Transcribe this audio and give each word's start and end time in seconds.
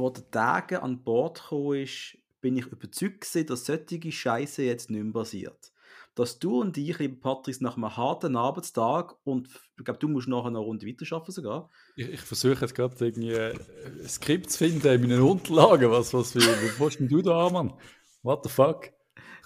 wo 0.00 0.10
der 0.10 0.30
Tage 0.30 0.82
an 0.82 1.02
Bord 1.02 1.40
gekommen 1.40 1.82
ist, 1.82 2.18
bin 2.40 2.56
ich 2.56 2.66
überzeugt 2.66 3.20
gewesen, 3.20 3.46
dass 3.46 3.66
solche 3.66 4.10
Scheiße 4.10 4.62
jetzt 4.62 4.90
nicht 4.90 5.02
mehr 5.02 5.12
passiert. 5.12 5.72
Dass 6.14 6.38
du 6.38 6.60
und 6.60 6.76
ich, 6.76 6.98
lieber 6.98 7.20
Patrick, 7.20 7.60
nach 7.60 7.76
einem 7.76 7.96
harten 7.96 8.36
Arbeitstag 8.36 9.14
und 9.24 9.48
ich 9.78 9.84
glaube, 9.84 10.00
du 10.00 10.08
musst 10.08 10.28
nachher 10.28 10.50
noch 10.50 10.58
eine 10.58 10.58
Runde 10.58 10.86
weiterarbeiten 10.86 11.32
sogar. 11.32 11.70
Ich, 11.96 12.08
ich 12.08 12.20
versuche 12.20 12.62
jetzt 12.62 12.74
gerade 12.74 12.96
irgendwie 13.04 13.36
ein 13.36 14.08
Skript 14.08 14.50
zu 14.50 14.58
finden 14.58 14.88
in 14.88 15.00
meinen 15.02 15.22
Unterlagen. 15.22 15.90
Was, 15.90 16.12
was, 16.12 16.34
wie, 16.34 16.40
wie 16.40 16.80
willst 16.80 16.98
denn 16.98 17.08
du 17.08 17.22
da 17.22 17.46
an, 17.46 17.52
Mann? 17.52 17.74
What 18.22 18.42
the 18.42 18.50
fuck? 18.50 18.90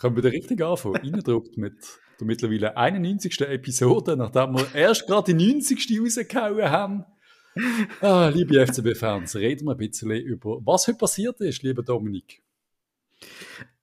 Können 0.00 0.16
wir 0.16 0.22
da 0.22 0.30
richtig 0.30 0.62
anfangen? 0.62 0.96
Reindruckt 0.96 1.56
mit 1.56 1.76
der 2.18 2.26
mittlerweile 2.26 2.76
91. 2.76 3.40
Episode, 3.42 4.16
nachdem 4.16 4.56
wir 4.56 4.74
erst 4.74 5.06
gerade 5.06 5.34
die 5.34 5.52
90. 5.52 6.00
rausgehauen 6.00 6.70
haben. 6.70 7.04
Ah, 8.00 8.28
liebe 8.34 8.66
FCB-Fans, 8.66 9.36
reden 9.36 9.66
wir 9.66 9.72
ein 9.72 9.78
bisschen 9.78 10.10
über, 10.10 10.58
was 10.64 10.88
heute 10.88 10.98
passiert 10.98 11.40
ist, 11.40 11.62
lieber 11.62 11.82
Dominik. 11.82 12.42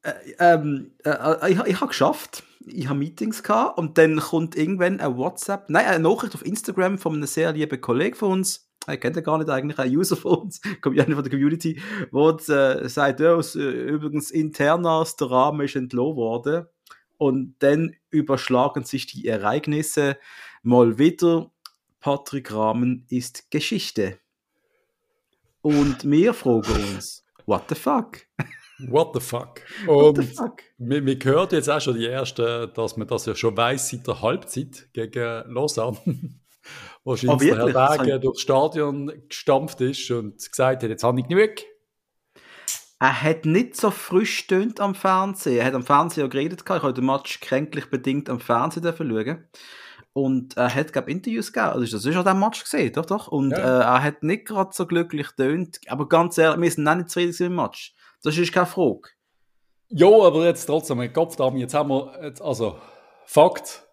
Äh, 0.04 0.14
ähm, 0.40 0.92
äh, 1.04 1.52
ich, 1.52 1.60
ich 1.60 1.76
habe 1.76 1.88
geschafft. 1.88 2.44
Ich 2.68 2.88
habe 2.88 3.00
Meetings 3.00 3.42
gehabt 3.42 3.80
und 3.80 3.98
dann 3.98 4.20
kommt 4.20 4.56
irgendwann 4.56 5.00
ein 5.00 5.18
WhatsApp, 5.18 5.70
nein, 5.70 5.86
eine 5.86 6.04
Nachricht 6.04 6.36
auf 6.36 6.46
Instagram 6.46 7.00
von 7.00 7.16
einem 7.16 7.26
sehr 7.26 7.54
lieben 7.54 7.82
Kollegen 7.82 8.16
von 8.16 8.34
uns. 8.34 8.70
Ich 8.92 9.00
kennt 9.00 9.16
ja 9.16 9.22
gar 9.22 9.38
nicht 9.38 9.50
eigentlich, 9.50 9.80
ein 9.80 9.96
User 9.96 10.16
von 10.16 10.40
uns, 10.40 10.62
kommt 10.82 10.98
ja 10.98 11.06
von 11.06 11.24
der 11.24 11.30
Community, 11.30 11.82
wo 12.12 12.30
äh, 12.30 12.88
sagt, 12.90 13.20
ja, 13.20 13.40
äh, 13.40 13.90
übrigens 13.90 14.32
internas, 14.32 15.16
der 15.16 15.32
Rahmen 15.32 15.66
ist 15.66 15.76
entlohnt 15.76 16.18
worden. 16.18 16.66
Und 17.18 17.56
dann 17.60 17.96
überschlagen 18.10 18.84
sich 18.84 19.06
die 19.06 19.28
Ereignisse 19.28 20.18
mal 20.64 20.98
wieder. 20.98 21.52
Patrick 22.02 22.52
Rahmen 22.52 23.06
ist 23.10 23.50
Geschichte. 23.52 24.18
Und 25.62 26.10
wir 26.10 26.34
fragen 26.34 26.74
uns, 26.96 27.24
what 27.46 27.64
the 27.70 27.76
fuck? 27.76 28.18
What 28.88 29.12
the 29.14 29.20
fuck? 29.20 29.62
Und 29.88 30.18
the 30.18 30.24
fuck? 30.24 30.64
Wir, 30.80 31.06
wir 31.06 31.20
hören 31.22 31.50
jetzt 31.52 31.70
auch 31.70 31.80
schon 31.80 31.96
die 31.96 32.08
erste, 32.08 32.68
dass 32.74 32.98
man 32.98 33.08
das 33.08 33.28
ja 33.28 33.36
schon 33.36 33.56
weiß 33.56 33.90
seit 33.90 34.08
der 34.08 34.22
Halbzeit 34.22 34.90
gegen 34.92 35.54
Lausanne. 35.54 36.00
Wahrscheinlich 37.04 37.52
oh, 37.52 37.56
der 37.56 37.66
Herr 37.66 37.74
Dage 37.74 38.20
durchs 38.20 38.42
Stadion 38.42 39.12
gestampft 39.30 39.82
ist 39.82 40.10
und 40.10 40.38
gesagt 40.38 40.82
hat, 40.82 40.90
jetzt 40.90 41.04
habe 41.04 41.20
ich 41.20 41.28
genug. 41.28 41.52
Er 43.00 43.22
hat 43.22 43.46
nicht 43.46 43.76
so 43.76 43.92
frisch 43.92 44.40
stöhnt 44.40 44.80
am 44.80 44.96
Fernsehen. 44.96 45.58
Er 45.58 45.66
hat 45.66 45.74
am 45.76 45.84
Fernsehen 45.84 46.24
ja 46.24 46.28
geredet. 46.28 46.64
Ich 46.64 46.70
habe 46.70 46.94
den 46.94 47.06
Match 47.06 47.40
kränklich 47.40 47.90
bedingt 47.92 48.30
am 48.30 48.40
Fernsehen 48.40 48.84
schauen. 48.84 49.48
Und 50.14 50.58
er 50.58 50.74
hat, 50.74 50.92
glaube 50.92 51.10
Interviews 51.10 51.54
gegeben. 51.54 51.74
Also, 51.74 51.98
das 51.98 52.06
ist 52.06 52.16
auch 52.18 52.24
der 52.24 52.34
Match 52.34 52.64
gesehen, 52.64 52.92
doch, 52.94 53.06
doch. 53.06 53.28
Und 53.28 53.52
ja. 53.52 53.58
äh, 53.58 53.84
er 53.84 54.04
hat 54.04 54.24
nicht 54.24 54.46
gerade 54.46 54.72
so 54.74 54.86
glücklich 54.86 55.28
tönt. 55.38 55.80
Aber 55.88 56.10
ganz 56.10 56.38
ehrlich, 56.38 56.62
wir 56.62 56.72
sind 56.72 56.88
auch 56.88 56.96
nicht 56.96 57.10
zufrieden 57.10 57.30
mit 57.30 57.40
dem 57.40 57.56
Match. 57.56 57.96
Das 58.24 58.38
ist 58.38 58.52
keine 58.52 58.66
Frage. 58.66 59.10
Ja, 59.88 60.08
aber 60.08 60.46
jetzt 60.46 60.66
trotzdem, 60.66 60.98
mein 60.98 61.14
Kopf 61.14 61.36
da, 61.36 61.50
jetzt 61.50 61.74
haben 61.74 61.90
wir, 61.90 62.14
jetzt, 62.22 62.42
also, 62.42 62.78
Fakt. 63.26 63.88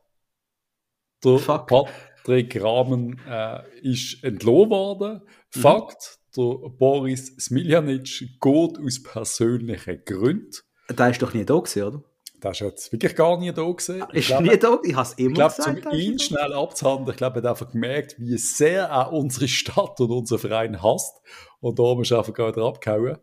Der 1.25 1.39
Fuck. 1.39 1.69
Patrick 1.69 2.63
Rahmen 2.63 3.21
äh, 3.29 3.63
ist 3.83 4.23
entlohnt 4.25 4.71
worden. 4.71 5.23
Mhm. 5.55 5.61
Fakt, 5.61 6.19
der 6.37 6.69
Boris 6.71 7.35
Smiljanic 7.39 8.41
geht 8.41 8.79
aus 8.79 9.03
persönlichen 9.03 10.03
Gründen. 10.05 10.57
Der 10.91 11.11
ist 11.11 11.23
doch 11.23 11.35
nie 11.35 11.45
da 11.45 11.55
gewesen, 11.55 11.83
oder? 11.83 12.03
Der 12.43 12.53
ist 12.53 12.61
jetzt 12.61 12.93
wirklich 12.93 13.17
gar 13.17 13.37
nie 13.39 13.53
da 13.53 13.63
gewesen. 13.63 14.05
Ist 14.13 14.29
glaube, 14.29 14.43
nie 14.45 14.57
da? 14.57 14.79
Ich 14.83 14.95
habe 14.95 15.09
es 15.09 15.15
immer 15.15 15.29
ich 15.29 15.35
glaube, 15.35 15.55
gesagt. 15.57 15.87
Um 15.87 15.93
ihn 15.93 16.19
schnell 16.19 16.53
abzuhandeln, 16.53 17.11
ich 17.11 17.17
glaube, 17.17 17.41
er 17.41 17.43
hat 17.43 17.51
einfach 17.51 17.73
gemerkt, 17.73 18.17
wie 18.19 18.37
sehr 18.39 18.85
er 18.85 19.13
unsere 19.13 19.49
Stadt 19.49 20.01
und 20.01 20.11
unseren 20.11 20.39
Verein 20.39 20.83
hasst. 20.83 21.21
Und 21.61 21.79
da 21.79 22.01
ist 22.01 22.11
er 22.11 22.19
einfach 22.19 22.35
gerade 22.35 22.65
abgehauen. 22.65 23.19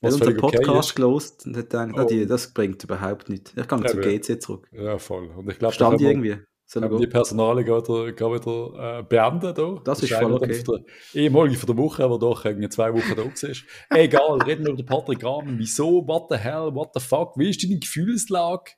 Er 0.00 0.08
hat 0.08 0.12
unseren 0.12 0.36
Podcast 0.36 0.90
okay 0.90 0.94
gelost 0.94 1.46
und 1.46 1.56
hat 1.56 1.70
gedacht, 1.70 1.92
oh. 1.98 2.24
das 2.26 2.52
bringt 2.52 2.84
überhaupt 2.84 3.28
nichts. 3.28 3.52
Ich 3.56 3.66
gehe 3.66 3.78
ja, 3.78 3.86
zu 3.86 3.96
GC 3.98 4.42
zurück. 4.42 4.68
Ja, 4.72 4.98
voll. 4.98 5.28
Und 5.28 5.50
ich 5.50 5.58
glaube, 5.58 5.74
Stand 5.74 6.00
irgendwie. 6.00 6.38
Haben 6.74 6.98
die 6.98 7.06
Personale 7.06 7.64
gerade, 7.64 7.86
wieder 7.86 8.98
äh, 8.98 9.02
beenden 9.04 9.54
da. 9.54 9.80
Das, 9.84 10.02
ist 10.02 10.12
voll 10.12 10.32
okay. 10.32 10.62
Der 11.14 11.22
ehemalige 11.22 11.58
von 11.58 11.66
der 11.68 11.76
Woche, 11.76 12.04
aber 12.04 12.18
doch 12.18 12.44
irgendwie 12.44 12.68
zwei 12.68 12.92
Wochen 12.92 13.14
da 13.16 13.24
war. 13.24 13.98
Egal, 13.98 14.42
reden 14.42 14.64
wir 14.64 14.72
über 14.72 14.82
den 14.82 14.86
Patrick 14.86 15.24
Rahmen. 15.24 15.58
Wieso? 15.58 16.06
What 16.08 16.26
the 16.28 16.36
hell? 16.36 16.74
What 16.74 16.90
the 16.94 17.00
fuck? 17.00 17.34
Wie 17.36 17.50
ist 17.50 17.62
deine 17.62 17.78
Gefühlslage? 17.78 18.72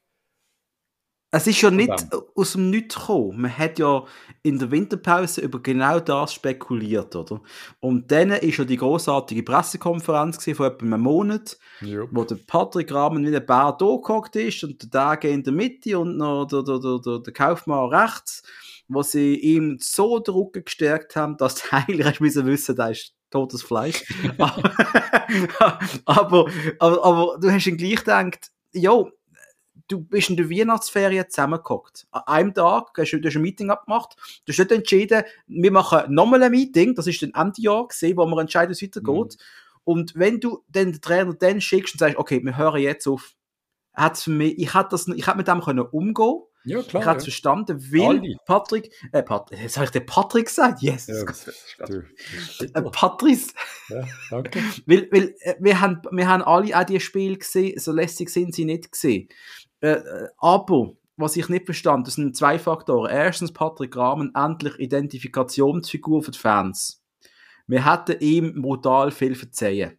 Es 1.30 1.46
ist 1.46 1.60
ja 1.60 1.70
nicht 1.70 1.92
aus 2.34 2.52
dem 2.52 2.70
Nichts 2.70 2.94
gekommen. 2.94 3.42
Man 3.42 3.56
hat 3.56 3.78
ja 3.78 4.04
in 4.42 4.58
der 4.58 4.70
Winterpause 4.70 5.42
über 5.42 5.60
genau 5.62 6.00
das 6.00 6.32
spekuliert, 6.32 7.14
oder? 7.14 7.42
Und 7.80 8.10
dann 8.10 8.30
ist 8.30 8.56
ja 8.56 8.64
die 8.64 8.78
großartige 8.78 9.42
Pressekonferenz 9.42 10.42
von 10.42 10.66
etwa 10.66 10.86
einem 10.86 11.02
Monat, 11.02 11.58
ja. 11.82 12.04
wo 12.10 12.24
der 12.24 12.38
Patrick 12.46 12.92
Rahmen 12.92 13.26
wie 13.26 13.36
ein 13.36 13.46
Bär 13.46 13.76
da 13.78 13.96
gehockt 13.96 14.36
ist 14.36 14.64
und 14.64 14.82
der 14.82 14.90
Tage 14.90 15.28
in 15.28 15.42
der 15.42 15.52
Mitte 15.52 15.98
und 15.98 16.16
noch 16.16 16.46
der, 16.46 16.62
der, 16.62 16.78
der, 16.78 17.18
der, 17.18 17.32
Kaufmann 17.34 17.92
rechts, 17.92 18.42
wo 18.88 19.02
sie 19.02 19.34
ihm 19.34 19.76
so 19.80 20.20
den 20.20 20.32
Rücken 20.32 20.64
gestärkt 20.64 21.14
haben, 21.14 21.36
dass 21.36 21.56
du 21.56 21.62
eigentlich 21.72 22.06
hast 22.06 22.20
müssen 22.20 22.46
wissen, 22.46 22.74
da 22.74 22.88
ist 22.88 23.12
totes 23.30 23.62
Fleisch. 23.62 24.02
aber, 24.38 24.62
aber, 26.06 26.46
aber, 26.78 27.04
aber, 27.04 27.38
du 27.38 27.50
hast 27.50 27.66
ihn 27.66 27.76
gleich 27.76 27.96
gedacht, 27.96 28.50
jo, 28.72 29.10
du 29.88 30.00
bist 30.00 30.30
in 30.30 30.36
der 30.36 30.50
Weihnachtsferien 30.50 31.26
zusammengehockt. 31.28 32.06
An 32.10 32.22
einem 32.26 32.54
Tag 32.54 32.90
hast 32.96 33.10
du, 33.10 33.20
du 33.20 33.28
hast 33.28 33.36
ein 33.36 33.42
Meeting 33.42 33.70
abgemacht. 33.70 34.16
Du 34.44 34.52
hast 34.52 34.58
nicht 34.58 34.72
entschieden, 34.72 35.24
wir 35.46 35.72
machen 35.72 36.14
nochmal 36.14 36.42
ein 36.42 36.52
Meeting. 36.52 36.94
Das 36.94 37.06
ist 37.06 37.22
dann 37.22 37.32
Ende 37.34 37.60
Jahr 37.60 37.88
gesehen, 37.88 38.16
wo 38.16 38.26
wir 38.26 38.40
entscheiden, 38.40 38.70
wie 38.70 38.72
es 38.74 38.82
weitergeht. 38.82 39.36
Mhm. 39.38 39.44
Und 39.84 40.14
wenn 40.14 40.38
du 40.38 40.62
dann 40.68 40.92
den 40.92 41.00
Trainer 41.00 41.32
dann 41.34 41.60
schickst 41.60 41.94
und 41.94 41.98
sagst, 41.98 42.18
okay, 42.18 42.40
wir 42.44 42.56
hören 42.56 42.80
jetzt 42.80 43.06
auf, 43.06 43.34
für 44.14 44.30
mich, 44.30 44.58
ich 44.58 44.74
hätte 44.74 44.96
hätte 44.96 45.36
mit 45.36 45.48
dem 45.48 45.60
können 45.60 45.80
umgehen. 45.80 46.42
Ja, 46.64 46.82
klar. 46.82 47.02
Ich 47.02 47.08
habe 47.08 47.18
es 47.18 47.24
ja. 47.24 47.30
verstanden, 47.30 47.92
weil 47.92 48.18
Aldi. 48.18 48.36
Patrick, 48.44 48.92
äh, 49.12 49.22
Patrick, 49.22 49.60
jetzt 49.60 49.76
habe 49.76 49.86
ich 49.86 49.90
den 49.90 50.04
Patrick 50.04 50.46
gesagt? 50.46 50.82
Yes. 50.82 51.06
Ja, 51.06 51.22
äh, 52.74 52.82
Patrice. 52.90 53.54
Ja, 53.88 54.04
danke. 54.30 54.60
weil, 54.86 55.08
weil, 55.10 55.34
äh, 55.40 55.54
wir 55.60 55.80
haben, 55.80 56.02
wir 56.10 56.28
haben 56.28 56.42
alle 56.42 56.78
auch 56.78 56.84
die 56.84 57.00
Spiele 57.00 57.38
gesehen, 57.38 57.78
so 57.78 57.92
lässig 57.92 58.28
sind 58.28 58.54
sie 58.54 58.66
nicht 58.66 58.92
gesehen. 58.92 59.28
Äh, 59.80 59.90
äh, 59.90 60.28
aber, 60.38 60.92
was 61.16 61.36
ich 61.36 61.48
nicht 61.48 61.66
verstand, 61.66 62.06
das 62.06 62.14
sind 62.14 62.36
zwei 62.36 62.58
Faktoren. 62.58 63.10
Erstens, 63.10 63.52
Patrick 63.52 63.96
Rahmen, 63.96 64.34
endlich 64.34 64.78
Identifikationsfigur 64.78 66.22
für 66.22 66.30
die 66.30 66.38
Fans. 66.38 67.02
Wir 67.66 67.84
hätten 67.84 68.20
ihm 68.20 68.62
brutal 68.62 69.10
viel 69.10 69.34
verzeihen. 69.34 69.98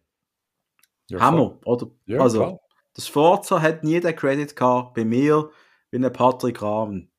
Ja, 1.08 1.20
Hammer, 1.20 1.58
oder? 1.64 1.88
Ja, 2.06 2.20
also, 2.20 2.38
klar. 2.38 2.60
das 2.94 3.06
Forza 3.06 3.60
hat 3.60 3.84
nie 3.84 4.00
den 4.00 4.14
Credit 4.14 4.54
gehabt 4.54 4.94
bei 4.94 5.04
mir 5.04 5.50
wie 5.90 6.04
ein 6.04 6.12
Patrick 6.12 6.62
Rahmen. 6.62 7.10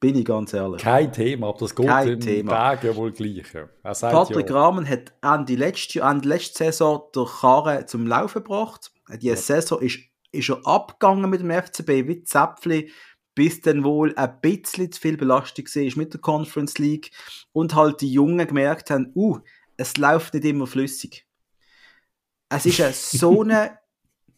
Bin 0.00 0.16
ich 0.16 0.24
ganz 0.24 0.54
ehrlich. 0.54 0.80
Kein 0.80 1.12
Thema, 1.12 1.48
aber 1.48 1.58
das 1.58 1.74
geht 1.74 1.86
Kein 1.86 2.08
im 2.08 2.20
Thema. 2.20 2.52
Tag 2.52 2.84
ja 2.84 2.96
wohl 2.96 3.12
gleich. 3.12 3.44
Patrick 3.82 4.48
ja. 4.48 4.56
Rahmen 4.56 4.88
hat 4.88 5.12
Ende 5.22 5.56
letzte, 5.56 6.00
Ende 6.00 6.26
letzte 6.26 6.64
Saison 6.64 7.02
der 7.14 7.26
Karre 7.26 7.84
zum 7.84 8.06
Laufen 8.06 8.42
gebracht. 8.42 8.92
Die. 9.20 9.36
Saison 9.36 9.78
ist 9.80 9.98
ist 10.32 10.48
er 10.48 10.66
abgegangen 10.66 11.30
mit 11.30 11.40
dem 11.40 11.50
FCB 11.50 12.08
wie 12.08 12.22
Zäpfli, 12.24 12.90
bis 13.34 13.60
dann 13.60 13.84
wohl 13.84 14.14
ein 14.16 14.40
bisschen 14.40 14.90
zu 14.92 15.00
viel 15.00 15.16
Belastung 15.16 15.66
war 15.66 15.96
mit 15.96 16.12
der 16.12 16.20
Conference 16.20 16.78
League 16.78 17.10
und 17.52 17.74
halt 17.74 18.00
die 18.00 18.12
Jungen 18.12 18.46
gemerkt 18.46 18.90
haben, 18.90 19.12
uh, 19.14 19.38
es 19.76 19.96
läuft 19.96 20.34
nicht 20.34 20.44
immer 20.44 20.66
flüssig. 20.66 21.26
Es 22.48 22.66
ist 22.66 22.80
eine, 22.80 22.92
so 22.92 23.42
eine, 23.42 23.78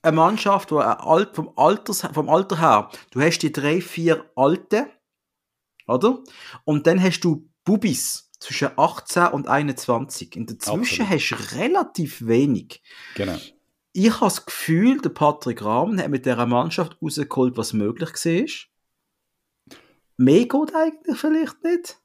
eine 0.03 0.17
Mannschaft, 0.17 0.71
wo 0.71 0.79
ein 0.79 1.27
vom, 1.33 1.53
Alters, 1.57 2.07
vom 2.13 2.29
Alter 2.29 2.61
her, 2.61 2.91
du 3.11 3.21
hast 3.21 3.39
die 3.41 3.53
drei, 3.53 3.81
vier 3.81 4.31
Alte, 4.37 4.89
oder? 5.87 6.23
Und 6.65 6.87
dann 6.87 7.03
hast 7.03 7.21
du 7.21 7.49
Bubis 7.65 8.31
zwischen 8.39 8.71
18 8.77 9.29
und 9.29 9.49
21. 9.49 10.37
In 10.37 10.47
der 10.47 10.59
Zwischen 10.59 11.09
hast 11.09 11.31
du 11.31 11.57
relativ 11.57 12.27
wenig. 12.27 12.83
Genau 13.15 13.39
ich 13.93 14.13
habe 14.13 14.27
das 14.27 14.47
Gefühl, 14.47 15.01
der 15.01 15.11
Patrick 15.11 15.65
Rahmen 15.65 16.01
hat 16.01 16.09
mit 16.09 16.25
dieser 16.25 16.47
Mannschaft 16.47 16.97
rausgeholt, 17.03 17.57
was 17.57 17.73
möglich 17.73 18.11
war. 18.11 19.77
Mehr 20.17 20.47
geht 20.47 20.75
eigentlich 20.75 21.19
vielleicht 21.19 21.63
nicht. 21.65 21.99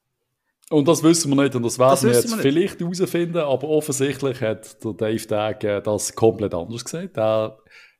Und 0.69 0.87
das 0.87 1.01
wissen 1.01 1.31
wir 1.31 1.43
nicht 1.43 1.55
und 1.55 1.63
das 1.63 1.79
werden 1.79 1.91
das 1.91 2.03
wir 2.03 2.11
jetzt 2.11 2.29
wir 2.29 2.41
vielleicht 2.41 2.81
herausfinden, 2.81 3.37
aber 3.37 3.69
offensichtlich 3.69 4.41
hat 4.41 4.83
der 4.83 4.93
Dave 4.93 5.25
Dagg 5.27 5.83
das 5.83 6.13
komplett 6.13 6.53
anders 6.53 6.83
gesagt. 6.83 7.15
Er 7.15 7.57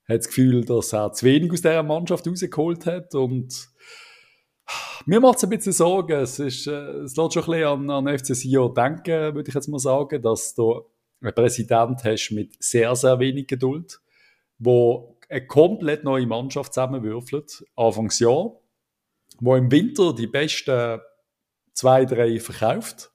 hat 0.09 0.19
das 0.19 0.27
Gefühl, 0.27 0.65
dass 0.65 0.91
er 0.91 1.13
zu 1.13 1.25
wenig 1.25 1.51
aus 1.53 1.61
dieser 1.61 1.83
Mannschaft 1.83 2.27
rausgeholt 2.27 2.85
hat 2.85 3.15
und 3.15 3.69
mir 5.05 5.21
macht 5.21 5.37
es 5.37 5.45
ein 5.45 5.49
bisschen 5.49 5.71
Sorgen. 5.71 6.19
Es, 6.19 6.39
ist, 6.39 6.67
äh, 6.67 6.71
es 6.71 7.15
lässt 7.15 7.33
schon 7.33 7.43
ein 7.43 7.51
bisschen 7.51 7.89
an, 7.89 8.07
an 8.07 8.19
FC 8.19 8.35
Sion 8.35 8.73
denken, 8.73 9.35
würde 9.35 9.47
ich 9.47 9.55
jetzt 9.55 9.69
mal 9.69 9.79
sagen, 9.79 10.21
dass 10.21 10.53
da 10.53 10.81
einen 11.21 11.33
Präsident 11.33 12.03
hast 12.03 12.31
mit 12.31 12.55
sehr, 12.63 12.95
sehr 12.95 13.19
wenig 13.19 13.47
Geduld, 13.47 13.99
wo 14.59 15.17
eine 15.29 15.45
komplett 15.45 16.03
neue 16.03 16.25
Mannschaft 16.25 16.73
zusammenwürfelt, 16.73 17.65
Anfangsjahr, 17.75 18.55
wo 19.39 19.55
im 19.55 19.71
Winter 19.71 20.13
die 20.13 20.27
besten 20.27 20.99
zwei, 21.73 22.05
drei 22.05 22.39
verkauft 22.39 23.11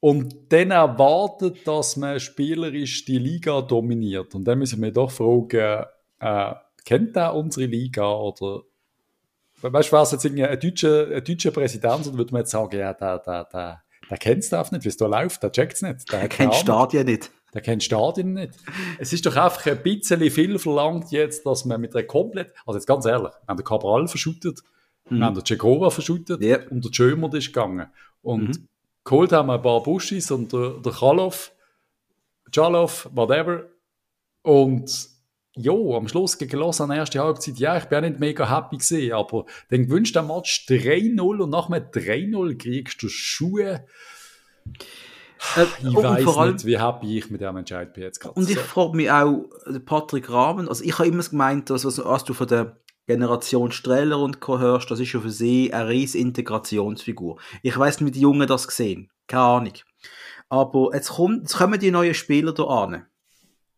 und 0.00 0.52
dann 0.52 0.70
erwartet, 0.70 1.66
dass 1.66 1.96
man 1.96 2.18
spielerisch 2.20 3.04
die 3.04 3.18
Liga 3.18 3.60
dominiert. 3.60 4.34
Und 4.34 4.44
dann 4.44 4.58
müssen 4.58 4.82
wir 4.82 4.92
doch 4.92 5.10
fragen, 5.10 5.84
äh, 6.20 6.54
kennt 6.84 7.16
er 7.16 7.34
unsere 7.34 7.66
Liga 7.66 8.10
oder 8.10 8.62
weißt 9.62 9.92
du, 9.92 9.96
was 9.96 10.12
jetzt 10.12 10.24
ein 10.24 10.36
deutscher, 10.36 11.08
ein 11.08 11.24
deutscher 11.24 11.50
Präsident 11.50 12.06
und 12.06 12.16
würde 12.16 12.32
man 12.32 12.40
jetzt 12.40 12.50
sagen, 12.50 12.78
ja, 12.78 12.94
der, 12.94 13.18
der, 13.18 13.44
der, 13.44 13.82
der 14.10 14.18
kennt 14.18 14.42
es 14.42 14.52
einfach 14.52 14.72
nicht, 14.72 14.84
wie 14.84 14.88
es 14.88 14.96
da 14.96 15.06
läuft, 15.06 15.42
der 15.42 15.52
checkt 15.52 15.74
es 15.74 15.82
nicht. 15.82 16.12
Der, 16.12 16.20
der 16.20 16.28
kennt 16.28 16.54
Stadien 16.54 17.06
nicht. 17.06 17.30
Der 17.54 17.60
kennt 17.60 17.82
Stadien 17.82 18.34
nicht. 18.34 18.54
Es 18.98 19.12
ist 19.12 19.24
doch 19.24 19.36
einfach 19.36 19.66
ein 19.66 19.82
bisschen 19.82 20.28
viel 20.30 20.58
verlangt 20.58 21.10
jetzt, 21.12 21.46
dass 21.46 21.64
man 21.64 21.80
mit 21.80 21.94
einer 21.94 22.04
komplett, 22.04 22.52
also 22.66 22.78
jetzt 22.78 22.86
ganz 22.86 23.06
ehrlich, 23.06 23.32
wir 23.32 23.46
haben 23.48 23.56
den 23.56 23.64
Cabral 23.64 24.08
verschüttet, 24.08 24.62
mhm. 25.08 25.18
wir 25.18 25.26
haben 25.26 25.34
den 25.34 25.44
Cekova 25.44 25.90
verschüttet 25.90 26.42
yep. 26.42 26.70
und 26.70 26.84
der 26.84 26.92
Schömer 26.92 27.32
ist 27.34 27.46
gegangen. 27.46 27.86
Und 28.22 28.48
mhm. 28.48 28.68
geholt 29.04 29.32
haben 29.32 29.46
wir 29.46 29.54
ein 29.54 29.62
paar 29.62 29.82
Buschis 29.82 30.30
und 30.30 30.52
der, 30.52 30.74
der 30.84 30.92
Kalov, 30.92 31.52
Chalov, 32.52 33.08
whatever. 33.12 33.66
Und 34.42 35.08
jo, 35.56 35.96
am 35.96 36.08
Schluss 36.08 36.38
gegen 36.38 36.58
Lausanne 36.58 36.96
erste 36.96 37.20
Halbzeit, 37.20 37.58
ja, 37.58 37.76
ich 37.76 37.84
bin 37.84 37.98
auch 37.98 38.08
nicht 38.08 38.20
mega 38.20 38.48
happy 38.48 38.78
gesehen, 38.78 39.12
aber 39.12 39.46
dann 39.68 39.84
gewünscht 39.84 40.14
der 40.14 40.22
Match 40.22 40.66
3-0 40.68 41.20
und 41.20 41.50
nach 41.50 41.66
dem 41.66 41.74
3-0 41.74 42.58
kriegst 42.58 43.02
du 43.02 43.08
Schuhe. 43.08 43.84
Äh, 45.56 45.64
ich 45.80 45.94
weiß 45.96 46.52
nicht, 46.52 46.66
wie 46.66 46.78
happy 46.78 47.18
ich 47.18 47.30
mit 47.30 47.40
dem 47.40 47.56
Entscheid 47.56 47.92
bin 47.94 48.04
jetzt 48.04 48.20
gerade. 48.20 48.34
Und 48.34 48.48
ich 48.48 48.58
frage 48.58 48.96
mich 48.96 49.10
auch, 49.10 49.48
Patrick 49.86 50.30
Rahmen, 50.30 50.68
also 50.68 50.84
ich 50.84 50.98
habe 50.98 51.08
immer 51.08 51.22
gemeint, 51.22 51.70
dass 51.70 51.84
was, 51.84 52.24
du 52.24 52.34
von 52.34 52.46
der 52.46 52.76
Generation 53.06 53.72
Streller 53.72 54.18
und 54.18 54.40
Co. 54.40 54.58
hörst, 54.58 54.90
das 54.90 55.00
ist 55.00 55.12
ja 55.12 55.20
für 55.20 55.30
sie 55.30 55.72
eine 55.72 55.88
riesige 55.88 56.22
Integrationsfigur. 56.22 57.40
Ich 57.62 57.76
weiß 57.76 58.00
nicht, 58.00 58.06
wie 58.06 58.12
die 58.12 58.20
Jungen 58.20 58.46
das 58.46 58.64
sehen. 58.64 59.10
Keine 59.26 59.42
Ahnung. 59.42 59.72
Aber 60.48 60.90
jetzt, 60.92 61.10
kommt, 61.10 61.42
jetzt 61.42 61.56
kommen 61.56 61.80
die 61.80 61.90
neuen 61.90 62.14
Spieler 62.14 62.52
da 62.52 62.64
an. 62.64 63.06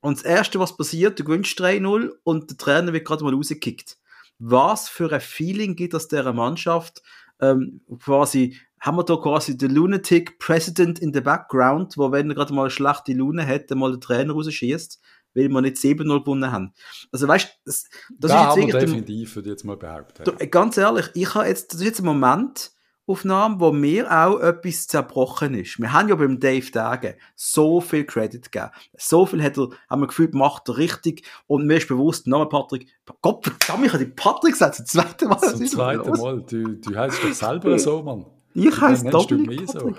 Und 0.03 0.19
das 0.19 0.25
Erste, 0.25 0.59
was 0.59 0.77
passiert, 0.77 1.19
du 1.19 1.25
gewinnst 1.25 1.59
3-0 1.59 2.11
und 2.25 2.51
der 2.51 2.57
Trainer 2.59 2.93
wird 2.93 3.07
gerade 3.07 3.23
mal 3.25 3.33
rausgekickt. 3.33 3.97
Was 4.39 4.89
für 4.89 5.11
ein 5.13 5.21
Feeling 5.21 5.77
gibt 5.77 5.95
es 5.95 6.09
dieser 6.09 6.33
Mannschaft? 6.33 7.03
Ähm, 7.41 7.81
quasi, 8.01 8.59
haben 8.81 8.97
wir 8.97 9.05
da 9.05 9.17
quasi 9.17 9.57
den 9.57 9.71
Lunatic 9.71 10.41
President 10.41 10.99
in 10.99 11.15
the 11.15 11.21
background, 11.21 11.97
wo 11.97 12.11
wenn 12.11 12.29
er 12.29 12.35
gerade 12.35 12.53
mal 12.53 12.63
eine 12.63 12.71
schlechte 12.71 13.13
Laune 13.13 13.45
hätte, 13.45 13.77
mal 13.77 13.93
den 13.93 14.01
Trainer 14.01 14.33
rausschießt, 14.33 15.01
weil 15.35 15.49
wir 15.49 15.61
nicht 15.61 15.77
7-0 15.77 16.03
gewonnen 16.21 16.51
haben. 16.51 16.75
Also 17.13 17.29
weißt 17.29 17.47
du, 17.47 17.51
das, 17.65 17.89
das 18.19 18.31
da 18.33 18.51
ist 18.51 18.57
jetzt 18.57 18.65
haben 18.65 18.73
wir 18.73 18.81
definitiv, 18.81 19.37
würde 19.37 19.49
ich 19.51 19.53
jetzt 19.53 19.65
mal 19.65 19.77
behaupten. 19.77 20.25
Du, 20.25 20.33
ganz 20.49 20.77
ehrlich, 20.77 21.11
ich 21.15 21.33
habe 21.33 21.47
jetzt, 21.47 21.73
das 21.73 21.81
ist 21.81 21.87
jetzt 21.87 22.01
ein 22.01 22.07
Moment, 22.07 22.73
Aufnahme, 23.07 23.59
wo 23.59 23.73
mir 23.73 24.11
auch 24.11 24.39
etwas 24.41 24.87
zerbrochen 24.87 25.55
ist. 25.55 25.79
Wir 25.81 25.93
haben 25.93 26.09
ja 26.09 26.15
beim 26.15 26.39
Dave 26.39 26.71
Dagen 26.71 27.15
so 27.35 27.81
viel 27.81 28.05
Credit 28.05 28.51
gegeben. 28.51 28.71
So 28.97 29.27
viel 29.27 29.43
hat 29.43 29.59
er, 29.59 29.71
haben 29.91 30.03
wir 30.03 30.07
gefühlt, 30.07 30.35
macht 30.35 30.69
er 30.69 30.79
richtig. 30.79 31.25
Und 31.47 31.67
mir 31.67 31.79
ist 31.79 31.89
bewusst, 31.89 32.27
Name 32.27 32.47
Patrick, 32.47 32.87
Gott 33.21 33.45
verdammt, 33.45 33.87
ich 33.87 33.93
habe 33.93 34.05
die 34.05 34.11
Patrick 34.11 34.53
gesagt, 34.53 34.77
zum 34.77 34.87
zweiten 34.87 35.29
Mal. 35.29 35.41
Zum 35.41 35.67
zweiten 35.67 36.11
Mal. 36.11 36.43
Du, 36.49 36.77
du 36.77 36.97
heißt 36.97 37.23
doch 37.23 37.33
selber 37.33 37.79
so, 37.79 38.03
Mann. 38.03 38.27
Ich 38.55 38.81
heiße 38.81 39.09
Dominik 39.09 39.69
so. 39.69 39.95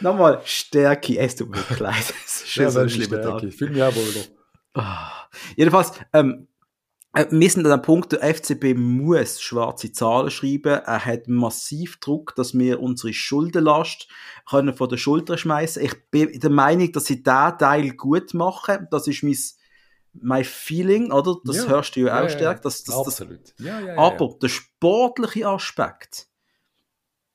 Nochmal, 0.00 0.40
Stärke, 0.44 1.18
es 1.18 1.36
tut 1.36 1.50
mir 1.50 1.64
leid. 1.78 2.14
Es 2.24 2.42
ist 2.42 2.48
schon 2.50 2.64
ja, 2.64 2.70
so 2.70 2.80
ein 2.80 2.88
schlimmer 2.88 3.22
Tag. 3.22 3.52
Fühl 3.52 3.70
mich 3.70 3.82
auch 3.82 3.94
wohl. 3.94 4.04
Ah. 4.74 5.10
Jedenfalls, 5.56 5.92
ähm, 6.12 6.30
äh, 6.42 6.51
wir 7.14 7.50
sind 7.50 7.66
an 7.66 7.72
dem 7.72 7.82
Punkt, 7.82 8.12
der 8.12 8.22
FCB 8.34 8.74
muss 8.74 9.40
schwarze 9.40 9.92
Zahlen 9.92 10.30
schreiben. 10.30 10.80
Er 10.84 11.04
hat 11.04 11.28
massiv 11.28 12.00
Druck, 12.00 12.34
dass 12.36 12.56
wir 12.56 12.80
unsere 12.80 13.12
Schuldenlast 13.12 14.08
können 14.48 14.74
von 14.74 14.88
der 14.88 14.96
Schulter 14.96 15.36
schmeißen. 15.36 15.82
Ich 15.82 16.10
bin 16.10 16.40
der 16.40 16.50
Meinung, 16.50 16.90
dass 16.92 17.04
sie 17.04 17.22
diesen 17.22 17.58
Teil 17.58 17.90
gut 17.90 18.32
machen. 18.32 18.88
Das 18.90 19.06
ist 19.08 19.22
mein, 19.22 19.36
mein 20.14 20.44
Feeling, 20.44 21.12
oder? 21.12 21.36
Das 21.44 21.56
ja, 21.56 21.66
hörst 21.66 21.96
du 21.96 22.00
ja 22.00 22.18
auch 22.18 22.22
ja, 22.24 22.30
stark. 22.30 22.62
Das, 22.62 22.82
das, 22.82 22.96
absolut. 22.96 23.54
Das, 23.58 23.98
aber 23.98 24.38
der 24.40 24.48
sportliche 24.48 25.46
Aspekt, 25.48 26.28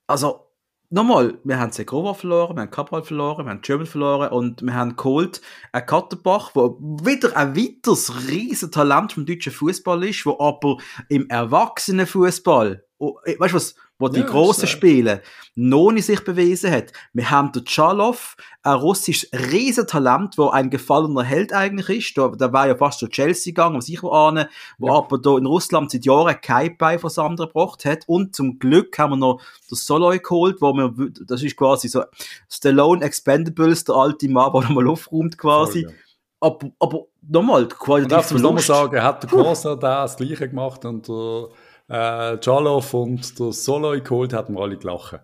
also 0.07 0.46
nochmal, 0.89 1.39
wir 1.43 1.59
haben 1.59 1.71
Segrova 1.71 2.13
verloren, 2.13 2.55
wir 2.55 2.61
haben 2.61 2.71
Cabral 2.71 3.03
verloren, 3.03 3.45
wir 3.45 3.51
haben 3.51 3.61
German 3.61 3.87
verloren 3.87 4.31
und 4.31 4.61
wir 4.61 4.73
haben 4.73 4.95
geholt 4.95 5.41
einen 5.71 5.85
Katterbach, 5.85 6.51
der 6.53 6.63
wieder 6.79 7.35
ein 7.35 7.55
weiteres 7.55 8.29
riesen 8.29 8.71
Talent 8.71 9.13
vom 9.13 9.25
deutschen 9.25 9.51
Fußball 9.51 10.03
ist, 10.05 10.25
wo 10.25 10.37
aber 10.39 10.77
im 11.09 11.29
Erwachsenenfußball, 11.29 12.85
oh, 12.99 13.17
weißt 13.25 13.53
du 13.53 13.57
was, 13.57 13.75
wo 13.99 14.09
die 14.09 14.19
ja, 14.19 14.25
grossen 14.25 14.67
Spiele 14.67 15.21
noch 15.55 15.91
nicht 15.91 16.05
sich 16.05 16.23
bewiesen 16.23 16.71
hat. 16.71 16.93
Wir 17.13 17.31
haben 17.31 17.51
den 17.51 17.65
Chalov, 17.65 18.35
ein 18.61 18.75
russisches 18.75 19.29
Riesentalent, 19.33 20.37
wo 20.37 20.49
ein 20.49 20.69
gefallener 20.69 21.23
Held 21.23 21.51
eigentlich 21.51 21.89
ist. 21.89 22.17
Da, 22.17 22.27
da 22.27 22.53
war 22.53 22.67
ja 22.67 22.75
fast 22.75 22.99
zu 22.99 23.07
Chelsea 23.07 23.51
gegangen, 23.51 23.77
was 23.77 23.89
ich 23.89 24.03
ahne, 24.03 24.49
wo 24.77 24.87
ja. 24.87 24.93
aber 24.93 25.17
da 25.17 25.37
in 25.37 25.47
Russland 25.47 25.89
seit 25.89 26.05
Jahren 26.05 26.39
kein 26.41 26.77
Bein 26.77 26.99
von 26.99 27.11
andere 27.17 27.47
gebracht 27.47 27.85
hat. 27.85 28.03
Und 28.07 28.35
zum 28.35 28.59
Glück 28.59 28.97
haben 28.99 29.13
wir 29.13 29.17
noch 29.17 29.41
das 29.69 29.85
Soloy 29.85 30.19
geholt, 30.19 30.61
wo 30.61 30.73
wir, 30.73 30.93
das 31.25 31.41
ist 31.41 31.55
quasi 31.55 31.87
so 31.87 32.03
Stallone 32.49 33.03
Expendables, 33.03 33.83
der 33.85 33.95
alte 33.95 34.29
Mann, 34.29 34.51
der 34.53 34.61
nochmal 34.61 34.87
aufräumt 34.87 35.37
quasi. 35.37 35.83
Voll, 35.83 35.91
ja. 35.91 35.97
Aber, 36.39 36.69
aber 36.79 37.05
nochmal, 37.27 37.67
qualitativ 37.67 38.37
Und 38.37 38.43
darf 38.43 38.63
sagen, 38.63 39.01
hat 39.01 39.23
der 39.23 39.29
Corsa 39.31 39.75
das 39.75 40.17
Gleiche 40.17 40.47
gemacht 40.47 40.85
und 40.85 41.07
der 41.07 41.47
äh, 41.89 42.37
Jalov 42.39 42.93
und 42.93 43.39
der 43.39 43.51
Soloy 43.51 44.01
geholt, 44.01 44.33
hatten 44.33 44.53
wir 44.53 44.61
alle 44.61 44.77
gelacht. 44.77 45.19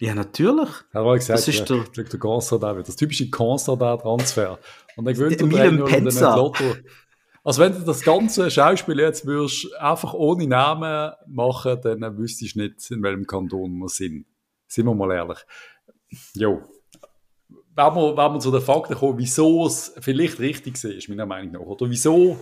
Ja, 0.00 0.14
natürlich. 0.14 0.68
Er 0.92 1.04
hat 1.04 1.14
gesagt, 1.14 1.38
das 1.38 1.48
ist 1.48 1.68
der, 1.68 1.84
der, 1.96 2.04
der 2.04 2.18
Constantine, 2.20 2.82
das 2.82 2.96
typische 2.96 3.28
Constantine-Transfer. 3.30 4.58
Und 4.96 5.04
dann 5.04 5.14
gewinnt 5.14 5.42
und 5.42 5.52
dann 5.52 6.36
Lotto. 6.36 6.64
Also 7.42 7.62
wenn 7.62 7.72
du 7.72 7.80
das 7.80 8.02
ganze 8.02 8.50
Schauspiel 8.50 8.98
jetzt 8.98 9.24
würdest 9.26 9.74
einfach 9.76 10.14
ohne 10.14 10.46
Namen 10.46 11.12
machen, 11.26 11.80
dann 11.82 12.18
wüsstest 12.18 12.54
du 12.54 12.60
nicht, 12.60 12.90
in 12.90 13.02
welchem 13.02 13.26
Kanton 13.26 13.78
wir 13.78 13.88
sind. 13.88 14.26
Sind 14.66 14.86
wir 14.86 14.94
mal 14.94 15.10
ehrlich. 15.12 15.38
Jo. 16.34 16.62
Wenn 17.74 17.94
wir, 17.94 18.16
wenn 18.16 18.32
wir 18.34 18.40
zu 18.40 18.50
den 18.50 18.60
Fakten 18.60 18.94
kommen, 18.94 19.18
wieso 19.18 19.66
es 19.66 19.94
vielleicht 20.00 20.40
richtig 20.40 20.82
ist, 20.84 21.08
meiner 21.08 21.26
Meinung 21.26 21.52
nach, 21.52 21.60
oder 21.60 21.88
wieso 21.88 22.38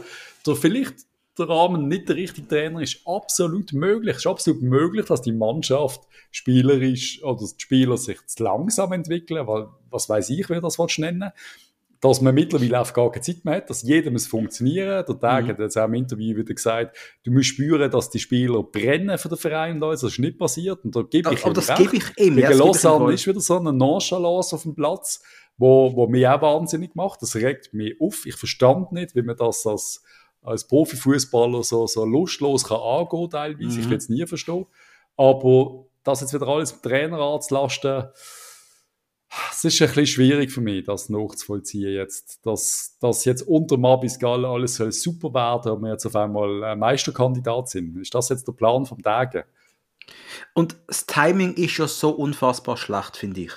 der 0.47 0.57
vielleicht 0.57 0.97
der 1.39 1.49
Rahmen 1.49 1.89
nicht 1.89 2.09
der 2.09 2.17
richtige 2.17 2.49
Trainer 2.49 2.81
ist 2.81 3.01
absolut 3.07 3.73
möglich. 3.73 4.17
Es 4.17 4.23
ist 4.23 4.27
absolut 4.27 4.63
möglich, 4.63 5.07
dass 5.07 5.23
die 5.23 5.33
Mannschaft 5.33 6.03
spielerisch 6.31 7.23
oder 7.23 7.45
die 7.45 7.61
Spieler 7.61 7.97
sich 7.97 8.25
zu 8.27 8.43
langsam 8.43 8.93
entwickeln, 8.93 9.47
weil, 9.47 9.69
was 9.91 10.09
weiß 10.09 10.31
ich, 10.31 10.49
wer 10.49 10.61
das 10.61 10.79
nennen 10.99 11.33
dass 12.01 12.21
man 12.21 12.35
mittlerweile 12.35 12.81
auch 12.81 12.93
gar 12.93 13.11
keine 13.11 13.23
Zeit 13.23 13.45
mehr 13.45 13.57
hat, 13.57 13.71
dass 13.71 13.83
jedem 13.83 14.17
es 14.17 14.27
funktionieren. 14.27 15.05
Der 15.07 15.19
Tag 15.19 15.45
mhm. 15.45 15.49
hat 15.49 15.59
jetzt 15.59 15.79
auch 15.79 15.87
im 15.87 15.95
Interview 15.95 16.37
wieder 16.37 16.55
gesagt, 16.55 16.97
du 17.25 17.33
musst 17.33 17.49
spüren, 17.49 17.91
dass 17.91 18.11
die 18.11 18.19
Spieler 18.19 18.63
brennen 18.63 19.17
für 19.19 19.29
den 19.29 19.39
Verein 19.39 19.77
und 19.77 19.83
alles. 19.83 20.01
Das 20.01 20.13
ist 20.13 20.19
nicht 20.19 20.39
passiert. 20.39 20.85
Und 20.85 20.95
da 20.95 21.03
gebe 21.03 21.33
ich 21.33 21.45
Aber 21.45 21.55
das 21.55 21.75
gebe 21.75 21.97
ich 21.97 22.05
ihm. 22.19 22.37
Gegen 22.37 22.39
ja, 22.39 22.51
Lausanne 22.51 23.13
ist 23.13 23.27
wieder 23.27 23.41
so 23.41 23.59
eine 23.59 23.73
Nonchalance 23.73 24.55
auf 24.55 24.63
dem 24.63 24.75
Platz, 24.75 25.23
wo, 25.57 25.95
wo 25.97 26.07
mich 26.07 26.27
auch 26.29 26.43
wahnsinnig 26.43 26.95
macht. 26.95 27.23
Das 27.23 27.35
regt 27.35 27.73
mich 27.73 28.01
auf. 28.01 28.27
Ich 28.27 28.37
verstand 28.37 28.93
nicht, 28.93 29.15
wie 29.15 29.23
man 29.23 29.37
das 29.37 29.67
als 29.67 30.03
als 30.47 30.67
Profifußballer 30.67 31.63
so, 31.63 31.87
so 31.87 32.05
lustlos 32.05 32.65
kann 32.65 32.81
angehen 32.81 33.31
teilweise. 33.31 33.79
Mhm. 33.79 33.81
Ich 33.81 33.91
will 33.91 33.97
es 33.99 34.09
nie 34.09 34.27
verstehen. 34.27 34.67
Aber 35.17 35.87
das 36.05 36.21
jetzt 36.21 36.35
wieder 36.35 36.49
alles 36.49 36.73
im 36.73 36.83
Trainer 36.83 37.19
anzulasten, 37.19 38.05
es 39.51 39.65
ist 39.65 39.83
ein 39.83 39.89
bisschen 39.89 40.07
schwierig 40.07 40.53
für 40.53 40.61
mich, 40.61 40.85
das 40.85 41.09
nachzuvollziehen 41.09 41.93
jetzt. 41.93 42.45
Dass, 42.47 42.97
dass 43.01 43.25
jetzt 43.25 43.43
unter 43.43 43.77
Mabis 43.77 44.19
Gall 44.19 44.45
alles 44.45 44.77
soll 44.77 44.93
super 44.93 45.35
werden 45.35 45.73
und 45.73 45.83
wir 45.83 45.93
jetzt 45.93 46.07
auf 46.07 46.17
einmal 46.17 46.77
Meisterkandidat 46.77 47.69
sind. 47.69 47.97
Ist 47.97 48.15
das 48.15 48.29
jetzt 48.29 48.47
der 48.47 48.53
Plan 48.53 48.87
vom 48.87 49.03
Tage? 49.03 49.45
Und 50.55 50.77
das 50.87 51.07
Timing 51.07 51.55
ist 51.55 51.77
ja 51.79 51.89
so 51.89 52.11
unfassbar 52.11 52.77
schlecht, 52.77 53.17
finde 53.17 53.43
ich. 53.43 53.53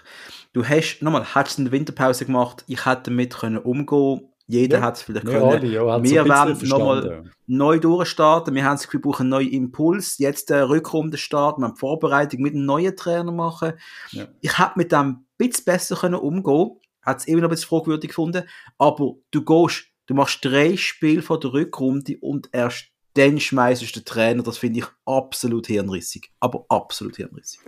Du 0.53 0.65
hast, 0.65 1.01
nochmal, 1.01 1.36
hättest 1.36 1.60
du 1.60 1.63
eine 1.63 1.72
Winterpause 1.72 2.25
gemacht, 2.25 2.63
ich 2.67 2.86
hätte 2.86 3.03
damit 3.12 3.36
können 3.36 3.60
umgehen 3.60 4.29
jeder 4.50 4.79
ja. 4.79 4.84
hat 4.84 4.98
es 4.98 5.03
vielleicht 5.03 5.27
können. 5.27 5.44
Alle, 5.44 5.68
ja, 5.68 6.03
wir 6.03 6.25
werden 6.25 6.68
nochmal 6.68 7.24
neu 7.46 7.77
durchstarten. 7.77 8.56
Wir 8.56 8.65
haben 8.65 8.77
das 8.77 8.88
Gefühl, 8.88 9.00
wir 9.03 9.12
brauchen 9.12 9.22
einen 9.22 9.29
neuen 9.29 9.51
Impuls. 9.51 10.18
Jetzt 10.18 10.50
der 10.50 10.70
Rückrundenstart, 10.70 11.60
wir 11.60 11.65
haben 11.65 11.75
die 11.75 11.79
Vorbereitung 11.79 12.41
mit 12.41 12.56
einem 12.56 12.65
neuen 12.65 12.96
Trainer 12.96 13.32
machen. 13.32 13.74
Ja. 14.10 14.27
Ich 14.41 14.58
hätte 14.58 14.72
mit 14.75 14.91
dem 14.91 15.00
ein 15.00 15.25
bisschen 15.38 15.65
besser 15.65 15.96
können 15.98 16.15
umgehen 16.15 16.79
Hat 17.03 17.20
es 17.20 17.27
immer 17.27 17.41
noch 17.41 17.50
ein 17.50 17.51
bisschen 17.51 17.70
fragwürdig 17.70 18.10
gefunden. 18.10 18.44
Aber 18.79 19.18
du 19.29 19.46
gehst, 19.46 19.86
du 20.08 20.15
machst 20.15 20.44
drei 20.44 20.75
Spiele 20.77 21.22
von 21.22 21.39
der 21.39 21.53
Rückrunde 21.53 22.18
und 22.20 22.50
erst 22.51 22.86
dann 23.13 23.39
schmeißt 23.39 23.84
du 23.84 24.00
den 24.00 24.06
Trainer. 24.06 24.41
Das 24.41 24.58
finde 24.58 24.79
ich 24.79 24.86
absolut 25.06 25.68
hirnrissig. 25.68 26.32
Aber 26.39 26.65
absolut 26.70 27.18
hirnrissig. 27.18 27.60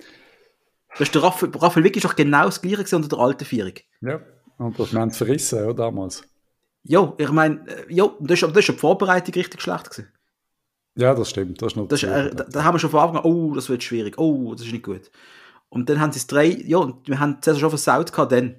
Das 0.94 1.02
ist 1.02 1.14
der 1.14 1.22
Raphael, 1.22 1.52
Raphael 1.56 1.84
Wick 1.84 1.96
ist 1.96 2.06
doch 2.06 2.16
genau 2.16 2.46
das 2.46 2.60
Gleiche 2.60 2.96
unter 2.96 3.08
der 3.08 3.20
alten 3.20 3.46
Vierung. 3.46 3.74
Ja, 4.02 4.20
und 4.58 4.80
das 4.80 4.92
haben 4.94 5.12
sie 5.12 5.18
verrissen, 5.18 5.64
ja, 5.64 5.74
damals. 5.74 6.24
Ja, 6.84 7.14
ich 7.18 7.32
meine, 7.32 7.68
äh, 7.68 7.94
ja, 7.94 8.10
das 8.20 8.42
ist, 8.42 8.50
das 8.50 8.58
ist 8.58 8.70
die 8.70 8.80
Vorbereitung 8.80 9.34
richtig 9.34 9.62
schlecht 9.62 9.90
gewesen. 9.90 10.12
Ja, 10.96 11.14
das 11.14 11.30
stimmt. 11.30 11.62
Das 11.62 11.74
ist 11.74 11.76
noch 11.78 11.88
das 11.88 12.04
ist, 12.04 12.10
äh, 12.10 12.34
da, 12.36 12.44
da, 12.44 12.64
haben 12.64 12.76
wir 12.76 12.80
schon 12.80 12.90
von 12.90 13.00
Anfang 13.00 13.18
an, 13.18 13.24
oh, 13.26 13.54
das 13.54 13.70
wird 13.70 13.84
schwierig, 13.84 14.18
oh, 14.18 14.54
das 14.54 14.66
ist 14.66 14.74
nicht 14.74 14.84
gut. 14.84 15.12
Und 15.70 15.90
dann 15.90 16.00
haben 16.00 16.12
sie 16.12 16.20
es 16.20 16.28
drei, 16.28 16.48
ja, 16.48 16.94
wir 17.06 17.20
haben 17.20 17.38
es 17.46 17.60
schon 17.60 17.70
versaut 17.70 18.12
gehabt 18.12 18.32
dann. 18.32 18.58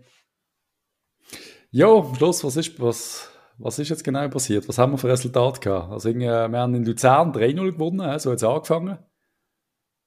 Ja, 1.70 1.88
am 1.88 2.14
Schluss, 2.14 2.42
was 2.44 2.56
ist, 2.56 2.80
was, 2.80 3.28
was 3.58 3.78
ist 3.78 3.90
jetzt 3.90 4.04
genau 4.04 4.28
passiert? 4.28 4.66
Was 4.68 4.78
haben 4.78 4.92
wir 4.92 4.98
für 4.98 5.08
Resultat 5.08 5.60
gehabt? 5.60 5.92
Also, 5.92 6.14
wir 6.14 6.32
haben 6.32 6.74
in 6.74 6.84
Luzern 6.84 7.32
3-0 7.32 7.72
gewonnen, 7.72 8.18
so 8.18 8.30
hat 8.30 8.38
es 8.38 8.44
angefangen. 8.44 8.98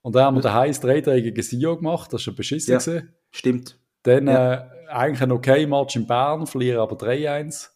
Und 0.02 0.16
dann 0.16 0.26
haben 0.26 0.36
wir 0.36 0.42
daheim 0.42 0.70
das 0.70 0.80
3 0.82 1.02
gegen 1.02 1.42
Sio 1.42 1.78
gemacht, 1.78 2.14
das 2.14 2.22
ist 2.22 2.26
schon 2.26 2.36
beschissen 2.36 2.80
ja. 2.80 3.02
Stimmt. 3.32 3.80
Dann 4.04 4.28
ja. 4.28 4.54
äh, 4.54 4.88
eigentlich 4.88 5.22
ein 5.24 5.32
okay 5.32 5.66
Match 5.66 5.96
in 5.96 6.06
Bern, 6.06 6.46
verlieren 6.46 6.80
aber 6.80 6.96
3-1. 6.96 7.75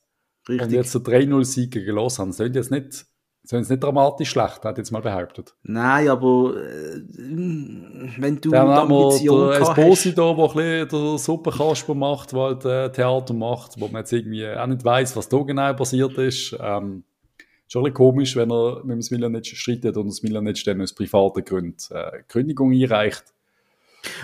Und 0.49 0.71
jetzt 0.71 0.93
der 0.95 1.01
3-0-Sieg 1.01 1.71
gegen 1.71 1.95
Lausanne. 1.95 2.33
Klingt 2.33 2.55
jetzt 2.55 2.71
nicht 2.71 3.05
ist 3.51 3.69
nicht 3.69 3.83
dramatisch 3.83 4.29
schlecht, 4.29 4.63
hat 4.63 4.77
jetzt 4.77 4.91
mal 4.91 5.01
behauptet. 5.01 5.55
Nein, 5.63 6.09
aber 6.09 6.55
äh, 6.55 7.01
wenn 7.17 8.39
du 8.41 8.51
Dann 8.51 8.67
haben 8.67 8.89
wir 8.89 9.17
den 9.17 9.61
Esposito, 9.61 10.35
der 10.35 10.45
ein 10.45 10.87
bisschen 10.87 10.89
der 10.89 11.17
Suppenkasper 11.17 11.95
macht, 11.95 12.31
der 12.33 12.39
halt 12.39 12.65
äh, 12.65 12.91
Theater 12.91 13.33
macht, 13.33 13.79
wo 13.79 13.87
man 13.87 14.01
jetzt 14.01 14.13
irgendwie 14.13 14.47
auch 14.47 14.67
nicht 14.67 14.85
weiss, 14.85 15.15
was 15.15 15.29
da 15.29 15.37
genau 15.39 15.73
passiert 15.73 16.17
ist. 16.17 16.55
Ähm, 16.59 17.03
schon 17.67 17.85
ein 17.85 17.93
komisch, 17.93 18.35
wenn 18.35 18.51
er 18.51 18.81
mit 18.83 18.95
dem 18.95 19.01
Smiljan 19.01 19.43
streitet 19.43 19.95
und 19.97 20.07
das 20.07 20.21
Milan 20.21 20.43
nicht 20.43 20.65
dann 20.67 20.81
aus 20.81 20.93
privaten 20.93 21.43
Gründen 21.43 21.77
äh, 21.91 22.23
Kündigung 22.27 22.71
einreicht. 22.71 23.33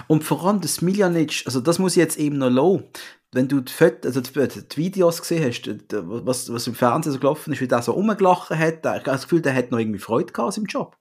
Und 0.08 0.24
vor 0.24 0.46
allem 0.46 0.62
das 0.62 0.82
Miljanic, 0.82 1.44
also 1.46 1.60
das 1.60 1.80
muss 1.80 1.94
ich 1.94 2.02
jetzt 2.02 2.18
eben 2.18 2.38
noch 2.38 2.50
low. 2.50 2.84
Wenn 3.32 3.48
du 3.48 3.62
die, 3.62 3.72
Fotos, 3.72 4.16
also 4.16 4.22
die, 4.22 4.68
die, 4.68 4.78
Videos 4.78 5.22
gesehen 5.22 5.44
hast, 5.44 5.68
was, 5.92 6.52
was 6.52 6.68
im 6.68 6.76
Fernsehen 6.76 7.12
so 7.12 7.20
gelaufen 7.20 7.52
ist, 7.52 7.62
wie 7.62 7.68
der 7.68 7.82
so 7.82 7.92
rumgelachen 7.92 8.58
hat, 8.58 8.80
ich 8.80 8.86
habe 8.86 9.04
das 9.04 9.24
Gefühl, 9.24 9.42
der 9.42 9.54
hat 9.54 9.72
noch 9.72 9.80
irgendwie 9.80 10.00
Freude 10.00 10.32
gehabt 10.32 10.58
im 10.58 10.66
Job. 10.66 10.98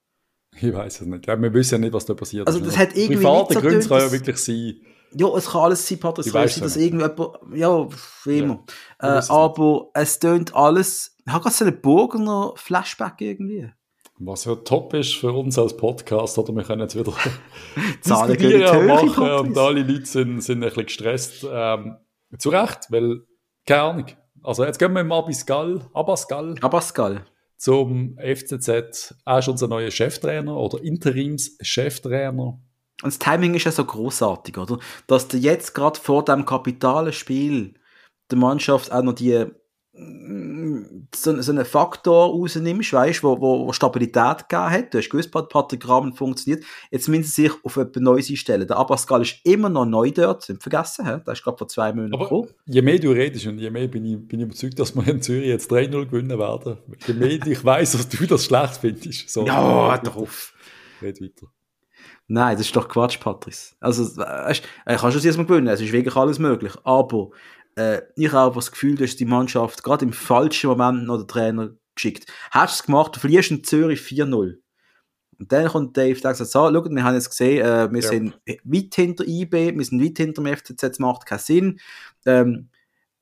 Ich 0.56 0.72
weiß 0.72 1.00
es 1.00 1.06
nicht. 1.06 1.26
wir 1.26 1.54
wissen 1.54 1.74
ja 1.74 1.78
nicht, 1.78 1.92
was 1.92 2.06
da 2.06 2.14
passiert 2.14 2.46
also 2.46 2.60
das 2.60 2.76
Hat 2.76 2.96
irgendwie 2.96 3.22
Private 3.22 3.54
so 3.54 3.60
Gründe 3.60 3.88
kann 3.88 3.98
ja 3.98 4.12
wirklich 4.12 4.36
sein. 4.36 4.76
Ja, 5.16 5.28
es 5.36 5.46
kann 5.46 5.62
alles 5.62 5.86
sein, 5.86 6.00
Patrick. 6.00 6.32
Dass 6.32 6.76
irgendjemand, 6.76 7.18
ja, 7.54 7.88
wie 8.24 8.38
immer. 8.38 8.64
Ja, 9.00 9.20
äh, 9.20 9.22
aber 9.28 9.90
es 9.94 10.18
tönt 10.18 10.54
alles, 10.54 11.16
ich 11.24 11.32
habe 11.32 11.42
gerade 11.42 11.54
so 11.54 11.64
einen 11.64 11.80
Burgener 11.80 12.52
Flashback 12.56 13.20
irgendwie. 13.20 13.70
Was 14.18 14.44
ja 14.44 14.54
top 14.54 14.94
ist 14.94 15.14
für 15.14 15.32
uns 15.32 15.58
als 15.58 15.76
Podcast, 15.76 16.38
oder 16.38 16.54
wir 16.54 16.62
können 16.62 16.82
jetzt 16.82 16.96
wieder 16.96 17.12
diskutieren 18.04 18.86
machen 18.86 19.30
und 19.30 19.58
alle 19.58 19.82
Leute 19.82 20.06
sind, 20.06 20.40
sind 20.40 20.62
ein 20.62 20.68
bisschen 20.68 20.86
gestresst. 20.86 21.46
Ähm, 21.50 21.96
zu 22.38 22.50
Recht, 22.50 22.90
weil, 22.90 23.22
keine 23.66 23.82
Ahnung. 23.82 24.06
Also 24.42 24.64
jetzt 24.64 24.78
gehen 24.78 24.92
wir 24.92 25.00
im 25.00 25.10
Abascal, 25.10 25.80
Abascal. 25.94 26.54
Abascal. 26.60 27.24
Zum 27.56 28.16
FCZ. 28.18 29.14
Er 29.24 29.38
ist 29.38 29.48
unser 29.48 29.68
neuer 29.68 29.90
Cheftrainer 29.90 30.56
oder 30.56 30.82
Interims-Cheftrainer. 30.82 32.60
Und 33.02 33.12
das 33.12 33.18
Timing 33.18 33.54
ist 33.54 33.64
ja 33.64 33.72
so 33.72 33.84
großartig, 33.84 34.58
oder? 34.58 34.78
Dass 35.06 35.28
du 35.28 35.38
jetzt 35.38 35.74
gerade 35.74 35.98
vor 35.98 36.24
dem 36.24 36.44
kapitalen 36.44 37.12
Spiel 37.12 37.74
der 38.30 38.38
Mannschaft 38.38 38.92
auch 38.92 39.02
noch 39.02 39.14
die 39.14 39.46
so, 39.96 41.40
so 41.40 41.52
einen 41.52 41.64
Faktor 41.64 42.30
rausnimmst, 42.30 42.92
weißt, 42.92 43.22
wo, 43.22 43.40
wo, 43.40 43.66
wo 43.66 43.72
Stabilität 43.72 44.48
gegeben 44.48 44.70
hat. 44.70 44.92
Du 44.92 44.98
hast 44.98 45.08
gewusst, 45.08 45.30
Rahmen 45.88 46.12
funktioniert. 46.14 46.64
Jetzt 46.90 47.08
müssen 47.08 47.22
sie 47.22 47.42
sich 47.42 47.52
auf 47.62 47.76
etwas 47.76 48.02
Neues 48.02 48.28
einstellen. 48.28 48.66
Der 48.66 48.76
Abascal 48.76 49.22
ist 49.22 49.36
immer 49.44 49.68
noch 49.68 49.86
neu 49.86 50.10
dort, 50.10 50.42
sind 50.42 50.60
vergessen, 50.60 51.06
he? 51.06 51.22
der 51.24 51.32
ist 51.32 51.44
gerade 51.44 51.58
vor 51.58 51.68
zwei 51.68 51.92
Monaten 51.92 52.18
gekommen. 52.18 52.48
Je 52.66 52.82
mehr 52.82 52.98
du 52.98 53.12
redest 53.12 53.46
und 53.46 53.58
je 53.58 53.70
mehr 53.70 53.86
bin 53.86 54.04
ich, 54.04 54.26
bin 54.26 54.40
ich 54.40 54.46
überzeugt, 54.46 54.78
dass 54.80 54.96
wir 54.96 55.06
in 55.06 55.22
Zürich 55.22 55.46
jetzt 55.46 55.70
3-0 55.70 56.06
gewinnen 56.06 56.38
werden. 56.38 56.78
Je 57.06 57.14
mehr 57.14 57.46
ich 57.46 57.64
weiss, 57.64 57.92
dass 57.92 58.08
du 58.08 58.26
das 58.26 58.46
schlecht 58.46 58.78
findest. 58.78 59.30
So, 59.30 59.46
ja, 59.46 59.96
drauf. 59.98 60.54
Red 61.00 61.20
weiter. 61.20 61.46
Nein, 62.26 62.56
das 62.56 62.66
ist 62.66 62.74
doch 62.74 62.88
Quatsch, 62.88 63.20
Patrice. 63.20 63.74
Also, 63.80 64.16
weißt, 64.16 64.64
äh, 64.86 64.96
kannst 64.96 65.14
du 65.14 65.18
es 65.18 65.24
jetzt 65.24 65.36
mal 65.36 65.46
gewinnen, 65.46 65.68
es 65.68 65.80
ist 65.80 65.92
wirklich 65.92 66.16
alles 66.16 66.38
möglich. 66.38 66.72
Aber 66.82 67.30
äh, 67.76 68.02
ich 68.16 68.32
habe 68.32 68.54
das 68.54 68.70
Gefühl, 68.70 68.96
dass 68.96 69.16
die 69.16 69.24
Mannschaft 69.24 69.82
gerade 69.82 70.04
im 70.04 70.12
falschen 70.12 70.70
Moment 70.70 71.04
noch 71.04 71.18
den 71.18 71.28
Trainer 71.28 71.70
geschickt. 71.94 72.30
Hast 72.50 72.78
du 72.78 72.82
es 72.82 72.86
gemacht, 72.86 73.16
du 73.16 73.20
verlierst 73.20 73.50
in 73.50 73.64
Zürich 73.64 74.00
4-0. 74.00 74.58
Und 75.38 75.52
dann 75.52 75.68
kommt 75.68 75.96
Dave 75.96 76.14
und 76.14 76.22
sagt, 76.22 76.38
so, 76.38 76.44
schau, 76.44 76.72
wir 76.72 77.04
haben 77.04 77.14
jetzt 77.14 77.30
gesehen, 77.30 77.64
äh, 77.64 77.92
wir 77.92 78.00
ja. 78.00 78.08
sind 78.08 78.38
weit 78.64 78.94
hinter 78.94 79.26
IB, 79.26 79.76
wir 79.76 79.84
sind 79.84 80.02
weit 80.02 80.16
hinter 80.18 80.42
dem 80.42 80.56
FCZ, 80.56 80.80
das 80.80 80.98
macht 80.98 81.26
keinen 81.26 81.38
Sinn. 81.38 81.80
Ähm, 82.24 82.68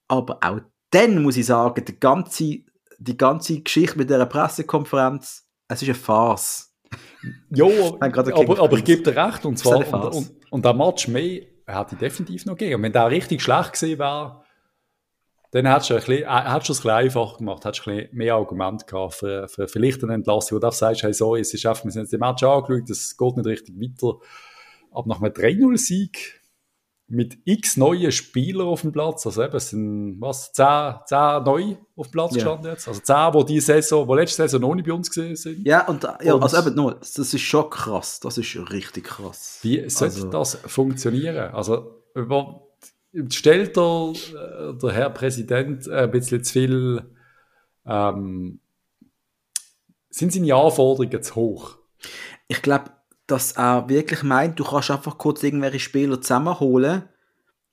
aber 0.09 0.39
auch 0.43 0.61
dann 0.91 1.23
muss 1.23 1.39
ich 1.39 1.47
sagen, 1.47 1.85
die 1.85 1.99
ganze, 1.99 2.59
die 2.99 3.17
ganze 3.17 3.61
Geschichte 3.61 3.97
mit 3.97 4.11
dieser 4.11 4.27
Pressekonferenz, 4.27 5.47
es 5.69 5.83
ist 5.83 5.89
eine 5.89 5.95
Farce. 5.95 6.75
Ja, 7.51 7.65
aber, 8.01 8.63
aber 8.63 8.77
ich 8.77 8.85
gebe 8.85 9.03
dir 9.03 9.17
recht, 9.17 9.47
und 9.47 9.59
zwar, 9.59 9.79
und, 9.79 10.15
und, 10.15 10.33
und 10.51 10.65
der 10.65 10.75
Match 10.75 11.09
mehr 11.09 11.47
hätte 11.67 11.95
ich 11.95 11.99
definitiv 11.99 12.45
noch 12.45 12.57
gegeben. 12.57 12.77
Und 12.77 12.83
wenn 12.83 12.93
der 12.93 13.11
richtig 13.11 13.41
schlecht 13.41 13.73
gewesen 13.73 13.99
wäre, 13.99 14.42
dann 15.53 15.67
hättest 15.67 15.91
du, 15.91 15.95
ein 15.95 16.01
bisschen, 16.01 16.23
äh, 16.23 16.51
hättest 16.51 16.69
du 16.69 16.73
es 16.73 16.79
ein 16.79 16.83
bisschen 16.83 16.91
einfach 16.91 17.37
gemacht, 17.37 17.65
hättest 17.67 17.87
du 17.87 17.91
ein 17.91 17.97
bisschen 17.99 18.17
mehr 18.17 18.35
Argument 18.35 18.87
gehabt 18.87 19.15
für, 19.15 19.47
für 19.49 19.69
vielleicht 19.69 20.03
eine 20.03 20.15
Entlassung, 20.15 20.57
wo 20.57 20.61
du 20.61 20.71
sagst, 20.73 21.03
hey, 21.03 21.13
so, 21.13 21.37
es 21.37 21.53
ist 21.53 21.67
einfach, 21.67 21.85
wir 21.85 21.91
sind 21.91 22.03
jetzt 22.03 22.13
den 22.13 22.21
Match 22.21 22.43
angeschaut, 22.43 22.89
es 22.89 23.17
geht 23.17 23.37
nicht 23.37 23.47
richtig 23.47 23.77
weiter. 23.79 24.19
Aber 24.91 25.09
nach 25.09 25.21
einem 25.21 25.33
3-0-Sieg 25.33 26.41
mit 27.07 27.37
x 27.45 27.77
neuen 27.77 28.11
Spielern 28.11 28.67
auf 28.67 28.81
dem 28.81 28.93
Platz, 28.93 29.27
also 29.27 29.43
eben, 29.43 29.55
es 29.55 29.69
sind, 29.69 30.17
was, 30.21 30.53
10, 30.53 30.95
10 31.05 31.43
neu 31.45 31.77
auf 31.97 32.07
dem 32.07 32.13
Platz 32.13 32.33
gestanden 32.33 32.65
yeah. 32.65 32.73
jetzt, 32.73 32.89
also 32.89 33.01
10, 33.03 33.33
die 33.33 33.53
diese 33.53 33.67
Saison, 33.67 34.09
die 34.09 34.15
letzte 34.15 34.43
Saison 34.43 34.61
noch 34.63 34.75
nicht 34.75 34.87
bei 34.87 34.95
uns 34.95 35.11
gesehen 35.11 35.37
sind. 35.37 35.67
Ja, 35.67 35.87
und, 35.87 36.03
ja, 36.23 36.33
und, 36.33 36.43
also 36.43 36.57
eben 36.57 36.75
nur, 36.75 36.95
das 36.95 37.19
ist 37.19 37.41
schon 37.41 37.69
krass, 37.69 38.21
das 38.21 38.39
ist 38.39 38.57
richtig 38.73 39.05
krass. 39.05 39.59
Wie 39.61 39.87
sollte 39.91 40.15
also, 40.15 40.31
das 40.31 40.55
funktionieren? 40.65 41.53
Also, 41.53 42.03
über, 42.15 42.72
stellt 43.29 43.77
der, 43.77 44.13
äh, 44.15 44.75
der 44.75 44.93
Herr 44.93 45.11
Präsident 45.11 45.89
ein 45.89 46.11
bisschen 46.11 46.43
zu 46.45 46.53
viel, 46.53 47.03
ähm, 47.87 48.61
sind 50.11 50.33
seine 50.33 50.55
Anforderungen 50.55 51.23
zu 51.23 51.35
hoch? 51.35 51.79
Ich 52.49 52.63
glaube, 52.63 52.91
dass 53.27 53.53
er 53.53 53.89
wirklich 53.89 54.23
meint, 54.23 54.59
du 54.59 54.65
kannst 54.65 54.91
einfach 54.91 55.17
kurz 55.19 55.43
irgendwelche 55.43 55.79
Spieler 55.79 56.21
zusammenholen, 56.21 57.09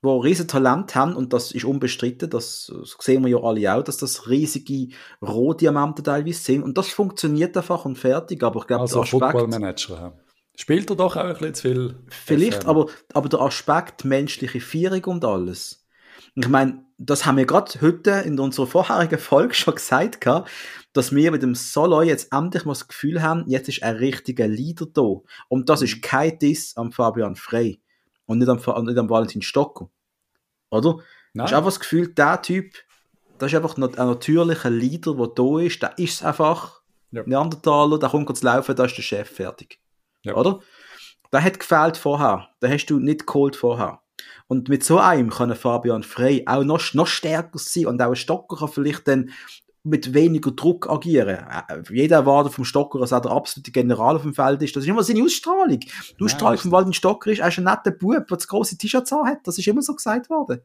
die 0.02 0.08
riesen 0.08 0.48
Talent 0.48 0.94
haben 0.94 1.14
und 1.14 1.32
das 1.34 1.52
ist 1.52 1.64
unbestritten, 1.64 2.30
das, 2.30 2.72
das 2.74 2.96
sehen 3.00 3.22
wir 3.22 3.30
ja 3.30 3.42
alle 3.42 3.74
auch, 3.74 3.82
dass 3.82 3.98
das 3.98 4.30
riesige 4.30 4.94
Rohdiamanten 5.20 6.02
teilweise 6.02 6.40
sind 6.40 6.62
und 6.62 6.78
das 6.78 6.88
funktioniert 6.88 7.54
einfach 7.56 7.84
und 7.84 7.98
fertig, 7.98 8.42
aber 8.42 8.60
ich 8.60 8.66
glaube, 8.66 8.82
also 8.82 9.02
Footballmanager, 9.02 10.14
Spielt 10.60 10.90
er 10.90 10.96
doch 10.96 11.16
auch 11.16 11.24
ein 11.24 11.32
bisschen 11.32 11.54
zu 11.54 11.62
viel? 11.62 11.94
Vielleicht, 12.08 12.66
aber, 12.66 12.88
aber 13.14 13.30
der 13.30 13.40
Aspekt 13.40 14.04
menschliche 14.04 14.60
Führung 14.60 15.02
und 15.04 15.24
alles. 15.24 15.86
Ich 16.34 16.48
meine, 16.48 16.84
das 16.98 17.24
haben 17.24 17.38
wir 17.38 17.46
gerade 17.46 17.80
heute 17.80 18.10
in 18.26 18.38
unserer 18.38 18.66
vorherigen 18.66 19.18
Folge 19.18 19.54
schon 19.54 19.76
gesagt, 19.76 20.26
dass 20.92 21.14
wir 21.14 21.30
mit 21.30 21.42
dem 21.42 21.54
Solo 21.54 22.02
jetzt 22.02 22.30
endlich 22.30 22.66
mal 22.66 22.72
das 22.72 22.88
Gefühl 22.88 23.22
haben, 23.22 23.44
jetzt 23.48 23.70
ist 23.70 23.82
ein 23.82 23.96
richtiger 23.96 24.46
Leader 24.48 24.84
da. 24.84 25.22
Und 25.48 25.70
das 25.70 25.80
ist 25.80 26.02
kein 26.02 26.38
Diss 26.38 26.76
am 26.76 26.92
Fabian 26.92 27.36
Frey 27.36 27.80
und 28.26 28.36
nicht 28.36 28.48
am, 28.50 28.84
nicht 28.84 28.98
am 28.98 29.08
Valentin 29.08 29.40
Stocker. 29.40 29.88
Oder? 30.68 30.98
Nein. 30.98 31.04
Du 31.32 31.42
hast 31.44 31.52
einfach 31.54 31.70
das 31.70 31.80
Gefühl, 31.80 32.08
der 32.08 32.42
Typ, 32.42 32.74
das 33.38 33.50
ist 33.50 33.56
einfach 33.56 33.78
ein 33.78 33.90
natürlicher 33.96 34.68
Leader, 34.68 35.14
der 35.14 35.28
da 35.28 35.58
ist, 35.60 35.80
der 35.80 35.98
ist 35.98 36.22
einfach 36.22 36.82
ja. 37.12 37.22
Neandertaler, 37.24 37.98
der 37.98 38.10
kommt 38.10 38.36
zu 38.36 38.44
laufen, 38.44 38.76
da 38.76 38.84
ist 38.84 38.98
der 38.98 39.02
Chef 39.02 39.30
fertig. 39.30 39.79
Ja. 40.22 40.34
Oder? 40.36 40.60
Der 41.32 41.42
hat 41.42 41.60
gefehlt 41.60 41.96
vorher. 41.96 42.48
Den 42.62 42.72
hast 42.72 42.86
du 42.86 42.98
nicht 42.98 43.26
geholt 43.26 43.56
vorher. 43.56 44.00
Und 44.48 44.68
mit 44.68 44.84
so 44.84 44.98
einem 44.98 45.30
kann 45.30 45.54
Fabian 45.54 46.02
Frey 46.02 46.44
auch 46.46 46.64
noch, 46.64 46.92
noch 46.94 47.06
stärker 47.06 47.58
sein 47.58 47.86
und 47.86 48.02
auch 48.02 48.10
ein 48.10 48.16
Stocker 48.16 48.56
kann 48.56 48.68
vielleicht 48.68 49.06
dann 49.06 49.30
mit 49.82 50.12
weniger 50.12 50.50
Druck 50.50 50.90
agieren. 50.90 51.38
Äh, 51.68 51.82
jeder 51.90 52.16
erwartet 52.16 52.52
vom 52.52 52.64
Stocker, 52.64 52.98
dass 52.98 53.12
er 53.12 53.20
der 53.20 53.30
absolute 53.30 53.70
General 53.70 54.16
auf 54.16 54.22
dem 54.22 54.34
Feld 54.34 54.62
ist. 54.62 54.76
Das 54.76 54.82
ist 54.82 54.88
immer 54.88 55.02
seine 55.02 55.22
Ausstrahlung. 55.22 55.80
Die 55.80 56.24
Ausstrahlung 56.24 56.58
von 56.58 56.72
Walden 56.72 56.92
Stocker 56.92 57.30
ist, 57.30 57.38
er 57.38 57.48
ist 57.48 57.58
ein 57.58 57.64
netter 57.64 57.92
Bub, 57.92 58.26
der 58.26 58.36
das 58.36 58.48
grosse 58.48 58.76
T-Shirt 58.76 59.10
hat. 59.10 59.38
Das 59.44 59.56
ist 59.56 59.66
immer 59.66 59.82
so 59.82 59.94
gesagt 59.94 60.28
worden. 60.28 60.60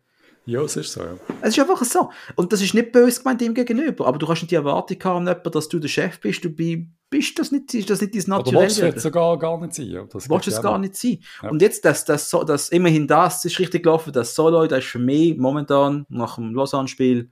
Ja, 0.45 0.61
es 0.61 0.75
ist 0.75 0.91
so, 0.91 1.01
ja. 1.01 1.17
Es 1.41 1.57
ist 1.57 1.59
einfach 1.59 1.83
so. 1.83 2.09
Und 2.35 2.53
das 2.53 2.61
ist 2.61 2.73
nicht 2.73 2.91
böse 2.91 3.21
gemeint 3.21 3.41
ihm 3.41 3.53
gegenüber, 3.53 4.05
aber 4.05 4.19
du 4.19 4.27
kannst 4.27 4.43
nicht 4.43 4.51
die 4.51 4.55
Erwartung 4.55 4.97
haben, 5.03 5.25
dass 5.25 5.69
du 5.69 5.79
der 5.79 5.87
Chef 5.87 6.19
bist, 6.19 6.43
du 6.43 6.49
bist 6.49 7.39
das 7.39 7.51
nicht, 7.51 7.73
ist 7.73 7.89
das 7.89 8.01
nicht 8.01 8.13
dein 8.13 8.23
Naturell. 8.27 8.57
Aber 8.57 8.81
willst 8.81 8.97
du 8.97 8.99
sogar 8.99 9.39
gar 9.39 9.59
nicht 9.59 9.73
sein. 9.73 10.07
Das 10.11 10.29
willst 10.29 10.47
es 10.47 10.61
gar 10.61 10.77
nicht 10.77 10.95
sein. 10.95 11.19
Ja. 11.41 11.49
Und 11.49 11.61
jetzt, 11.61 11.83
das, 11.83 12.05
das, 12.05 12.29
das, 12.29 12.69
immerhin 12.69 13.07
das 13.07 13.43
ist 13.43 13.57
richtig 13.59 13.83
gelaufen, 13.83 14.13
das 14.13 14.35
Solo, 14.35 14.67
das 14.67 14.79
ist 14.79 14.91
für 14.91 14.99
mich 14.99 15.35
momentan 15.35 16.05
nach 16.09 16.35
dem 16.35 16.53
Lausanne-Spiel 16.53 17.31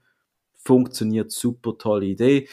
funktioniert 0.63 1.32
super 1.32 1.77
tolle 1.77 2.05
Idee. 2.05 2.48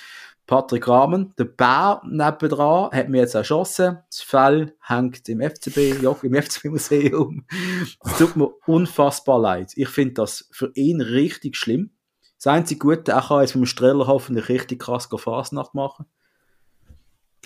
Patrick 0.51 0.89
Rahmen, 0.89 1.33
der 1.39 1.45
Bär 1.45 2.03
nebendran, 2.05 2.91
hat 2.91 3.09
mir 3.09 3.19
jetzt 3.19 3.37
erschossen. 3.37 3.99
Das 4.09 4.21
Fell 4.21 4.75
hängt 4.83 5.29
im 5.29 5.41
FCB, 5.41 6.03
im 6.25 6.35
FCB-Museum. 6.35 7.47
Es 8.05 8.19
tut 8.19 8.35
mir 8.35 8.51
unfassbar 8.67 9.39
leid. 9.39 9.71
Ich 9.77 9.89
finde 9.91 10.15
das 10.15 10.49
für 10.51 10.73
ihn 10.75 11.01
richtig 11.01 11.57
schlimm. 11.57 11.93
Das 12.37 12.49
einzige 12.49 12.81
Gute, 12.81 13.13
er 13.13 13.23
kann 13.23 13.43
jetzt 13.43 13.55
mit 13.55 13.63
dem 13.63 13.67
Streller 13.67 14.09
hoffentlich 14.09 14.49
richtig 14.49 14.81
krass 14.81 15.09
Fasnacht 15.17 15.75
machen. 15.75 16.07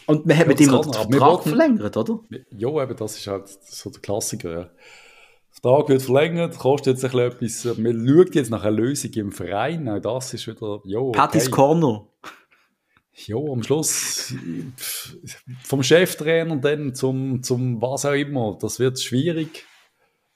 Und 0.06 0.26
wir 0.26 0.36
haben 0.36 0.42
ja, 0.44 0.48
mit 0.48 0.60
ihm 0.60 0.70
noch 0.70 0.86
den 0.86 0.94
Vertrag 0.94 1.42
verlängert, 1.42 1.98
oder? 1.98 2.20
Ja, 2.56 2.82
eben, 2.82 2.96
das 2.96 3.18
ist 3.18 3.26
halt 3.26 3.48
so 3.48 3.90
der 3.90 4.00
Klassiker, 4.00 4.50
ja. 4.50 4.70
Vertrag 5.50 5.90
wird 5.90 6.00
verlängert, 6.00 6.58
kostet 6.58 6.94
jetzt 6.94 7.04
ein 7.04 7.10
bisschen 7.38 7.76
etwas. 7.76 7.78
Man 7.78 8.08
schaut 8.08 8.34
jetzt 8.34 8.50
nach 8.50 8.62
einer 8.62 8.74
Lösung 8.74 9.12
im 9.12 9.30
Verein. 9.30 9.90
Auch 9.90 10.00
das 10.00 10.32
ist 10.32 10.46
wieder, 10.46 10.80
jo, 10.84 11.08
okay. 11.08 11.18
Patty's 11.18 11.50
Corner. 11.50 12.06
Ja, 13.16 13.36
am 13.36 13.62
Schluss 13.62 14.34
vom 15.62 15.82
Cheftrainer 15.82 16.52
und 16.52 16.64
dann 16.64 16.94
zum, 16.94 17.42
zum 17.42 17.80
was 17.80 18.04
auch 18.04 18.12
immer. 18.12 18.58
Das 18.60 18.80
wird 18.80 19.00
schwierig. 19.00 19.64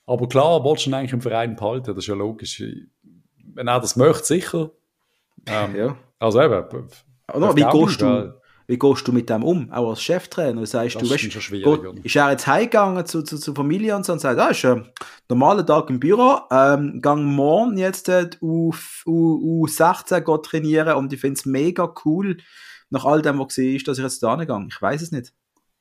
Aber 0.06 0.28
klar, 0.28 0.62
wolltest 0.64 0.87
du 0.87 0.90
ihn 0.90 0.94
eigentlich 0.94 1.12
im 1.12 1.20
Verein 1.20 1.56
behalten, 1.56 1.88
das 1.88 1.99
ist 1.99 2.06
ja 2.06 2.14
logisch. 2.14 2.62
Wenn 3.54 3.68
er 3.68 3.80
das 3.80 3.97
möchte, 3.97 4.25
sicher. 4.25 4.70
Ähm, 5.47 5.76
ja. 5.76 5.99
Also 6.18 6.40
eben. 6.40 6.88
Oder, 7.35 7.56
wie, 7.56 7.64
gehst 7.64 8.00
du, 8.00 8.40
wie 8.69 8.79
gehst 8.79 9.09
du 9.09 9.13
mit 9.13 9.31
dem 9.31 9.43
um, 9.43 9.73
auch 9.73 9.89
als 9.89 10.03
Cheftrainer? 10.03 10.65
Sagst 10.67 10.97
das 10.97 11.03
du, 11.03 11.11
weißt, 11.11 11.25
ist, 11.25 11.51
geht, 11.51 12.05
ist 12.05 12.17
er 12.17 12.31
jetzt 12.31 12.47
heimgegangen 12.47 13.07
zu, 13.07 13.23
zu, 13.23 13.39
zur 13.39 13.55
Familie 13.55 13.97
und 13.97 14.05
so 14.05 14.13
und 14.13 14.19
sagt, 14.19 14.39
ah, 14.39 14.49
ist 14.49 14.63
ein 14.67 14.87
normaler 15.29 15.65
Tag 15.65 15.89
im 15.89 15.99
Büro, 15.99 16.41
ähm, 16.51 17.01
gang 17.01 17.25
morgen 17.25 17.79
jetzt 17.79 18.11
äh, 18.11 18.29
U, 18.43 18.73
U, 19.07 19.65
U16 19.67 20.43
trainieren 20.43 20.97
und 20.97 21.11
ich 21.15 21.21
finde 21.21 21.39
es 21.39 21.47
mega 21.47 21.93
cool, 22.05 22.37
nach 22.91 23.07
all 23.07 23.23
dem, 23.23 23.39
was 23.39 23.49
gesehen 23.49 23.77
ist, 23.77 23.89
dass 23.89 23.97
ich 23.97 24.05
jetzt 24.05 24.23
da 24.23 24.37
gehe. 24.37 24.67
Ich 24.71 24.83
weiß 24.83 25.01
es 25.01 25.13
nicht. 25.13 25.33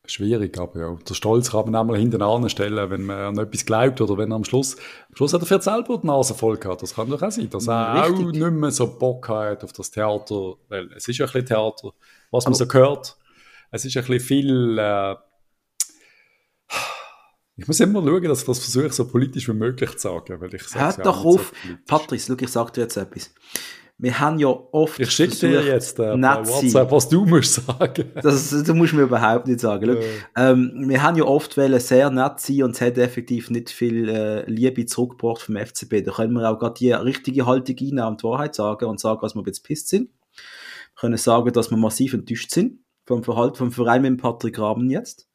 Schwierig, 0.10 0.58
aber 0.58 0.80
ja. 0.80 0.98
Der 1.08 1.14
Stolz 1.14 1.52
kann 1.52 1.66
man 1.66 1.76
einmal 1.76 1.98
hinten 1.98 2.22
anstellen, 2.22 2.90
wenn 2.90 3.06
man 3.06 3.18
an 3.18 3.38
etwas 3.38 3.66
glaubt 3.66 4.00
oder 4.00 4.18
wenn 4.18 4.32
er 4.32 4.36
am 4.36 4.46
Schluss, 4.46 4.76
am 5.10 5.16
Schluss 5.16 5.34
hat 5.34 5.42
er 5.42 5.48
für 5.48 5.62
selber 5.62 5.98
die 5.98 6.08
Nase 6.08 6.34
voll 6.34 6.58
gehabt. 6.58 6.82
Das 6.82 6.96
kann 6.96 7.10
doch 7.10 7.22
auch 7.22 7.32
sein, 7.32 7.50
dass 7.50 7.68
er 7.68 8.04
Richtig. 8.04 8.26
auch 8.26 8.32
nicht 8.32 8.52
mehr 8.52 8.72
so 8.72 8.88
Bock 8.88 9.28
hat 9.30 9.64
auf 9.64 9.74
das 9.74 9.92
Theater, 9.92 10.56
weil 10.70 10.92
es 10.94 11.08
ist 11.08 11.18
ja 11.18 11.26
ein 11.26 11.32
bisschen 11.32 11.48
Theater, 11.48 11.92
was 12.32 12.46
man 12.46 12.54
aber 12.54 12.66
so 12.66 12.74
hört. 12.74 13.18
Es 13.72 13.84
ist 13.84 13.98
ein 13.98 14.06
bisschen 14.06 14.20
viel, 14.22 14.78
äh, 14.80 15.16
ich 17.58 17.68
muss 17.68 17.80
immer 17.80 18.02
schauen, 18.02 18.24
dass 18.24 18.42
ich 18.42 18.46
das 18.46 18.60
versuche, 18.60 18.92
so 18.92 19.08
politisch 19.08 19.50
wie 19.50 19.54
möglich 19.54 19.92
zu 19.94 20.00
sagen, 20.00 20.40
weil 20.40 20.54
ich 20.54 20.64
Hört 20.74 21.06
doch 21.06 21.26
auf, 21.26 21.54
so 21.68 21.74
Patrice, 21.86 22.28
schau, 22.28 22.44
ich 22.44 22.50
sag 22.50 22.72
dir 22.74 22.82
jetzt 22.82 22.98
etwas 22.98 23.34
wir 24.00 24.20
haben 24.20 24.38
ja 24.38 24.48
oft 24.48 25.00
Ich 25.00 25.10
schicke 25.10 25.36
dir 25.36 25.64
jetzt 25.64 25.98
äh, 26.00 26.14
WhatsApp, 26.14 26.92
was 26.92 27.10
du 27.10 27.26
musst 27.26 27.66
sagen. 27.66 28.12
Das, 28.22 28.52
du 28.52 28.74
musst 28.76 28.94
mir 28.94 29.04
überhaupt 29.04 29.48
nicht 29.48 29.60
sagen. 29.60 29.98
Äh. 29.98 30.04
Ähm, 30.36 30.86
wir 30.88 31.02
haben 31.02 31.18
ja 31.18 31.24
oft 31.24 31.58
wollen 31.58 31.80
sehr 31.80 32.12
nett 32.12 32.40
sein 32.40 32.64
und 32.64 32.76
es 32.76 32.82
hat 32.82 32.98
effektiv 33.00 33.50
nicht 33.50 33.72
viel 33.72 34.08
äh, 34.08 34.50
Liebe 34.50 34.86
zurückgebracht 34.86 35.42
vom 35.42 35.58
FCB. 35.58 36.04
Da 36.06 36.12
können 36.12 36.34
wir 36.34 36.48
auch 36.48 36.60
gerade 36.60 36.76
die 36.78 36.92
richtige 36.92 37.48
Haltung 37.48 37.76
einnehmen 37.80 38.06
und 38.06 38.22
die 38.22 38.28
Wahrheit 38.28 38.54
sagen 38.54 38.86
und 38.86 39.00
sagen, 39.00 39.22
dass 39.22 39.34
wir 39.34 39.44
jetzt 39.48 39.64
pisst 39.64 39.90
sind. 39.90 40.10
Wir 40.10 41.00
können 41.02 41.18
sagen, 41.18 41.52
dass 41.52 41.72
wir 41.72 41.78
massiv 41.78 42.14
enttäuscht 42.14 42.52
sind 42.52 42.80
vom 43.08 43.24
Verhalten 43.24 43.56
vom 43.56 43.72
Verein 43.72 44.04
mit 44.04 44.22
Patrick 44.22 44.60
Raben 44.60 44.90
jetzt. 44.92 45.28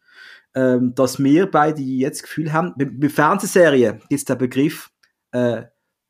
Ähm, 0.54 0.94
dass 0.94 1.18
wir 1.18 1.50
beide 1.50 1.80
jetzt 1.80 2.20
das 2.20 2.28
Gefühl 2.28 2.52
haben, 2.52 2.74
bei, 2.76 2.84
bei 2.84 3.08
Fernsehserien 3.08 4.00
gibt 4.08 4.12
es 4.12 4.24
den 4.26 4.36
Begriff, 4.38 4.90
äh, 5.32 5.62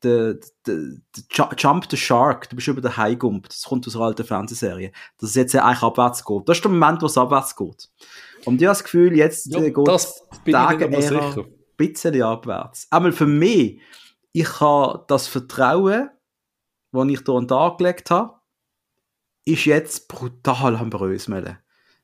der, 0.03 0.35
der, 0.67 0.77
der 1.15 1.47
Jump 1.57 1.87
the 1.89 1.97
Shark, 1.97 2.49
du 2.49 2.55
bist 2.55 2.67
über 2.67 2.81
den 2.81 2.95
Hai 2.95 3.15
gumpt, 3.15 3.49
das 3.49 3.63
kommt 3.63 3.87
aus 3.87 3.95
einer 3.95 4.05
alten 4.05 4.25
Fernsehserie, 4.25 4.91
dass 5.19 5.31
es 5.31 5.35
jetzt 5.35 5.55
eigentlich 5.55 5.83
abwärts 5.83 6.23
geht. 6.23 6.47
Das 6.47 6.57
ist 6.57 6.63
der 6.63 6.71
Moment, 6.71 7.01
wo 7.01 7.05
es 7.05 7.17
abwärts 7.17 7.55
geht. 7.55 7.89
Und 8.45 8.61
ich 8.61 8.67
habe 8.67 8.75
das 8.75 8.83
Gefühl, 8.83 9.15
jetzt 9.15 9.47
ja, 9.47 9.59
geht 9.59 9.87
das 9.87 10.23
Tage 10.49 10.85
eher 10.85 11.21
ein 11.21 11.45
bisschen 11.77 12.21
abwärts. 12.21 12.87
Einmal 12.91 13.11
für 13.11 13.27
mich, 13.27 13.81
ich 14.31 14.59
habe 14.59 15.05
das 15.07 15.27
Vertrauen, 15.27 16.09
das 16.91 17.07
ich 17.07 17.19
hier 17.25 17.33
an 17.33 17.43
den 17.43 17.47
Tag 17.47 17.77
gelegt 17.77 18.11
habe, 18.11 18.33
ist 19.45 19.65
jetzt 19.65 20.07
brutal 20.07 20.75
am 20.75 20.89
Bröseln. 20.89 21.57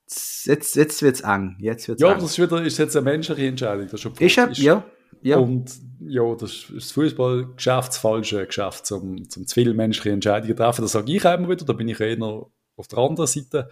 Jetzt, 0.08 0.76
jetzt 0.76 1.02
wird 1.02 1.16
es 1.16 1.22
eng. 1.22 1.56
Jetzt 1.60 1.88
wird's 1.88 2.02
ja, 2.02 2.08
eng. 2.08 2.14
aber 2.14 2.22
das 2.24 2.32
ist, 2.32 2.40
wieder, 2.40 2.64
ist 2.64 2.78
jetzt 2.78 2.96
eine 2.96 3.04
menschliche 3.04 3.48
Entscheidung. 3.48 3.88
Das 3.90 4.04
ist, 4.04 4.38
ist, 4.38 4.58
ja, 4.58 4.84
ja. 5.22 5.38
Und 5.38 5.72
ja, 6.10 6.36
das 6.36 6.52
ist 6.52 6.74
das 6.74 6.92
Fußballgeschäft 6.92 7.90
das 7.90 7.98
falsche 7.98 8.46
Geschäft, 8.46 8.86
zum, 8.86 9.30
zum 9.30 9.48
zu 9.48 9.54
viele 9.54 9.74
menschliche 9.74 10.12
Entscheidungen 10.12 10.56
treffen. 10.56 10.82
Das 10.82 10.92
sage 10.92 11.12
ich 11.12 11.24
immer 11.24 11.50
wieder, 11.50 11.66
da 11.66 11.74
bin 11.74 11.88
ich 11.88 12.00
eher 12.00 12.22
auf 12.76 12.88
der 12.88 13.00
anderen 13.00 13.28
Seite. 13.28 13.70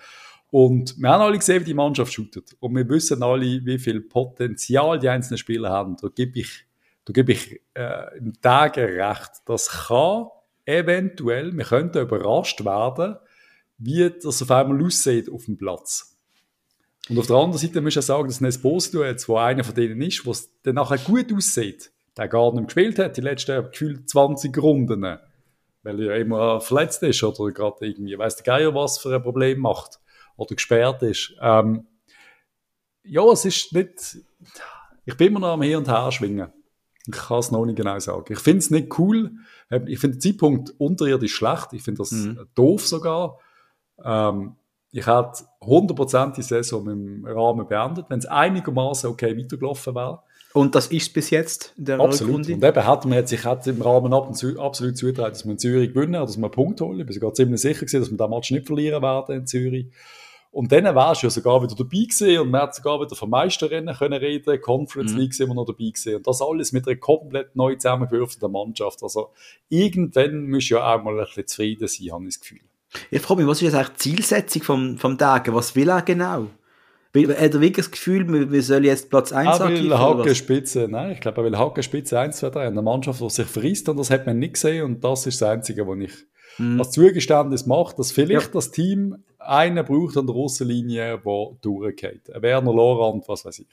Und 0.50 0.97
wir 0.97 1.10
haben 1.10 1.21
alle 1.21 1.38
gesehen, 1.38 1.62
wie 1.62 1.65
die 1.65 1.73
Mannschaft 1.73 2.13
shootet. 2.13 2.56
Und 2.60 2.76
wir 2.76 2.88
wissen 2.88 3.21
alle, 3.21 3.65
wie 3.65 3.80
viel 3.80 4.02
Potenzial 4.02 4.97
die 5.00 5.10
einzelnen 5.10 5.38
Spieler 5.38 5.69
haben. 5.69 5.97
Da 6.02 6.08
gebe 6.08 6.39
ich, 6.39 6.65
da 7.06 7.13
gebe 7.13 7.34
ich 7.34 7.62
äh, 7.73 8.17
im 8.17 8.39
Tage 8.41 8.82
recht. 8.82 9.32
Das 9.45 9.88
kann 9.88 10.28
eventuell, 10.65 11.56
wir 11.56 11.65
könnten 11.65 12.00
überrascht 12.00 12.63
werden, 12.63 13.17
wie 13.78 14.10
das 14.10 14.41
auf 14.41 14.52
einmal 14.52 14.86
aussieht 14.86 15.30
auf 15.30 15.45
dem 15.45 15.58
Platz. 15.58 16.17
Und 17.10 17.17
auf 17.19 17.28
der 17.28 17.38
anderen 17.38 17.62
Seite 17.62 17.82
muss 17.82 17.95
ich 17.95 18.06
sagen, 18.06 18.28
dass 18.28 18.41
Nesposito 18.41 19.04
jetzt, 19.04 19.30
wo 19.30 19.38
einer 19.38 19.63
von 19.63 19.76
denen 19.76 20.02
ist, 20.02 20.26
was 20.26 20.50
dann 20.63 20.76
nachher 20.76 20.97
gut 20.97 21.32
aussieht, 21.34 21.91
der 22.17 22.27
gar 22.27 22.53
nicht 22.53 22.65
gespielt 22.65 22.99
hat, 22.99 23.17
die 23.17 23.21
letzten 23.21 23.63
gefühlt 23.63 24.10
20 24.10 24.58
Runden, 24.58 25.03
weil 25.84 25.99
er 25.99 26.06
ja 26.06 26.15
immer 26.15 26.60
verletzt 26.60 27.03
ist 27.03 27.23
oder 27.23 27.51
gerade 27.51 27.86
irgendwie, 27.86 28.17
weiß 28.17 28.38
der 28.38 28.45
Geier, 28.45 28.75
was 28.75 28.97
für 28.97 29.15
ein 29.15 29.21
Problem 29.21 29.60
macht 29.60 29.99
oder 30.36 30.56
gesperrt 30.56 31.03
ist. 31.03 31.34
Ähm, 31.41 31.88
ja, 33.03 33.23
es 33.32 33.45
ist 33.45 33.73
nicht, 33.73 34.17
ich 35.06 35.15
bin 35.15 35.27
immer 35.27 35.39
noch 35.39 35.53
am 35.53 35.62
Hin 35.62 35.77
und 35.77 35.88
Her 35.88 36.12
schwingen. 36.12 36.51
Ich 37.08 37.13
kann 37.13 37.39
es 37.39 37.51
noch 37.51 37.65
nicht 37.65 37.77
genau 37.77 37.97
sagen. 37.99 38.25
Ich 38.34 38.39
finde 38.39 38.60
es 38.60 38.69
nicht 38.69 38.99
cool. 38.99 39.32
Ich 39.86 39.99
finde 39.99 40.17
den 40.17 40.21
Zeitpunkt 40.21 40.73
unterirdisch 40.77 41.36
schlecht. 41.36 41.71
Ich 41.71 41.84
finde 41.84 41.99
das 41.99 42.12
mhm. 42.12 42.47
doof 42.53 42.86
sogar. 42.86 43.39
Ähm, 44.03 44.58
ich 44.91 45.06
hätte 45.08 45.45
100% 45.62 46.36
die 46.36 46.41
Saison 46.41 46.89
im 46.89 47.25
Rahmen 47.25 47.67
beendet, 47.67 48.10
wenn 48.10 48.19
es 48.19 48.25
einigermaßen 48.25 49.10
okay 49.10 49.38
weitergelaufen 49.38 49.95
wäre. 49.95 50.23
Und 50.57 50.73
das 50.73 50.87
ist 50.87 51.13
bis 51.13 51.29
jetzt 51.29 51.73
in 51.77 51.85
der 51.85 51.99
Absolut. 51.99 52.39
Rückrunde? 52.39 52.53
Und 52.55 52.63
eben 52.63 52.87
hat 52.87 53.05
man 53.05 53.27
sich 53.27 53.45
hat 53.45 53.67
im 53.67 53.79
Rahmen 53.79 54.11
ab 54.11 54.27
und 54.27 54.59
absolut 54.59 54.97
zutraut, 54.97 55.31
dass 55.31 55.45
wir 55.45 55.51
in 55.51 55.59
Zürich 55.59 55.93
gewinnen, 55.93 56.13
dass 56.13 56.35
wir 56.35 56.43
einen 56.45 56.51
Punkt 56.51 56.81
holen. 56.81 56.99
Ich 56.99 57.05
bin 57.05 57.13
sogar 57.13 57.33
ziemlich 57.35 57.61
sicher 57.61 57.81
gewesen, 57.81 57.99
dass 57.99 58.09
wir 58.09 58.17
den 58.17 58.29
Match 58.31 58.49
nicht 58.49 58.65
verlieren 58.65 59.03
werden 59.03 59.35
in 59.35 59.45
Zürich. 59.45 59.85
Und 60.49 60.71
dann 60.71 60.85
wärst 60.85 61.21
du 61.21 61.27
ja 61.27 61.29
sogar 61.29 61.61
wieder 61.61 61.75
dabei 61.75 61.89
gewesen 61.89 62.39
und 62.39 62.49
man 62.49 62.61
hat 62.61 62.73
sogar 62.73 62.99
wieder 62.99 63.15
vom 63.15 63.29
Meisterrennen 63.29 63.93
können 63.93 64.17
reden, 64.17 64.59
Conference 64.59 65.11
mhm. 65.11 65.19
League 65.19 65.35
sind 65.35 65.49
wir 65.49 65.53
noch 65.53 65.65
dabei 65.65 65.91
gewesen. 65.91 66.15
Und 66.15 66.25
das 66.25 66.41
alles 66.41 66.71
mit 66.71 66.87
einer 66.87 66.97
komplett 66.97 67.55
neu 67.55 67.75
zusammengewürfelten 67.75 68.51
Mannschaft. 68.51 69.03
Also 69.03 69.29
irgendwann 69.69 70.49
musst 70.49 70.71
du 70.71 70.75
ja 70.75 70.95
auch 70.95 71.03
mal 71.03 71.19
ein 71.19 71.25
bisschen 71.25 71.45
zufrieden 71.45 71.87
sein, 71.87 72.11
habe 72.11 72.23
ich 72.23 72.33
das 72.33 72.39
Gefühl. 72.39 72.61
Ich 73.11 73.21
frage 73.21 73.41
mich, 73.41 73.49
was 73.49 73.57
ist 73.57 73.63
jetzt 73.63 73.75
eigentlich 73.75 73.89
die 73.89 74.15
Zielsetzung 74.15 74.63
vom, 74.63 74.97
vom 74.97 75.17
Tage? 75.19 75.53
Was 75.53 75.75
will 75.75 75.89
er 75.89 76.01
genau? 76.01 76.47
Hat 77.25 77.38
er 77.38 77.53
wirklich 77.53 77.86
das 77.86 77.91
Gefühl, 77.91 78.51
wir 78.51 78.63
sollen 78.63 78.84
jetzt 78.84 79.10
Platz 79.10 79.32
1 79.32 79.60
Er 79.60 79.69
will 79.69 79.97
Hakenspitze, 79.97 80.88
nein, 80.89 81.12
ich 81.12 81.19
glaube, 81.19 81.41
er 81.41 81.45
will 81.45 81.58
Hakenspitze 81.58 82.19
1, 82.19 82.38
2, 82.38 82.49
3. 82.49 82.67
Eine 82.67 82.82
Mannschaft, 82.82 83.21
die 83.21 83.30
sich 83.30 83.47
verrisst 83.47 83.89
und 83.89 83.97
das 83.97 84.10
hat 84.10 84.25
man 84.25 84.39
nicht 84.39 84.53
gesehen 84.53 84.84
und 84.84 85.03
das 85.03 85.25
ist 85.25 85.41
das 85.41 85.49
Einzige, 85.49 85.88
was 85.88 85.97
ich 85.99 86.13
mhm. 86.58 86.80
als 86.80 86.91
Zugeständnis 86.91 87.65
mache, 87.65 87.95
dass 87.95 88.12
vielleicht 88.12 88.47
ja. 88.47 88.53
das 88.53 88.71
Team 88.71 89.17
einen 89.39 89.86
braucht 89.86 90.17
an 90.17 90.27
der 90.27 90.36
Russenlinie, 90.36 91.19
der 91.23 91.47
durchgeht. 91.62 92.23
Werner 92.34 92.73
Lorand, 92.73 93.27
was 93.27 93.45
weiß 93.45 93.60
ich. 93.60 93.67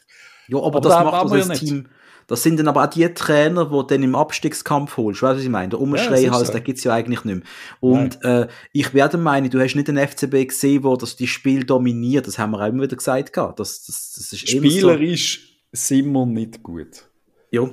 Ja, 0.49 0.59
aber, 0.59 0.67
aber 0.67 0.81
das 0.81 1.05
macht 1.05 1.51
das 1.51 1.61
Team 1.61 1.87
das 2.27 2.43
sind 2.43 2.59
dann 2.59 2.69
aber 2.69 2.85
auch 2.85 2.91
die 2.91 3.07
Trainer, 3.13 3.67
die 3.67 3.87
dann 3.89 4.03
im 4.03 4.15
Abstiegskampf 4.15 4.97
holst. 4.97 5.23
Weißt 5.23 5.33
du, 5.33 5.37
was 5.39 5.45
ich 5.45 5.51
meine? 5.51 5.71
Der 5.71 5.81
Umschreihals, 5.81 6.49
ja, 6.49 6.55
den 6.55 6.65
gibt 6.65 6.79
es 6.79 6.85
ja 6.85 6.95
eigentlich 6.95 7.25
nicht 7.25 7.37
mehr. 7.37 7.47
Und 7.81 8.23
äh, 8.25 8.49
ich 8.73 8.95
werde 8.95 9.19
meinen, 9.19 9.51
du 9.51 9.61
hast 9.61 9.75
nicht 9.75 9.89
den 9.89 9.99
FCB 9.99 10.49
gesehen, 10.49 10.85
wo 10.85 10.97
das 10.97 11.17
die 11.17 11.27
Spiel 11.27 11.65
dominiert. 11.65 12.27
Das 12.27 12.39
haben 12.39 12.53
wir 12.53 12.61
auch 12.61 12.69
immer 12.69 12.85
wieder 12.85 12.97
gesagt. 12.97 13.37
Das, 13.37 13.55
das, 13.57 14.13
das 14.17 14.33
ist 14.33 14.49
Spielerisch 14.49 15.61
so. 15.73 15.87
sind 15.87 16.13
wir 16.13 16.27
nicht 16.27 16.63
gut. 16.63 17.09
Ja. 17.51 17.69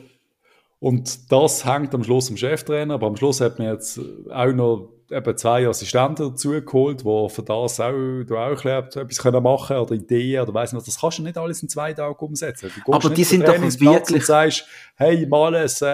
Und 0.82 1.32
das 1.32 1.64
hängt 1.64 1.94
am 1.94 2.04
Schluss 2.04 2.32
am 2.32 2.38
Cheftrainer, 2.38 2.96
aber 2.96 3.06
am 3.06 3.16
Schluss 3.16 3.40
hat 3.40 3.60
man 3.60 3.68
jetzt 3.68 4.00
auch 4.32 4.52
noch 4.52 4.90
eben 5.12 5.38
zwei 5.38 5.68
Assistenten 5.68 6.30
dazu 6.30 6.50
geholt, 6.50 7.02
die 7.02 7.30
für 7.30 7.44
das 7.44 7.80
auch, 7.80 8.24
du 8.24 8.36
auch 8.36 8.66
etwas 8.66 9.18
können 9.20 9.44
machen 9.44 9.78
oder 9.78 9.94
Ideen 9.94 10.42
oder 10.42 10.52
weiss 10.56 10.74
nicht, 10.74 10.88
das 10.88 11.00
kannst 11.00 11.20
du 11.20 11.24
nicht 11.24 11.38
alles 11.38 11.62
in 11.62 11.70
zwei 11.70 11.94
Tagen 11.94 12.16
umsetzen. 12.26 12.72
Aber 12.88 13.12
die 13.12 13.24
sind 13.24 13.48
doch 13.48 13.62
wirklich... 13.62 14.22
Und 14.22 14.26
sagst, 14.26 14.66
hey, 14.96 15.28
mal 15.28 15.54
es, 15.54 15.84
äh, 15.84 15.86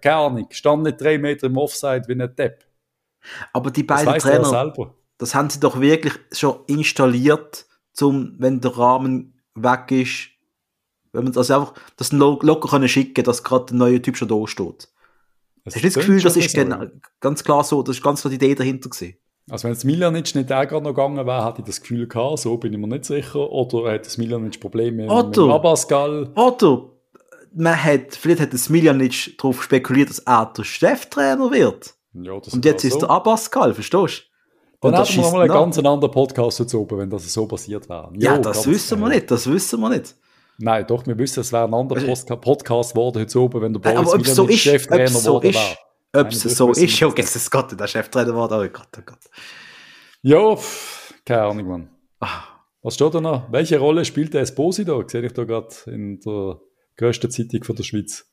keine 0.00 0.14
Ahnung, 0.14 0.46
stand 0.50 0.84
nicht 0.84 1.00
drei 1.00 1.18
Meter 1.18 1.48
im 1.48 1.56
Offside 1.56 2.04
wie 2.06 2.12
ein 2.12 2.36
Depp. 2.36 2.64
Aber 3.52 3.72
die 3.72 3.82
beiden 3.82 4.14
das 4.14 4.22
Trainer, 4.22 4.72
das 5.18 5.34
haben 5.34 5.50
sie 5.50 5.58
doch 5.58 5.80
wirklich 5.80 6.14
schon 6.30 6.60
installiert, 6.68 7.66
zum, 7.92 8.36
wenn 8.38 8.60
der 8.60 8.78
Rahmen 8.78 9.40
weg 9.56 9.90
ist, 9.90 10.31
wenn 11.12 11.24
man 11.24 11.32
das 11.32 11.50
einfach, 11.50 11.74
das 11.96 12.12
locker 12.12 12.68
können 12.68 12.88
schicken, 12.88 13.24
dass 13.24 13.42
gerade 13.42 13.66
der 13.66 13.76
neue 13.76 14.02
Typ 14.02 14.16
schon 14.16 14.28
da 14.28 14.46
steht. 14.46 14.88
Das 15.64 15.74
Hast 15.76 15.84
du 15.84 15.88
das 15.88 15.94
Gefühl, 15.94 16.20
das 16.20 16.36
ist 16.36 16.56
so, 16.56 16.64
ganz 17.20 17.44
klar 17.44 17.62
so, 17.62 17.82
das 17.82 17.96
ist 17.96 18.02
ganz 18.02 18.20
klar 18.20 18.30
die 18.30 18.36
Idee 18.36 18.54
dahinter 18.54 18.88
gewesen? 18.88 19.16
Also 19.50 19.64
wenn 19.64 19.72
es 19.72 19.84
Milanic 19.84 20.34
nicht 20.34 20.52
auch 20.52 20.66
gerade 20.66 20.84
noch 20.84 20.90
gegangen 20.90 21.26
wäre, 21.26 21.46
hätte 21.46 21.60
ich 21.60 21.66
das 21.66 21.80
Gefühl 21.80 22.06
gehabt, 22.06 22.38
so 22.38 22.56
bin 22.56 22.72
ich 22.72 22.78
mir 22.78 22.86
nicht 22.86 23.04
sicher. 23.04 23.50
Oder 23.50 23.92
hat 23.92 24.06
das 24.06 24.18
Milanic 24.18 24.60
Probleme 24.60 25.06
oder, 25.06 25.46
mit 25.46 25.54
Abascal? 25.54 26.30
Oder 26.34 26.90
man 27.54 27.82
hat, 27.82 28.14
vielleicht 28.14 28.40
hat 28.40 28.52
das 28.52 28.68
Milanic 28.68 29.36
darauf 29.38 29.62
spekuliert, 29.62 30.10
dass 30.10 30.20
er 30.20 30.52
der 30.56 30.64
Cheftrainer 30.64 31.50
wird. 31.50 31.94
Ja, 32.14 32.38
das 32.38 32.54
Und 32.54 32.64
jetzt 32.64 32.84
ist 32.84 32.94
so. 32.94 33.00
der 33.00 33.10
Abascal, 33.10 33.74
verstehst 33.74 34.28
du? 34.80 34.90
Dann 34.90 34.96
hätten 34.96 35.16
wir 35.16 35.30
mal 35.30 35.40
einen 35.42 35.48
ganz 35.48 35.78
anderen 35.78 36.10
Podcast 36.10 36.60
dazu 36.60 36.80
oben, 36.80 36.98
wenn 36.98 37.10
das 37.10 37.32
so 37.32 37.46
passiert 37.46 37.88
wäre. 37.88 38.12
Ja, 38.16 38.38
das 38.38 38.66
wissen 38.66 39.00
wir 39.00 39.08
nicht, 39.08 39.30
das 39.30 39.46
wissen 39.50 39.80
wir 39.80 39.90
nicht. 39.90 40.16
Nein, 40.64 40.86
doch, 40.86 41.04
wir 41.08 41.18
wissen, 41.18 41.40
es 41.40 41.52
wäre 41.52 41.64
ein 41.64 41.74
anderer 41.74 42.08
also, 42.08 42.36
Podcast 42.36 42.92
geworden 42.92 43.20
heute 43.20 43.40
oben, 43.40 43.62
wenn 43.62 43.72
der 43.72 43.80
Boris 43.80 43.98
aber 43.98 44.12
ob 44.12 44.24
so 44.24 44.46
ist, 44.46 44.60
Cheftrainer 44.60 45.08
so 45.08 45.40
geworden 45.40 45.54
wäre. 45.54 46.24
Ob 46.24 46.28
es 46.28 46.42
so 46.42 46.70
ist, 46.70 47.00
ja, 47.00 47.08
okay, 47.08 47.22
es 47.22 47.50
Gott, 47.50 47.78
der 47.78 47.86
Cheftrainer 47.88 48.32
war 48.36 48.46
da, 48.46 48.60
oh 48.60 48.68
Gott, 48.68 48.86
oh 48.96 49.02
Gott. 49.04 49.18
Ja, 50.22 50.56
keine 51.24 51.42
Ahnung, 51.42 51.66
Mann. 51.66 51.90
Was 52.80 52.94
steht 52.94 53.12
da 53.12 53.20
noch? 53.20 53.50
Welche 53.50 53.76
Rolle 53.80 54.04
spielt 54.04 54.34
der 54.34 54.42
Esposito? 54.42 55.02
Sehe 55.08 55.26
ich 55.26 55.32
da 55.32 55.42
gerade 55.42 55.74
in 55.86 56.20
der 56.20 56.60
grössten 56.96 57.28
Zeitung 57.32 57.64
von 57.64 57.74
der 57.74 57.82
Schweiz. 57.82 58.30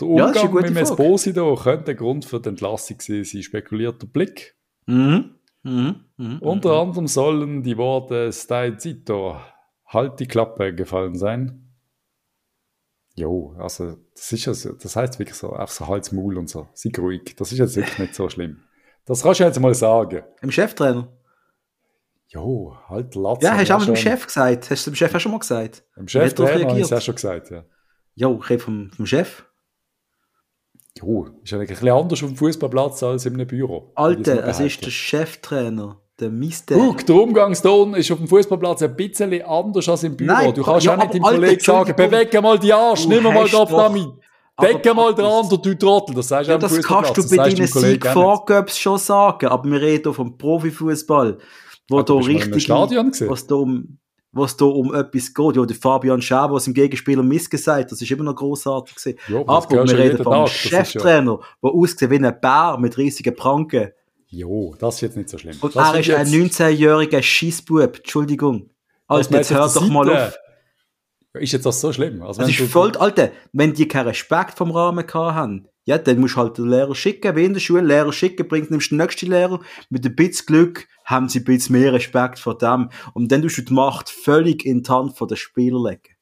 Der 0.00 0.08
Umgang 0.08 0.34
ja, 0.34 0.50
mit 0.50 0.66
dem 0.66 0.76
Esposito 0.78 1.56
könnte 1.56 1.84
der 1.84 1.94
Grund 1.96 2.24
für 2.24 2.40
die 2.40 2.48
Entlassung 2.48 2.96
sein, 3.00 3.24
sein 3.24 3.42
spekulierter 3.42 4.06
Blick. 4.06 4.56
Mhm. 4.86 5.34
Mhm. 5.62 6.04
Mhm. 6.16 6.38
Unter 6.38 6.80
anderem 6.80 7.06
sollen 7.06 7.62
die 7.62 7.76
Worte 7.76 8.32
Stai 8.32 8.70
Zito, 8.78 9.36
halt 9.90 10.20
die 10.20 10.26
Klappe 10.26 10.74
gefallen 10.74 11.14
sein. 11.14 11.66
Jo, 13.14 13.54
also 13.58 13.96
das 14.14 14.32
ist 14.32 14.46
das 14.46 14.96
heißt 14.96 15.18
wirklich 15.18 15.36
so, 15.36 15.52
einfach 15.52 15.74
so 15.74 15.88
Hals, 15.88 16.12
Maul 16.12 16.38
und 16.38 16.48
so. 16.48 16.68
Sei 16.72 16.90
ruhig. 16.96 17.34
Das 17.36 17.52
ist 17.52 17.58
jetzt 17.58 17.76
wirklich 17.76 17.98
nicht 17.98 18.14
so 18.14 18.28
schlimm. 18.30 18.62
Das 19.04 19.22
kannst 19.22 19.40
du 19.40 19.44
jetzt 19.44 19.60
mal 19.60 19.74
sagen. 19.74 20.22
Im 20.40 20.50
Cheftrainer? 20.50 21.08
Jo, 22.28 22.76
halt 22.88 23.16
Latz. 23.16 23.42
Ja, 23.42 23.56
hast 23.56 23.68
du 23.68 23.74
auch 23.74 23.80
mit 23.80 23.88
dem 23.88 23.96
Chef 23.96 24.24
gesagt. 24.24 24.70
Hast 24.70 24.86
du 24.86 24.92
dem 24.92 24.94
Chef 24.96 25.14
auch 25.14 25.20
schon 25.20 25.32
mal 25.32 25.38
gesagt? 25.38 25.84
Im 25.96 26.06
Cheftrainer 26.06 26.68
habe 26.68 26.78
ich 26.78 26.84
es 26.84 26.92
auch 26.92 27.00
schon 27.00 27.16
gesagt, 27.16 27.50
ja. 27.50 27.64
Jo, 28.14 28.38
ich 28.40 28.50
rede 28.50 28.62
vom, 28.62 28.90
vom 28.92 29.06
Chef. 29.06 29.44
Jo, 30.96 31.28
ist 31.42 31.50
ja 31.50 31.58
ein 31.58 31.66
bisschen 31.66 31.88
anders 31.88 32.22
auf 32.22 32.28
dem 32.28 32.36
Fußballplatz 32.36 33.02
als 33.02 33.26
in 33.26 33.34
einem 33.34 33.46
Büro. 33.46 33.92
Alter, 33.96 34.46
es 34.46 34.60
ist 34.60 34.84
der 34.84 34.90
Cheftrainer. 34.90 36.00
Der 36.20 36.28
Mister. 36.28 36.74
Guck, 36.74 37.06
der 37.06 37.14
Umgangston 37.16 37.94
ist 37.94 38.10
auf 38.12 38.18
dem 38.18 38.28
Fußballplatz 38.28 38.82
ein 38.82 38.94
bisschen 38.94 39.42
anders 39.42 39.88
als 39.88 40.02
im 40.02 40.16
Büro. 40.16 40.30
Nein, 40.30 40.52
du 40.52 40.62
kannst 40.62 40.84
ja, 40.84 40.94
auch 40.94 40.98
nicht 40.98 41.14
dem 41.14 41.22
Kollegen 41.22 41.60
sagen, 41.60 41.96
bewege 41.96 42.42
mal 42.42 42.58
die 42.58 42.72
Arsch, 42.72 43.06
nimm 43.06 43.22
mal 43.22 43.48
da 43.48 43.64
damit. 43.64 44.08
Decke 44.60 44.92
mal 44.92 45.14
dran, 45.14 45.48
du, 45.48 45.56
du 45.56 45.74
Trottel, 45.74 46.14
das 46.14 46.28
sagst 46.28 46.50
ja, 46.50 46.58
das 46.58 46.82
kannst 46.82 47.16
du 47.16 47.36
bei 47.36 47.48
deinen 47.48 47.66
Sieg 47.66 48.06
schon 48.76 48.98
sagen, 48.98 49.46
aber 49.46 49.70
wir 49.70 49.80
reden 49.80 50.02
hier 50.02 50.12
vom 50.12 50.36
Profifußball, 50.36 51.38
wo 51.88 52.02
da 52.02 52.14
richtig, 52.14 52.68
was 52.68 53.46
da 53.46 53.54
um, 53.54 53.98
was 54.32 54.54
da 54.58 54.66
um 54.66 54.94
etwas 54.94 55.32
geht. 55.32 55.56
Ja, 55.56 55.64
der 55.64 55.76
Fabian 55.76 56.20
Schäfer, 56.20 56.52
was 56.52 56.66
im 56.66 56.74
Gegenspieler 56.74 57.22
missgesagt, 57.22 57.90
das 57.90 58.02
ist 58.02 58.10
immer 58.10 58.24
noch 58.24 58.36
großartig 58.36 58.94
gewesen. 58.94 59.18
Ja, 59.28 59.40
aber 59.46 59.88
wir 59.88 59.98
reden 59.98 60.22
vom 60.22 60.46
Cheftrainer, 60.46 61.38
der 61.62 61.70
aussieht 61.70 62.10
wie 62.10 62.16
ein 62.16 62.40
Bär 62.40 62.76
mit 62.78 62.98
riesigen 62.98 63.34
Pranken. 63.34 63.92
Jo, 64.30 64.76
das 64.78 64.96
ist 64.96 65.00
jetzt 65.00 65.16
nicht 65.16 65.28
so 65.28 65.38
schlimm. 65.38 65.56
Und 65.60 65.74
das 65.74 65.92
er 65.92 66.00
ist, 66.00 66.10
ein 66.10 66.26
19-jähriger 66.28 67.20
Schießbub, 67.20 67.96
Entschuldigung. 67.96 68.70
Also 69.08 69.34
jetzt 69.34 69.52
hört 69.52 69.74
doch 69.74 69.88
mal 69.88 70.08
auf. 70.08 70.38
Ist 71.34 71.52
jetzt 71.52 71.66
das 71.66 71.80
so 71.80 71.92
schlimm? 71.92 72.22
Also, 72.22 72.40
das 72.40 72.50
ist 72.50 72.60
voll, 72.72 72.96
Alter, 72.96 73.30
wenn 73.52 73.72
die 73.72 73.86
keinen 73.86 74.08
Respekt 74.08 74.56
vom 74.56 74.72
Rahmen 74.72 75.06
haben, 75.12 75.68
ja, 75.84 75.96
dann 75.98 76.18
musst 76.18 76.34
du 76.34 76.38
halt 76.38 76.58
den 76.58 76.68
Lehrer 76.68 76.94
schicken, 76.94 77.34
wie 77.36 77.44
in 77.44 77.52
der 77.52 77.60
Schule, 77.60 77.82
Lehrer 77.82 78.12
schicken, 78.12 78.46
bringt 78.48 78.70
nimmst 78.70 78.90
den 78.90 78.98
nächsten 78.98 79.30
Lehrer, 79.30 79.60
mit 79.90 80.04
ein 80.04 80.14
bisschen 80.14 80.46
Glück 80.46 80.88
haben 81.04 81.28
sie 81.28 81.40
ein 81.40 81.44
bisschen 81.44 81.78
mehr 81.78 81.92
Respekt 81.92 82.38
vor 82.38 82.58
dem. 82.58 82.90
Und 83.14 83.30
dann 83.30 83.42
tust 83.42 83.58
du 83.58 83.62
die 83.62 83.72
Macht 83.72 84.10
völlig 84.10 84.64
in 84.64 84.82
die 84.82 84.90
Hand 84.90 85.14
der 85.20 85.36
Spieler 85.36 85.82
legen. 85.82 86.14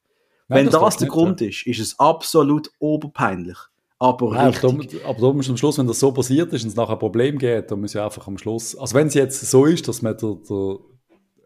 Nein, 0.48 0.66
wenn 0.66 0.70
das, 0.70 0.80
das 0.80 0.96
der 0.98 1.08
Grund 1.08 1.40
ja. 1.40 1.48
ist, 1.48 1.66
ist 1.66 1.80
es 1.80 1.98
absolut 1.98 2.70
oberpeinlich. 2.78 3.58
Aber 3.98 4.32
Nein, 4.32 4.48
richtig. 4.48 5.04
Aber 5.04 5.20
da 5.20 5.32
muss 5.32 5.50
am 5.50 5.56
Schluss, 5.56 5.78
wenn 5.78 5.88
das 5.88 5.98
so 5.98 6.12
passiert 6.12 6.52
ist 6.52 6.62
und 6.62 6.68
es 6.68 6.76
nachher 6.76 6.92
ein 6.92 6.98
Problem 6.98 7.38
geht, 7.38 7.70
dann 7.70 7.80
muss 7.80 7.94
ja 7.94 8.04
einfach 8.04 8.26
am 8.28 8.38
Schluss, 8.38 8.76
also 8.76 8.94
wenn 8.94 9.08
es 9.08 9.14
jetzt 9.14 9.40
so 9.50 9.64
ist, 9.64 9.88
dass 9.88 10.02
man 10.02 10.16
der, 10.16 10.36
der, 10.48 10.78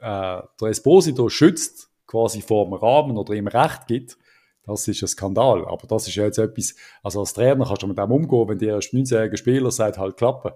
äh, 0.01 0.43
der 0.61 0.69
Esposito 0.69 1.29
schützt, 1.31 1.89
quasi 2.07 2.43
vor 2.43 2.67
dem 2.67 2.75
Rahmen 2.75 3.17
oder 3.17 3.33
ihm 3.33 3.47
Recht 3.47 3.87
gibt, 3.87 4.19
das 4.65 4.87
ist 4.87 5.03
ein 5.03 5.09
Skandal. 5.09 5.67
Aber 5.67 5.87
das 5.87 6.07
ist 6.07 6.15
ja 6.15 6.25
jetzt 6.25 6.39
etwas, 6.39 6.75
also 7.03 7.21
als 7.21 7.33
Trainer 7.33 7.65
kannst 7.65 7.83
du 7.83 7.87
mit 7.87 7.99
dem 7.99 8.13
umgehen, 8.13 8.49
wenn 8.49 8.59
dir 8.59 8.75
ein 8.75 8.81
19-jähriger 8.81 9.37
Spieler 9.37 9.71
sagt, 9.71 9.99
halt 9.99 10.17
klappen. 10.17 10.53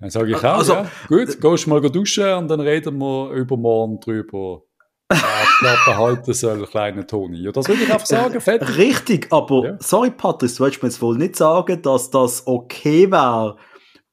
Dann 0.00 0.10
sage 0.10 0.30
ich 0.30 0.36
auch, 0.36 0.44
also, 0.44 0.72
ja, 0.72 0.90
gut, 1.08 1.40
gehst 1.40 1.66
mal 1.66 1.80
duschen 1.80 2.32
und 2.34 2.48
dann 2.48 2.60
reden 2.60 2.98
wir 2.98 3.30
übermorgen 3.30 4.00
drüber. 4.00 4.62
Klappe 5.08 5.96
halten 5.96 6.32
soll, 6.32 6.66
kleiner 6.66 7.06
Toni. 7.06 7.42
Ja, 7.42 7.52
das 7.52 7.68
würde 7.68 7.82
ich 7.82 7.92
einfach 7.92 8.06
sagen, 8.06 8.40
fertig. 8.40 8.76
Richtig, 8.76 9.26
aber 9.30 9.64
ja. 9.64 9.76
sorry, 9.80 10.10
Patrice, 10.10 10.56
du 10.56 10.64
willst 10.64 10.82
mir 10.82 10.88
jetzt 10.88 11.02
wohl 11.02 11.16
nicht 11.16 11.36
sagen, 11.36 11.82
dass 11.82 12.10
das 12.10 12.46
okay 12.46 13.10
wäre, 13.10 13.56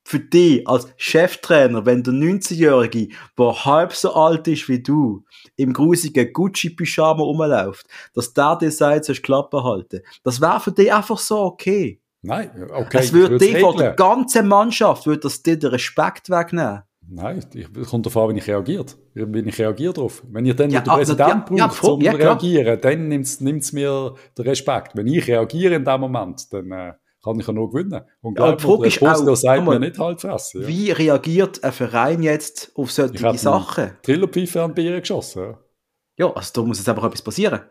für 0.04 0.20
dich 0.20 0.68
als 0.68 0.88
Cheftrainer, 0.98 1.86
wenn 1.86 2.04
der 2.04 2.14
19-Jährige, 2.14 3.10
der 3.38 3.66
halb 3.66 3.94
so 3.94 4.14
alt 4.14 4.48
ist 4.48 4.68
wie 4.68 4.82
du, 4.82 5.24
im 5.56 5.74
grusigen 5.74 6.34
Gucci-Pyjama 6.34 7.24
rumläuft, 7.24 7.86
dass 8.14 8.34
der 8.34 8.58
dir 8.58 8.72
sagt, 8.72 9.06
sollst 9.06 9.24
Klappe 9.24 9.64
halten. 9.64 10.02
Das 10.24 10.42
wäre 10.42 10.60
für 10.60 10.72
dich 10.72 10.92
einfach 10.92 11.18
so 11.18 11.40
okay. 11.40 12.02
Nein, 12.24 12.70
okay. 12.72 12.98
Es 13.00 13.14
würde 13.14 13.38
dir 13.38 13.60
von 13.60 13.78
der 13.78 13.94
ganzen 13.94 14.48
Mannschaft, 14.48 15.06
würde 15.06 15.22
das 15.22 15.42
dir 15.42 15.58
den 15.58 15.72
Respekt 15.72 16.30
wegnehmen. 16.30 16.84
Nein, 17.14 17.44
ich 17.54 17.68
kommt 17.90 18.06
davon, 18.06 18.30
wenn 18.30 18.38
ich 18.38 18.48
reagiert. 18.48 18.98
Wenn 19.14 19.46
ich 19.46 19.60
reagiere 19.60 19.94
darauf. 19.94 20.24
Wenn 20.30 20.46
ihr 20.46 20.54
dann 20.54 20.70
ja, 20.70 20.80
den 20.80 20.94
Präsident 20.94 21.20
ja, 21.28 21.36
braucht, 21.46 21.60
ja, 21.60 21.70
zum 21.70 22.02
ja, 22.02 22.12
reagieren, 22.14 22.80
dann 22.80 23.08
nimmt 23.10 23.26
es 23.26 23.74
mir 23.74 24.16
den 24.38 24.46
Respekt. 24.46 24.96
Wenn 24.96 25.08
ich 25.08 25.28
reagiere 25.28 25.76
in 25.76 25.84
dem 25.84 26.00
Moment, 26.00 26.54
dann 26.54 26.72
äh, 26.72 26.94
kann 27.22 27.38
ich 27.38 27.46
ja 27.46 27.52
nur 27.52 27.70
gewinnen. 27.70 28.02
Und 28.22 28.40
ja, 28.40 28.56
glaub 28.56 28.80
mir, 28.80 28.90
der 28.90 28.98
Poster 28.98 29.36
sagt 29.36 29.66
mir 29.66 29.80
nicht 29.80 30.00
halt 30.00 30.22
fressen. 30.22 30.62
Ja. 30.62 30.68
Wie 30.70 30.92
reagiert 30.92 31.62
ein 31.64 31.74
Verein 31.74 32.24
jetzt 32.24 32.72
auf 32.76 32.92
solche 32.92 33.38
Sachen? 33.38 33.92
Trillerpfeife 34.04 34.62
an 34.62 34.74
Bier 34.74 35.02
geschossen. 35.02 35.42
Ja. 35.42 36.28
ja, 36.28 36.34
also 36.34 36.52
da 36.54 36.66
muss 36.66 36.78
jetzt 36.78 36.88
einfach 36.88 37.04
etwas 37.04 37.22
passieren 37.22 37.62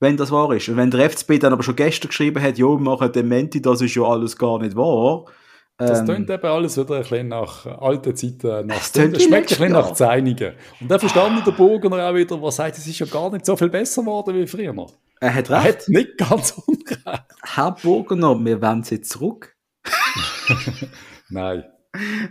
wenn 0.00 0.16
das 0.16 0.32
wahr 0.32 0.52
ist. 0.52 0.68
Und 0.68 0.76
wenn 0.76 0.90
der 0.90 1.08
FCB 1.08 1.38
dann 1.38 1.52
aber 1.52 1.62
schon 1.62 1.76
gestern 1.76 2.08
geschrieben 2.08 2.42
hat, 2.42 2.58
jo, 2.58 2.76
wir 2.76 2.82
machen 2.82 3.12
Dementi, 3.12 3.62
das 3.62 3.80
ist 3.80 3.94
ja 3.94 4.02
alles 4.02 4.36
gar 4.36 4.58
nicht 4.58 4.74
wahr. 4.74 5.26
Das 5.86 6.00
ähm, 6.00 6.06
tönt 6.06 6.30
eben 6.30 6.46
alles 6.46 6.76
wieder 6.76 6.96
ein 6.96 7.02
bisschen 7.02 7.28
nach 7.28 7.66
alten 7.66 8.16
Zeiten. 8.16 8.66
Nach, 8.66 8.76
das, 8.76 8.92
das 8.92 9.22
schmeckt 9.22 9.32
ein 9.32 9.58
bisschen 9.58 9.72
nach 9.72 9.92
Zeinigen. 9.92 10.54
Und 10.80 10.90
dann 10.90 11.00
verstanden 11.00 11.42
der 11.44 11.52
Burgener 11.52 12.08
auch 12.08 12.14
wieder, 12.14 12.40
was 12.40 12.56
sagt, 12.56 12.78
es 12.78 12.86
ist 12.86 12.98
ja 12.98 13.06
gar 13.06 13.30
nicht 13.30 13.46
so 13.46 13.56
viel 13.56 13.68
besser 13.68 14.02
geworden 14.02 14.34
wie 14.34 14.46
früher. 14.46 14.74
Er 15.20 15.34
hat 15.34 15.50
recht. 15.50 15.64
Er 15.64 15.68
hat 15.68 15.88
nicht 15.88 16.18
ganz 16.18 16.50
unrecht. 16.66 17.00
Herr 17.54 17.76
Burgener, 17.82 18.44
wir 18.44 18.60
wollen 18.60 18.82
sie 18.82 19.00
zurück. 19.00 19.56
Nein. 21.30 21.64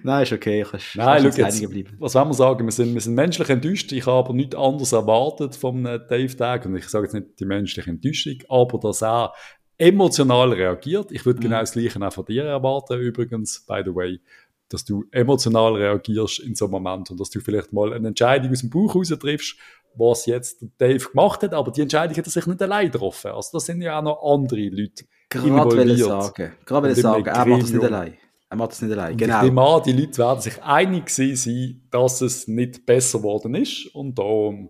Nein, 0.04 0.24
ist 0.24 0.34
okay. 0.34 0.66
Kannst, 0.70 0.96
Nein, 0.96 1.22
kannst 1.22 1.38
jetzt, 1.38 1.70
bleiben. 1.70 1.96
was 2.00 2.16
wollen 2.16 2.30
wir 2.30 2.34
sagen? 2.34 2.66
Wir 2.66 2.72
sind, 2.72 2.94
wir 2.94 3.02
sind 3.02 3.14
menschlich 3.14 3.48
enttäuscht. 3.50 3.92
Ich 3.92 4.08
habe 4.08 4.18
aber 4.18 4.34
nichts 4.34 4.56
anderes 4.56 4.92
erwartet 4.92 5.56
von 5.56 5.84
Dave 5.84 6.36
Tag. 6.36 6.66
Und 6.66 6.76
ich 6.76 6.88
sage 6.88 7.06
jetzt 7.06 7.14
nicht 7.14 7.40
die 7.40 7.46
menschliche 7.46 7.90
Enttäuschung, 7.90 8.38
aber 8.50 8.80
dass 8.80 9.04
er 9.04 9.34
emotional 9.82 10.54
reagiert. 10.54 11.12
Ich 11.12 11.26
würde 11.26 11.40
mhm. 11.40 11.44
genau 11.44 11.60
das 11.60 11.72
Gleiche 11.72 12.00
auch 12.06 12.14
von 12.14 12.26
dir 12.26 12.44
erwarten, 12.44 13.00
übrigens, 13.00 13.66
by 13.66 13.82
the 13.84 13.94
way, 13.94 14.22
dass 14.70 14.86
du 14.86 15.04
emotional 15.12 15.74
reagierst 15.74 16.40
in 16.40 16.56
so 16.56 16.66
einem 16.66 16.74
Moment 16.74 17.10
und 17.12 17.20
dass 17.20 17.30
du 17.30 17.42
vielleicht 17.42 17.74
mal 17.74 17.92
eine 17.92 18.10
Entscheidung 18.10 18.52
aus 18.52 18.62
dem 18.62 18.70
Buch 18.70 18.96
raus 18.96 19.10
triffst, 19.10 19.58
was 19.96 20.26
jetzt 20.28 20.64
Dave 20.78 21.00
gemacht 21.10 21.44
hat, 21.44 21.54
aber 21.54 21.72
die 21.72 21.82
Entscheidung 21.82 22.16
hat 22.16 22.26
er 22.26 22.32
sich 22.32 22.46
nicht 22.46 22.62
allein 22.62 22.90
getroffen. 22.92 23.32
Also 23.32 23.50
da 23.54 23.60
sind 23.60 23.82
ja 23.82 24.00
auch 24.00 24.04
noch 24.04 24.24
andere 24.24 24.70
Leute 24.70 25.04
Gerade 25.30 25.48
involviert. 25.48 26.00
Sagen. 26.00 26.52
Gerade 26.66 26.88
will 26.88 26.96
sagen, 26.96 27.26
er 27.26 27.46
macht 27.46 27.64
das 27.64 27.72
nicht 27.72 27.84
allein. 27.84 28.18
Er 28.50 28.58
macht 28.58 28.72
das 28.72 28.82
nicht 28.82 28.92
allein. 28.92 29.18
Genau. 29.18 29.38
Ich 29.38 29.44
nehme 29.44 29.62
an, 29.62 29.84
die 29.84 29.94
Leute 29.94 30.18
werden 30.18 30.42
sich 30.42 30.62
einig 30.62 31.10
sein, 31.10 31.82
dass 31.90 32.22
es 32.22 32.48
nicht 32.48 32.86
besser 32.86 33.18
geworden 33.18 33.56
ist 33.56 33.88
und 33.88 34.18
darum 34.18 34.70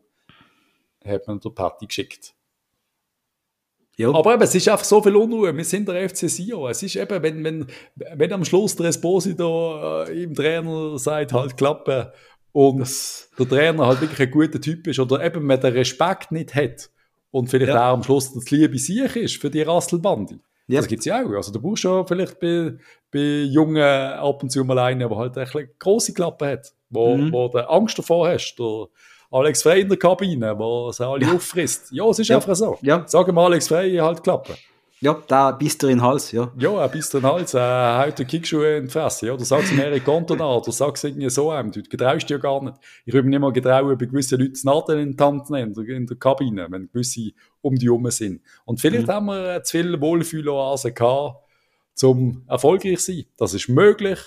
hat 1.06 1.28
man 1.28 1.39
der 1.39 1.50
Party 1.50 1.86
geschickt. 1.86 2.34
Ja. 4.01 4.13
Aber 4.13 4.33
eben, 4.33 4.41
es 4.41 4.55
ist 4.55 4.67
einfach 4.67 4.83
so 4.83 5.01
viel 5.01 5.15
Unruhe. 5.15 5.55
Wir 5.55 5.63
sind 5.63 5.87
der 5.87 6.09
FC 6.09 6.29
Sion. 6.29 6.71
Es 6.71 6.81
ist 6.81 6.95
eben, 6.95 7.21
wenn, 7.21 7.43
wenn, 7.43 7.67
wenn 8.15 8.33
am 8.33 8.43
Schluss 8.43 8.75
der 8.75 8.87
Esposito 8.87 10.03
äh, 10.03 10.23
im 10.23 10.33
Trainer 10.33 10.97
sagt, 10.97 11.33
halt 11.33 11.55
klappen 11.55 12.07
und 12.51 12.79
das 12.79 13.29
der 13.37 13.47
Trainer 13.47 13.85
halt 13.85 14.01
wirklich 14.01 14.19
ein 14.19 14.31
guter 14.31 14.59
Typ 14.59 14.87
ist 14.87 14.99
oder 14.99 15.23
eben 15.23 15.45
man 15.45 15.59
den 15.61 15.73
Respekt 15.73 16.31
nicht 16.31 16.53
hat 16.55 16.89
und 17.29 17.47
vielleicht 17.49 17.73
ja. 17.73 17.89
auch 17.89 17.93
am 17.93 18.03
Schluss 18.03 18.33
das 18.33 18.49
Liebe 18.51 18.77
sich 18.77 19.15
ist 19.15 19.37
für 19.37 19.49
die 19.49 19.61
Rasselbande. 19.61 20.39
Ja. 20.67 20.79
Das 20.79 20.87
gibt 20.87 20.99
es 20.99 21.05
ja 21.05 21.21
auch. 21.21 21.29
Also, 21.31 21.51
du 21.51 21.61
brauchst 21.61 21.81
schon 21.81 22.07
vielleicht 22.07 22.39
bei, 22.39 22.73
bei 23.11 23.19
Jungen 23.19 23.83
ab 23.83 24.41
und 24.41 24.49
zu 24.49 24.63
mal 24.63 24.79
einen, 24.79 24.99
der 24.99 25.15
halt 25.15 25.37
eine 25.37 25.67
grosse 25.79 26.13
Klappe 26.13 26.47
hat, 26.47 26.73
wo, 26.89 27.17
mhm. 27.17 27.31
wo 27.31 27.47
du 27.49 27.69
Angst 27.69 27.97
davor 27.97 28.29
hast. 28.29 28.55
Der 28.57 28.87
Alex 29.31 29.63
Frey 29.63 29.81
in 29.81 29.89
der 29.89 29.97
Kabine, 29.97 30.57
wo 30.57 30.91
sie 30.91 31.07
alle 31.07 31.25
ja. 31.25 31.33
auffrisst. 31.33 31.91
Ja, 31.91 32.05
es 32.09 32.19
ist 32.19 32.27
ja. 32.27 32.35
einfach 32.35 32.55
so. 32.55 32.77
Ja. 32.81 33.03
Sag 33.07 33.31
mal 33.31 33.45
Alex 33.45 33.67
Frey, 33.67 33.95
halt 33.95 34.21
Klappe. 34.21 34.55
Ja, 35.03 35.19
da 35.27 35.51
bist 35.51 35.81
du 35.81 35.87
in 35.87 35.97
den 35.97 36.03
Hals, 36.03 36.31
ja. 36.31 36.51
Ja, 36.59 36.79
er 36.79 36.87
bist 36.87 37.15
in 37.15 37.21
den 37.21 37.31
Hals, 37.31 37.55
er 37.55 38.05
haut 38.05 38.19
den 38.19 38.27
Kickschuhe 38.27 38.77
in 38.77 38.85
die 38.85 38.91
Fresse, 38.91 39.25
ja. 39.25 39.35
Du 39.35 39.43
sagst 39.43 39.71
ihm 39.71 39.79
Erik 39.79 40.05
Cantona, 40.05 40.55
oder 40.55 40.71
sagst 40.71 41.03
irgendwie 41.03 41.27
so 41.31 41.49
einem, 41.49 41.71
du 41.71 41.81
getraust 41.81 42.29
dir 42.29 42.35
ja 42.35 42.39
gar 42.39 42.61
nicht. 42.61 42.75
Ich 43.05 43.13
würde 43.13 43.23
mir 43.23 43.31
nicht 43.31 43.39
mal 43.39 43.51
getrauen, 43.51 43.97
bei 43.97 44.05
gewissen 44.05 44.39
Leuten 44.39 44.53
das 44.53 44.63
Nadel 44.63 44.99
in 44.99 45.17
die 45.17 45.23
Hand 45.23 45.49
nehmen, 45.49 45.73
in 45.73 46.05
der 46.05 46.17
Kabine, 46.17 46.67
wenn 46.69 46.87
gewisse 46.91 47.31
um 47.61 47.75
die 47.75 47.87
herum 47.87 48.11
sind. 48.11 48.41
Und 48.63 48.79
vielleicht 48.79 49.07
mhm. 49.07 49.11
haben 49.11 49.25
wir 49.25 49.63
zu 49.63 49.77
viel 49.77 49.99
Wohlfühloase 49.99 50.91
gehabt, 50.91 51.47
zum 51.95 52.43
erfolgreich 52.47 52.99
zu 52.99 53.13
sein. 53.13 53.25
Das 53.37 53.55
ist 53.55 53.69
möglich. 53.69 54.19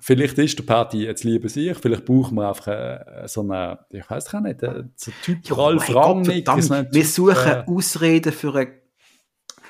Vielleicht 0.00 0.38
ist 0.38 0.58
der 0.58 0.64
Party 0.64 1.04
jetzt 1.04 1.24
lieber 1.24 1.48
sich, 1.48 1.76
vielleicht 1.76 2.04
brauchen 2.04 2.36
wir 2.36 2.48
einfach 2.48 2.66
äh, 2.68 3.26
so 3.26 3.42
eine, 3.42 3.78
ich 3.90 4.08
weiß 4.08 4.30
gar 4.30 4.40
nicht, 4.40 4.62
äh, 4.62 4.84
so 4.96 5.10
Typ 5.22 5.38
ja, 5.44 5.54
Ralf 5.54 5.94
Rangnick. 5.94 6.46
Wir 6.92 7.04
suchen 7.04 7.36
äh, 7.36 7.64
Ausreden 7.66 8.32
für 8.32 8.54
eine, 8.54 8.72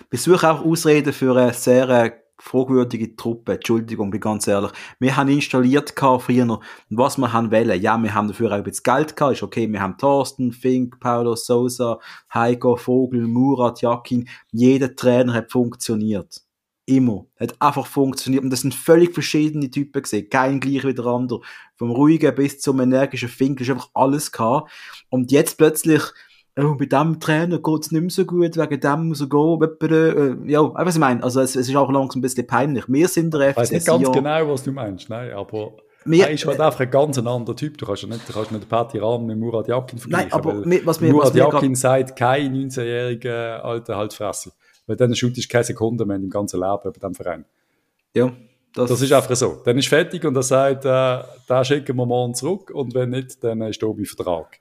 wir 0.09 0.19
suchen 0.19 0.49
auch 0.49 0.65
Ausreden 0.65 1.13
für 1.13 1.37
eine 1.37 1.53
sehr 1.53 1.89
äh, 1.89 2.11
fragwürdige 2.41 3.15
Truppe. 3.15 3.55
Entschuldigung, 3.55 4.11
bin 4.11 4.21
ganz 4.21 4.47
ehrlich. 4.47 4.73
Wir 4.99 5.17
haben 5.17 5.29
installiert 5.29 5.95
früher, 5.97 6.61
was 6.89 7.19
wir 7.19 7.33
haben 7.33 7.51
wollen. 7.53 7.81
Ja, 7.81 7.99
wir 7.99 8.15
haben 8.15 8.29
dafür 8.29 8.53
auch 8.53 8.57
ein 8.57 8.65
bisschen 8.65 8.83
Geld 8.83 9.15
gehabt. 9.15 9.35
Ist 9.35 9.43
okay, 9.43 9.71
wir 9.71 9.81
haben 9.81 9.99
Thorsten, 9.99 10.53
Fink, 10.53 10.99
Paulo 11.01 11.37
Sousa, 11.37 11.99
Heiko, 12.33 12.77
Vogel, 12.77 13.27
Murat, 13.27 13.83
Jakin. 13.83 14.29
Jeder 14.51 14.95
Trainer 14.97 15.35
hat 15.35 15.53
funktioniert. 15.53 16.41
Immer. 16.91 17.27
Hat 17.39 17.55
einfach 17.61 17.87
funktioniert. 17.87 18.43
Und 18.43 18.51
das 18.51 18.63
sind 18.63 18.75
völlig 18.75 19.15
verschiedene 19.15 19.71
Typen 19.71 20.03
gesehen. 20.03 20.29
Kein 20.29 20.61
gleich 20.61 20.85
wie 20.85 20.95
der 20.95 21.07
andere. 21.07 21.41
Vom 21.77 21.91
ruhigen 21.91 22.35
bis 22.35 22.61
zum 22.61 22.81
energischen 22.81 23.29
Fink 23.29 23.61
ist 23.61 23.71
einfach 23.71 23.91
alles 23.95 24.33
gehabt. 24.33 24.71
Und 25.09 25.31
jetzt 25.31 25.57
plötzlich 25.57 26.03
oh, 26.59 26.75
bei 26.75 26.87
dem 26.87 27.21
Trainer 27.21 27.59
geht 27.59 27.81
es 27.83 27.93
nicht 27.93 28.01
mehr 28.01 28.11
so 28.11 28.25
gut, 28.25 28.57
wegen 28.57 28.81
dem 28.81 29.09
muss 29.09 29.21
er 29.21 29.29
gehen. 29.29 30.47
Äh, 30.47 30.51
ja, 30.51 30.63
was 30.63 30.95
ich 30.95 31.01
meine, 31.01 31.23
also 31.23 31.41
es, 31.41 31.57
es, 31.57 31.69
ist 31.69 31.77
auch 31.77 31.91
langsam 31.91 32.19
ein 32.19 32.23
bisschen 32.23 32.47
peinlich. 32.47 32.85
Wir 32.89 33.09
sind 33.09 33.33
der 33.33 33.51
FC 33.51 33.51
Ich 33.51 33.57
weiß 33.57 33.71
nicht 33.73 33.87
ganz 33.87 34.13
genau, 34.13 34.49
was 34.49 34.63
du 34.63 34.73
meinst, 34.73 35.09
nein, 35.09 35.33
aber 35.33 35.73
wir, 36.05 36.25
er 36.25 36.31
ist 36.31 36.47
halt 36.47 36.61
einfach 36.61 36.81
ein 36.81 36.91
ganz 36.91 37.19
anderer 37.19 37.55
Typ. 37.55 37.77
Du 37.77 37.87
kannst 37.87 38.03
ja 38.03 38.09
nicht, 38.09 38.27
du 38.29 38.33
kannst 38.33 38.53
nicht 38.53 38.69
Patti 38.69 38.99
Rahm 38.99 39.27
mit 39.27 39.39
Murat 39.39 39.69
Yakin 39.69 39.99
vergleichen. 39.99 40.31
Nein, 40.31 40.33
aber 40.33 40.65
wir, 40.65 40.87
was 40.87 41.01
wir, 41.01 41.13
Murat 41.13 41.35
Yakin 41.35 41.75
sagt, 41.75 42.17
kein 42.17 42.55
19-jähriger 42.55 43.61
alter 43.61 43.97
Haltfresse. 43.97 44.53
Weil 44.91 44.97
dann 44.97 45.15
shootest 45.15 45.49
du 45.49 45.53
keine 45.53 45.63
Sekunde 45.63 46.05
mehr 46.05 46.17
im 46.17 46.29
ganzen 46.29 46.59
Leben 46.59 46.81
bei 46.83 46.91
diesem 46.91 47.15
Verein. 47.15 47.45
Ja. 48.13 48.33
Das, 48.75 48.91
das, 48.91 49.01
ist 49.01 49.13
einfach 49.13 49.37
so. 49.37 49.63
Dann 49.65 49.79
ist 49.79 49.87
fertig 49.87 50.25
und 50.25 50.35
er 50.35 50.43
sagt, 50.43 50.85
äh, 50.85 50.89
da 51.47 51.65
schicken 51.65 51.97
wir 51.97 52.07
morgen 52.07 52.35
zurück 52.35 52.73
und 52.75 52.93
wenn 52.93 53.11
nicht, 53.11 53.45
dann 53.45 53.63
ist 53.63 53.81
bei 53.81 54.05
Vertrag. 54.05 54.59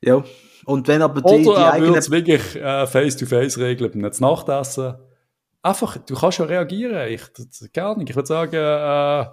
Ja, 0.00 0.24
und 0.64 0.88
wenn 0.88 1.00
aber 1.00 1.20
die, 1.20 1.46
Oder 1.46 1.58
die 1.58 1.62
er 1.62 1.72
eigene... 1.74 1.96
es 1.96 2.10
wirklich 2.10 2.56
äh, 2.56 2.88
face-to-face 2.88 3.58
regeln, 3.58 3.92
beim 3.92 4.10
Nachtessen. 4.18 4.94
Einfach, 5.62 5.96
du 5.98 6.16
kannst 6.16 6.38
ja 6.38 6.46
reagieren. 6.46 7.08
Ich, 7.12 7.22
gar 7.72 7.96
nicht. 7.96 8.10
Ich 8.10 8.16
würde 8.16 8.26
sagen, 8.26 8.56
äh, 8.56 9.20
äh, 9.20 9.28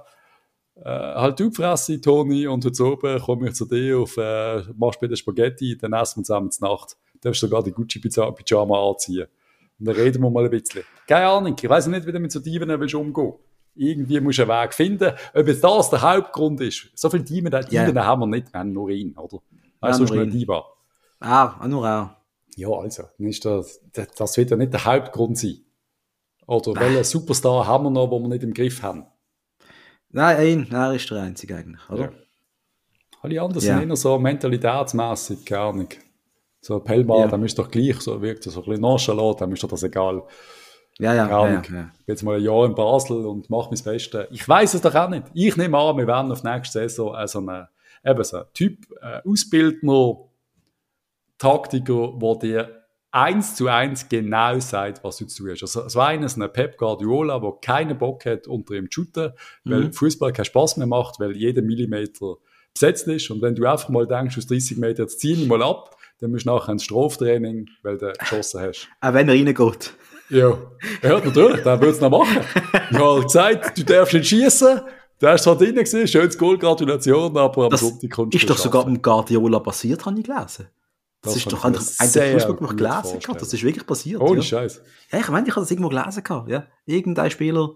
halt 1.15 1.39
du 1.39 1.49
Fresse, 1.49 1.99
Toni, 1.99 2.45
und 2.45 2.63
heute 2.63 2.83
oben 2.83 3.19
komme 3.19 3.47
ich 3.47 3.55
zu 3.55 3.65
dir 3.65 3.97
auf, 3.97 4.15
äh, 4.17 4.61
machst 4.75 4.99
bitte 4.99 5.17
Spaghetti, 5.17 5.75
dann 5.75 5.93
essen 5.93 6.19
wir 6.19 6.23
zusammen 6.23 6.51
zur 6.51 6.69
Nacht. 6.69 6.97
Du 7.13 7.29
darfst 7.29 7.41
sogar 7.41 7.63
die 7.63 7.71
Gucci-Pyjama 7.71 8.89
anziehen. 8.89 9.27
Und 9.79 9.85
dann 9.87 9.95
reden 9.95 10.21
wir 10.21 10.29
mal 10.29 10.45
ein 10.45 10.51
bisschen. 10.51 10.83
Keine 11.07 11.27
Ahnung, 11.27 11.55
ich 11.61 11.69
weiß 11.69 11.87
nicht, 11.87 12.05
wie 12.05 12.11
du 12.11 12.19
mit 12.19 12.31
so 12.31 12.39
Dieben 12.39 12.67
willst 12.67 12.95
umgehen 12.95 13.33
Irgendwie 13.75 14.19
musst 14.19 14.39
du 14.39 14.43
einen 14.43 14.63
Weg 14.63 14.73
finden. 14.73 15.13
Ob 15.33 15.47
jetzt 15.47 15.63
das 15.63 15.89
der 15.89 16.01
Hauptgrund 16.01 16.61
ist. 16.61 16.89
So 16.95 17.09
viele 17.09 17.23
Dieben, 17.23 17.51
Dieben 17.51 17.95
yeah. 17.95 18.05
haben 18.05 18.19
wir 18.21 18.27
nicht, 18.27 18.51
wir 18.51 18.59
haben 18.59 18.73
nur 18.73 18.89
ihn, 18.89 19.15
oder? 19.17 19.39
Also, 19.79 20.05
ja, 20.05 20.15
nur 20.15 20.23
ihn. 20.23 20.31
Diva. 20.31 20.65
Ah, 21.19 21.67
nur 21.67 21.85
auch. 21.85 22.09
Ja, 22.55 22.69
also, 22.69 23.03
ist 23.19 23.45
das, 23.45 23.79
das 23.93 24.37
wird 24.37 24.49
ja 24.49 24.57
nicht 24.57 24.73
der 24.73 24.83
Hauptgrund 24.83 25.37
sein. 25.37 25.59
Oder 26.47 26.73
Nein. 26.73 26.83
welchen 26.85 27.03
Superstar 27.03 27.67
haben 27.67 27.83
wir 27.85 27.91
noch, 27.91 28.09
den 28.09 28.21
wir 28.23 28.29
nicht 28.29 28.43
im 28.43 28.53
Griff 28.53 28.81
haben? 28.81 29.05
Nein, 30.09 30.67
er 30.71 30.93
ist 30.93 31.09
der 31.11 31.21
Einzige 31.21 31.55
eigentlich, 31.55 31.89
oder? 31.89 32.05
Ja. 32.05 32.11
Alle 33.21 33.41
anderen 33.41 33.65
ja. 33.65 33.77
sind 33.77 33.89
eher 33.89 33.95
so 33.95 34.17
mentalitätsmässig, 34.17 35.45
gar 35.45 35.73
nicht. 35.73 35.99
So 36.67 36.81
Pellmar, 36.81 37.19
ja. 37.19 37.27
dem 37.27 37.45
ist 37.45 37.57
doch 37.57 37.71
gleich, 37.71 38.01
so 38.01 38.21
wirkt 38.21 38.43
so 38.43 38.49
ein 38.59 38.65
bisschen 38.65 38.81
nonchalant, 38.81 39.39
dem 39.39 39.53
ist 39.53 39.63
doch 39.63 39.69
das 39.69 39.83
egal. 39.83 40.21
Ja, 40.99 41.13
ja, 41.13 41.29
ja, 41.29 41.47
ja, 41.47 41.61
ja. 41.71 41.91
Jetzt 42.05 42.23
mal 42.23 42.35
ein 42.35 42.43
Jahr 42.43 42.65
in 42.65 42.75
Basel 42.75 43.25
und 43.25 43.49
mach 43.49 43.71
mein 43.71 43.81
Bestes. 43.81 44.27
Ich 44.31 44.49
weiß 44.49 44.73
es 44.73 44.81
doch 44.81 44.93
auch 44.93 45.07
nicht. 45.07 45.23
Ich 45.33 45.55
nehme 45.55 45.77
an, 45.77 45.95
wir 45.95 46.05
werden 46.07 46.29
auf 46.29 46.43
nächste 46.43 46.79
Saison 46.79 47.15
äh, 47.15 47.25
so 47.25 47.39
einen, 47.39 47.67
eben 48.03 48.23
so 48.25 48.37
einen 48.37 48.47
Typ 48.53 48.85
äh, 49.01 49.21
Ausbildner, 49.25 50.17
Taktiker, 51.37 52.13
der 52.19 52.35
dir 52.35 52.83
eins 53.11 53.55
zu 53.55 53.69
eins 53.69 54.09
genau 54.09 54.59
sagt, 54.59 55.01
was 55.05 55.19
du 55.19 55.25
zu 55.25 55.43
tun 55.43 55.51
hast. 55.51 55.61
Also, 55.61 55.85
es 55.85 55.95
war 55.95 56.07
eines 56.07 56.35
ein 56.35 56.51
Pep 56.51 56.77
Guardiola, 56.77 57.39
der 57.39 57.53
keinen 57.61 57.97
Bock 57.97 58.25
hat, 58.25 58.45
unter 58.45 58.73
ihm 58.73 58.91
zu 58.91 59.03
shooten, 59.03 59.31
weil 59.63 59.85
mhm. 59.85 59.93
Fußball 59.93 60.33
keinen 60.33 60.43
Spaß 60.43 60.75
mehr 60.75 60.87
macht, 60.87 61.17
weil 61.21 61.37
jeder 61.37 61.61
Millimeter 61.61 62.35
besetzt 62.73 63.07
ist. 63.07 63.31
Und 63.31 63.41
wenn 63.41 63.55
du 63.55 63.65
einfach 63.65 63.87
mal 63.87 64.05
denkst, 64.05 64.37
aus 64.37 64.47
30 64.47 64.77
Meter, 64.79 65.03
jetzt 65.03 65.21
zieh 65.21 65.31
ihn 65.31 65.47
mal 65.47 65.63
ab, 65.63 65.96
dann 66.19 66.31
musst 66.31 66.45
du 66.45 66.49
nachher 66.49 66.71
ins 66.71 66.83
Straftraining, 66.83 67.69
weil 67.83 67.97
du 67.97 68.11
geschossen 68.13 68.61
hast. 68.61 68.87
Auch 69.01 69.13
wenn 69.13 69.29
er 69.29 69.35
reingeht. 69.35 69.93
Ja, 70.29 70.57
ja 71.03 71.19
natürlich, 71.19 71.63
dann 71.63 71.79
würde 71.79 71.93
es 71.93 72.01
noch 72.01 72.09
machen. 72.09 72.37
Ich 72.91 72.97
habe 72.97 73.23
gesagt, 73.23 73.77
du 73.77 73.83
darfst 73.83 74.13
nicht 74.13 74.27
schießen. 74.27 74.81
Du 75.19 75.27
hast 75.27 75.43
zwar 75.43 75.57
drin 75.57 75.75
gesehen, 75.75 76.07
schönes 76.07 76.37
Goal, 76.37 76.57
Gratulation, 76.57 77.35
aber 77.37 77.65
am 77.65 77.69
das 77.69 77.79
Sonntag 77.79 78.11
kommst 78.11 78.33
du 78.33 78.37
Ist 78.37 78.49
doch 78.49 78.57
sogar 78.57 78.85
im 78.87 79.01
Guardiola 79.01 79.59
passiert, 79.59 80.05
habe 80.05 80.19
ich 80.19 80.25
gelesen. 80.25 80.67
Das, 81.21 81.33
das 81.33 81.37
ist 81.37 81.51
doch 81.51 81.65
ein, 81.65 81.75
ein 81.75 81.81
Fußball 81.81 82.57
noch 82.59 82.75
gelesen 82.75 83.19
gehabt. 83.19 83.41
Das 83.41 83.53
ist 83.53 83.63
wirklich 83.63 83.85
passiert. 83.85 84.21
Ohne 84.21 84.37
ja. 84.37 84.43
Scheiß. 84.43 84.81
Ja, 85.11 85.19
ich 85.19 85.29
meine, 85.29 85.47
ich 85.47 85.55
habe 85.55 85.61
das 85.61 85.71
irgendwo 85.71 85.89
gelesen 85.89 86.23
gehabt. 86.23 86.49
Ja. 86.49 86.67
Irgendein 86.85 87.31
Spieler. 87.31 87.75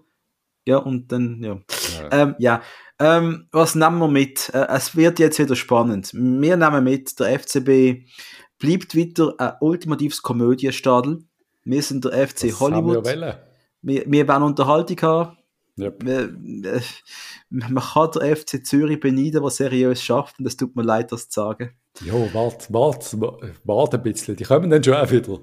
Ja, 0.64 0.76
und 0.78 1.10
dann, 1.10 1.42
ja. 1.42 1.58
Ja, 2.00 2.22
ähm, 2.22 2.34
ja. 2.38 2.62
Ähm, 2.98 3.48
was 3.52 3.74
nehmen 3.74 3.98
wir 3.98 4.08
mit? 4.08 4.50
Äh, 4.54 4.66
es 4.70 4.96
wird 4.96 5.18
jetzt 5.18 5.38
wieder 5.38 5.56
spannend. 5.56 6.12
Wir 6.12 6.56
nehmen 6.56 6.84
mit, 6.84 7.18
der 7.18 7.38
FCB 7.38 8.04
bleibt 8.58 8.96
weiter 8.96 9.34
ein 9.38 9.52
ultimatives 9.60 10.22
Komödienstadel. 10.22 11.24
Wir 11.64 11.82
sind 11.82 12.04
der 12.04 12.28
FC 12.28 12.48
das 12.48 12.60
Hollywood. 12.60 13.04
wir, 13.04 13.42
wir, 13.82 14.04
wir 14.06 14.28
werden 14.28 14.42
Unterhaltung 14.44 15.00
haben. 15.02 15.38
Yep. 15.78 16.02
Man 17.48 17.82
kann 17.82 18.10
der 18.14 18.36
FC 18.36 18.64
Zürich 18.64 19.00
beneiden, 19.00 19.42
der 19.42 19.50
seriös 19.50 20.02
schafft, 20.02 20.38
und 20.38 20.46
es 20.46 20.56
tut 20.56 20.76
mir 20.76 20.82
leid, 20.82 21.12
das 21.12 21.28
zu 21.28 21.40
sagen. 21.40 21.70
Jo, 22.04 22.28
warte, 22.32 22.72
warte, 22.72 23.20
warte 23.64 23.96
ein 23.96 24.02
bisschen, 24.02 24.36
die 24.36 24.44
kommen 24.44 24.70
dann 24.70 24.84
schon 24.84 24.94
auch 24.94 25.10
wieder. 25.10 25.38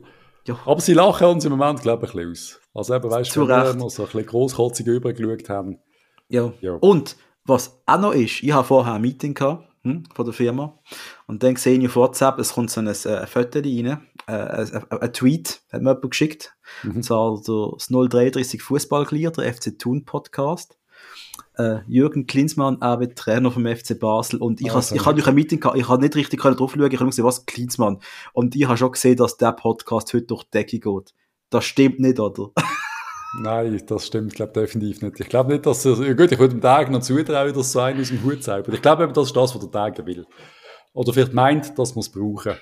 Ja. 0.48 0.60
Aber 0.66 0.82
sie 0.82 0.94
lachen 0.94 1.28
uns 1.28 1.46
im 1.46 1.52
Moment, 1.52 1.82
glaube 1.82 2.06
ich, 2.06 2.14
ein 2.14 2.32
bisschen 2.32 2.58
aus. 2.58 2.62
Also 2.74 2.96
eben, 2.96 3.12
weißt 3.12 3.36
du, 3.36 3.48
wenn 3.48 3.80
wir 3.80 3.90
so 3.90 4.04
ein 4.04 4.06
bisschen 4.06 4.26
grosskotzig 4.26 4.88
übergeschaut 4.88 5.50
haben. 5.50 5.80
Ja. 6.30 6.54
ja. 6.62 6.74
Und, 6.74 7.18
was 7.50 7.82
auch 7.86 8.00
noch 8.00 8.14
ist, 8.14 8.44
ich 8.44 8.52
habe 8.52 8.68
vorher 8.68 8.94
ein 8.94 9.02
Meeting 9.02 9.34
gehabt, 9.34 9.68
hm, 9.84 10.04
von 10.14 10.26
der 10.26 10.34
Firma, 10.34 10.78
und 11.28 11.44
dann 11.44 11.56
sehe 11.56 11.78
ich 11.78 11.88
auf 11.88 11.96
WhatsApp, 11.96 12.40
es 12.40 12.54
kommt 12.54 12.70
so 12.70 12.82
ein, 12.82 12.88
äh, 12.88 12.92
ein 12.92 13.28
Foto 13.28 13.60
rein, 13.60 14.02
äh, 14.28 14.32
ein, 14.32 14.92
ein, 14.92 15.14
Tweet, 15.14 15.62
hat 15.72 15.82
mir 15.82 15.92
jemand 15.92 16.12
geschickt, 16.12 16.54
mhm. 16.84 16.98
und 16.98 17.04
zwar 17.04 17.36
das 17.38 17.88
033 17.88 18.62
Fußballglier, 18.62 19.32
der 19.32 19.54
FC 19.54 19.78
Thun 19.78 20.06
Podcast. 20.06 20.78
Äh, 21.58 21.80
Jürgen 21.88 22.26
Klinsmann, 22.26 22.82
auch 22.82 23.02
Trainer 23.16 23.52
vom 23.52 23.66
FC 23.66 24.00
Basel. 24.00 24.42
Und 24.42 24.62
ich, 24.62 24.74
oh, 24.74 24.80
ich 24.80 25.06
habe 25.06 25.16
durch 25.16 25.28
ein 25.28 25.36
Meeting 25.36 25.60
gehabt, 25.60 25.78
ich 25.78 25.88
habe 25.90 26.02
nicht 26.02 26.16
richtig 26.16 26.42
drauf 26.42 26.72
schauen, 26.72 26.92
ich 26.92 27.00
habe 27.00 27.10
gesehen, 27.10 27.26
was 27.26 27.46
Klinsmann. 27.46 28.00
Und 28.32 28.56
ich 28.56 28.66
habe 28.66 28.78
schon 28.78 28.94
gesehen, 28.94 29.18
dass 29.18 29.38
der 29.38 29.52
Podcast 29.52 30.14
heute 30.14 30.26
durch 30.26 30.44
die 30.46 30.52
Decke 30.52 30.80
geht. 30.80 31.14
Das 31.50 31.66
stimmt 31.66 32.00
nicht, 32.00 32.20
oder? 32.20 32.52
Nein, 33.38 33.82
das 33.86 34.08
stimmt, 34.08 34.34
glaube 34.34 34.54
definitiv 34.54 35.02
nicht. 35.02 35.20
Ich 35.20 35.30
glaube 35.30 35.52
nicht, 35.52 35.66
dass 35.66 35.84
ja 35.84 36.14
gut, 36.14 36.32
ich 36.32 36.40
würde 36.40 36.56
dem 36.56 36.62
Tag 36.62 36.90
noch 36.90 37.02
zutrauen, 37.02 37.54
dass 37.54 37.72
so 37.72 37.80
einen 37.80 38.02
aus 38.02 38.10
dem 38.10 38.24
Hut 38.24 38.44
zaubert. 38.44 38.74
Ich 38.74 38.82
glaube 38.82 39.04
eben, 39.04 39.14
das 39.14 39.28
ist 39.28 39.36
das, 39.36 39.54
was 39.54 39.62
der 39.62 39.72
Tag 39.72 40.06
will. 40.06 40.26
Oder 40.94 41.14
vielleicht 41.14 41.34
meint, 41.34 41.78
dass 41.78 41.96
wir 41.96 42.00
es 42.00 42.10
brauchen. 42.10 42.56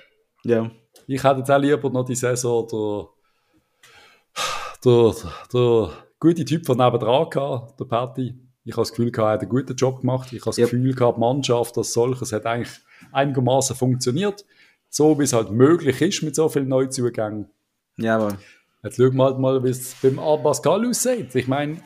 Ja. 0.43 0.69
Ich 1.08 1.23
hätte 1.23 1.39
jetzt 1.39 1.51
auch 1.51 1.60
lieber 1.60 1.89
noch 1.89 2.03
die 2.03 2.15
Saison 2.15 2.67
der, 2.67 3.08
der, 4.84 5.15
der 5.53 5.89
gute 6.19 6.45
Typ 6.45 6.65
von 6.65 6.77
nebenan 6.77 7.30
gehabt, 7.30 7.80
der 7.80 7.86
Patty. 7.86 8.36
Ich 8.65 8.73
habe 8.73 8.82
das 8.82 8.89
Gefühl, 8.89 9.12
er 9.15 9.30
hat 9.30 9.39
einen 9.39 9.49
guten 9.49 9.75
Job 9.75 10.01
gemacht. 10.01 10.34
Ich 10.34 10.41
habe 10.41 10.49
das 10.49 10.58
yep. 10.58 10.69
Gefühl 10.69 10.93
gehabt, 10.93 11.15
die 11.15 11.21
Mannschaft 11.21 11.77
als 11.77 11.93
solches 11.93 12.34
hat 12.34 12.45
eigentlich 12.45 12.73
einigermaßen 13.13 13.75
funktioniert. 13.75 14.45
So 14.89 15.17
wie 15.17 15.23
es 15.23 15.32
halt 15.32 15.51
möglich 15.51 16.01
ist 16.01 16.23
mit 16.23 16.36
so 16.36 16.49
vielen 16.49 16.67
Neuzugängen. 16.67 17.49
Jawohl. 17.97 18.38
Jetzt 18.83 18.97
schauen 18.97 19.15
wir 19.15 19.23
halt 19.23 19.39
mal, 19.39 19.63
wie 19.63 19.69
es 19.69 19.95
beim 20.01 20.15
Pascal 20.15 20.87
aussieht. 20.87 21.33
Ich 21.35 21.47
meine, 21.47 21.81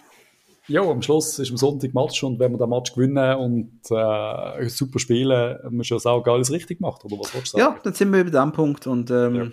ja, 0.68 0.82
am 0.82 1.02
Schluss 1.02 1.40
ist 1.40 1.52
am 1.52 1.58
Sonntag 1.58 1.94
Match 1.94 2.24
und 2.24 2.40
wenn 2.40 2.52
wir 2.52 2.58
den 2.58 2.70
Match 2.70 2.94
gewinnen 2.94 3.36
und 3.38 3.82
äh, 3.90 4.70
super 4.70 5.00
spielen, 5.00 5.58
haben 5.64 5.78
wir 5.78 5.84
schon 5.84 6.00
sagen, 6.00 6.30
alles 6.30 6.52
richtig 6.52 6.80
gemacht, 6.80 7.04
oder 7.04 7.18
was 7.18 7.34
willst 7.34 7.54
du 7.54 7.58
sagen? 7.58 7.76
Ja, 7.76 7.82
dann 7.82 7.94
sind 7.94 8.12
wir 8.12 8.22
über 8.22 8.32
dem 8.32 8.52
Punkt 8.52 8.88
und 8.88 9.10
ähm, 9.10 9.36
ja. 9.36 9.44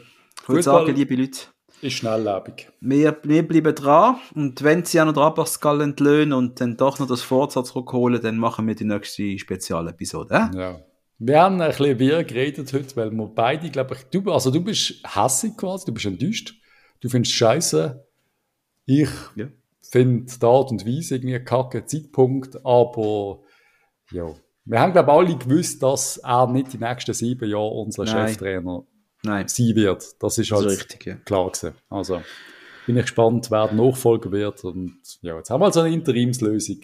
ich 0.42 0.48
würde 0.48 0.62
sagen, 0.62 0.94
liebe 0.94 1.14
Leute, 1.14 1.40
ist 1.80 1.94
schnelllebig. 1.94 2.68
Wir, 2.80 3.16
wir 3.22 3.46
bleiben 3.46 3.74
dran 3.74 4.16
und 4.34 4.62
wenn 4.62 4.84
sie 4.84 5.00
auch 5.00 5.06
noch 5.06 5.12
dran 5.12 5.34
Pascal 5.34 5.80
entlöhnen 5.80 6.32
und 6.32 6.60
dann 6.60 6.76
doch 6.76 6.98
noch 6.98 7.06
das 7.06 7.22
Vorsatz 7.22 7.68
zurückholen, 7.68 8.20
dann 8.20 8.36
machen 8.36 8.66
wir 8.66 8.74
die 8.74 8.84
nächste 8.84 9.38
Spezialepisode. 9.38 10.34
Äh? 10.34 10.58
Ja. 10.58 10.80
Wir 11.20 11.40
haben 11.40 11.60
ein 11.60 11.68
bisschen 11.68 11.98
wir 11.98 12.24
geredet 12.24 12.72
heute, 12.72 12.96
weil 12.96 13.10
wir 13.10 13.26
beide, 13.26 13.70
glaube 13.70 13.94
ich, 13.94 14.04
du, 14.04 14.30
also 14.30 14.50
du 14.50 14.60
bist 14.60 15.02
hässig 15.04 15.56
quasi, 15.56 15.86
du 15.86 15.92
bist 15.92 16.06
enttäuscht, 16.06 16.54
du 17.00 17.08
findest 17.08 17.34
Scheiße. 17.34 18.04
Ich 18.86 19.08
ja. 19.36 19.48
finde 19.80 20.32
die 20.32 20.46
Art 20.46 20.70
und 20.70 20.86
Weise 20.86 21.16
irgendwie 21.16 21.36
ein 21.36 21.44
kacke 21.44 21.84
Zeitpunkt, 21.84 22.64
aber 22.64 23.40
ja. 24.10 24.34
Wir 24.64 24.80
haben, 24.80 24.92
glaube 24.92 25.10
ich, 25.10 25.16
alle 25.16 25.38
gewusst, 25.38 25.82
dass 25.82 26.18
er 26.18 26.46
nicht 26.46 26.74
die 26.74 26.78
nächsten 26.78 27.14
sieben 27.14 27.48
Jahre 27.48 27.70
unser 27.70 28.04
Nein. 28.04 28.28
Cheftrainer 28.28 28.84
Nein. 29.22 29.48
sein 29.48 29.74
wird. 29.74 30.22
Das 30.22 30.36
ist 30.38 30.50
halt 30.50 30.66
das 30.66 30.72
ist 30.72 30.80
richtig, 30.80 31.06
ja. 31.06 31.14
klar 31.16 31.50
gewesen. 31.50 31.74
Also 31.88 32.20
bin 32.86 32.96
ich 32.96 33.02
gespannt, 33.02 33.50
wer 33.50 33.68
der 33.68 33.76
Nachfolger 33.76 34.30
wird. 34.30 34.64
Und 34.64 34.98
ja, 35.22 35.36
jetzt 35.36 35.50
haben 35.50 35.60
wir 35.60 35.66
also 35.66 35.80
eine 35.80 35.94
Interimslösung. 35.94 36.80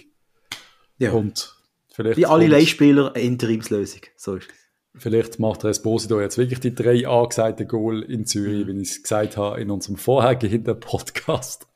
Ja. 0.98 1.12
Und 1.12 1.54
vielleicht 1.92 2.16
Wie 2.16 2.26
alle 2.26 2.46
Leihspieler 2.46 3.14
eine 3.14 3.24
Interimslösung. 3.24 4.00
So 4.16 4.36
ist 4.36 4.50
es. 4.50 4.63
Vielleicht 4.96 5.40
macht 5.40 5.64
Esposito 5.64 6.20
jetzt 6.20 6.38
wirklich 6.38 6.60
die 6.60 6.72
drei 6.74 7.06
angesagten 7.08 7.66
Goal 7.66 8.02
in 8.02 8.26
Zürich, 8.26 8.64
mhm. 8.64 8.78
wie 8.78 8.82
ich 8.82 8.90
es 8.90 9.02
gesagt 9.02 9.36
habe 9.36 9.60
in 9.60 9.70
unserem 9.70 9.96
vorhergehenden 9.96 10.78
Podcast. 10.78 11.66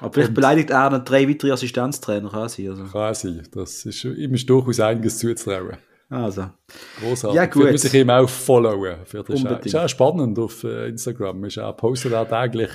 Aber 0.00 0.12
vielleicht 0.12 0.28
Und 0.28 0.34
beleidigt 0.34 0.70
er 0.70 0.90
noch 0.90 1.04
drei 1.04 1.28
weitere 1.28 1.50
Assistenztrainer, 1.50 2.30
kann 2.30 2.48
sein. 2.48 2.68
Also. 2.68 2.84
Kann 2.84 3.14
sein. 3.14 3.48
Das 3.52 3.84
ist, 3.84 4.04
ihm 4.04 4.32
ist 4.32 4.48
durchaus 4.48 4.78
einiges 4.78 5.18
zuzutrauen. 5.18 5.78
Also. 6.08 6.50
Großartig. 7.00 7.36
Ja, 7.36 7.46
gut. 7.46 7.72
muss 7.72 7.84
ich 7.84 7.94
ihm 7.94 8.10
auch 8.10 8.28
followen. 8.28 9.04
Für 9.04 9.24
das 9.24 9.36
Unbedingt. 9.36 9.66
ist 9.66 9.74
auch 9.74 9.88
spannend 9.88 10.38
auf 10.38 10.62
äh, 10.62 10.88
Instagram. 10.88 11.44
Ist 11.44 11.58
auch, 11.58 11.76
postet 11.76 12.14
auch 12.14 12.28
täglich 12.28 12.70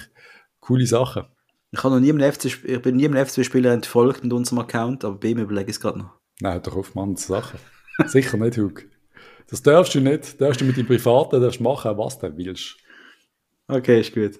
coole 0.59 0.85
Sachen. 0.85 1.23
Ich, 1.71 1.81
habe 1.81 1.99
noch 1.99 2.01
nie 2.01 2.31
FC, 2.31 2.45
ich 2.45 2.81
bin 2.81 2.97
nie 2.97 3.05
einem 3.05 3.25
FC-Spieler 3.25 3.71
entfolgt 3.71 4.23
mit 4.23 4.33
unserem 4.33 4.59
Account, 4.59 5.05
aber 5.05 5.15
bei 5.15 5.29
ihm 5.29 5.39
überlege 5.39 5.71
ich 5.71 5.77
es 5.77 5.79
gerade 5.79 5.99
noch. 5.99 6.11
Nein, 6.41 6.61
doch 6.61 6.75
auf 6.75 6.93
Mann 6.93 7.15
Sachen. 7.15 7.59
Sicher 8.05 8.37
nicht, 8.37 8.57
Hug. 8.57 8.83
Das 9.53 9.61
darfst 9.61 9.93
du 9.93 9.99
nicht. 9.99 10.41
Darfst 10.41 10.61
du 10.61 10.65
mit 10.65 10.77
dem 10.77 10.87
Privaten 10.87 11.39
darfst 11.39 11.61
machen, 11.61 11.95
was 11.95 12.17
du 12.17 12.35
willst. 12.35 12.75
Okay, 13.67 14.01
ist 14.01 14.11
gut. 14.11 14.39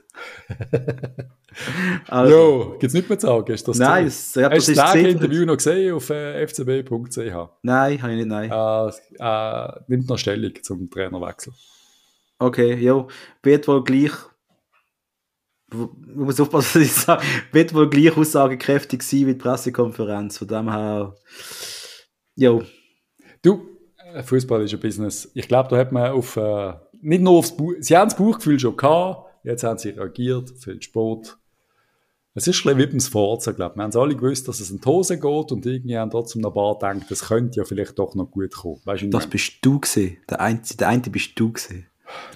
also. 2.07 2.33
Jo, 2.35 2.71
gibt 2.71 2.85
es 2.85 2.93
nicht 2.95 3.07
mehr 3.07 3.19
zu 3.19 3.27
sagen? 3.27 3.53
Ist 3.53 3.67
das 3.67 3.77
nein, 3.77 4.07
es, 4.07 4.33
ja, 4.33 4.49
hast 4.49 4.69
du 4.69 4.73
das 4.73 4.95
Interview 4.95 5.45
noch 5.45 5.57
gesehen 5.57 5.93
auf 5.93 6.09
äh, 6.09 6.47
fcb.ch? 6.47 7.49
Nein, 7.61 8.01
habe 8.01 8.13
ich 8.13 8.25
nicht, 8.25 8.27
nein. 8.27 8.49
Äh, 8.49 8.89
äh, 9.19 9.81
nimmt 9.85 10.09
noch 10.09 10.17
Stellung 10.17 10.51
zum 10.63 10.89
Trainerwechsel. 10.89 11.53
Okay, 12.39 12.73
jo, 12.73 13.07
wird 13.43 13.67
wohl 13.67 13.83
gleich 13.83 14.13
ich 15.71 16.15
muss 16.15 16.39
aufpassen, 16.39 16.81
was 16.81 16.87
ich 16.87 16.91
sage, 16.91 17.23
wird 17.51 17.71
wohl 17.75 17.87
gleich 17.87 18.17
aussagekräftig 18.17 19.03
sein 19.03 19.27
wie 19.27 19.33
die 19.33 19.35
Pressekonferenz. 19.35 20.39
Von 20.39 20.47
dem 20.47 20.71
her, 20.71 21.15
jo. 22.35 22.63
Du, 23.43 23.72
Fußball 24.21 24.63
ist 24.63 24.73
ein 24.73 24.79
Business. 24.79 25.31
Ich 25.33 25.47
glaube, 25.47 25.69
da 25.69 25.77
hat 25.77 25.91
man 25.91 26.11
auf, 26.11 26.37
äh, 26.37 26.73
nicht 27.01 27.21
nur 27.21 27.37
aufs 27.39 27.55
Buch, 27.55 27.73
sie 27.79 27.97
haben 27.97 28.09
das 28.09 28.17
Buchgefühl 28.17 28.59
schon 28.59 28.77
gehabt, 28.77 29.29
jetzt 29.43 29.63
haben 29.63 29.77
sie 29.77 29.89
reagiert, 29.89 30.51
viel 30.57 30.81
Sport. 30.81 31.37
Es 32.35 32.47
ist 32.47 32.65
ein 32.65 32.75
bisschen 32.75 32.77
wie 32.79 32.85
beim 32.87 32.99
Sforza, 32.99 33.51
glaube 33.51 33.73
ich. 33.73 33.77
Wir 33.77 33.83
haben 33.83 33.95
alle 33.95 34.15
gewusst, 34.15 34.47
dass 34.47 34.59
es 34.59 34.71
in 34.71 34.81
die 34.81 34.85
Hose 34.85 35.19
geht 35.19 35.51
und 35.51 35.65
irgendwie 35.65 35.97
haben 35.97 36.09
trotzdem 36.09 36.41
noch 36.41 36.49
ein 36.51 36.79
paar 36.79 36.95
gedacht, 36.95 37.11
das 37.11 37.27
könnte 37.27 37.59
ja 37.59 37.63
vielleicht 37.63 37.99
doch 37.99 38.15
noch 38.15 38.31
gut 38.31 38.53
kommen. 38.55 38.81
Weißt 38.85 39.03
du, 39.03 39.09
das 39.09 39.27
bist 39.27 39.53
du 39.61 39.79
gesehen. 39.79 40.17
Der 40.29 40.41
Einzige, 40.41 40.77
der 40.79 40.87
eine 40.89 41.01
bist 41.01 41.39
du 41.39 41.51
gesehen. 41.51 41.87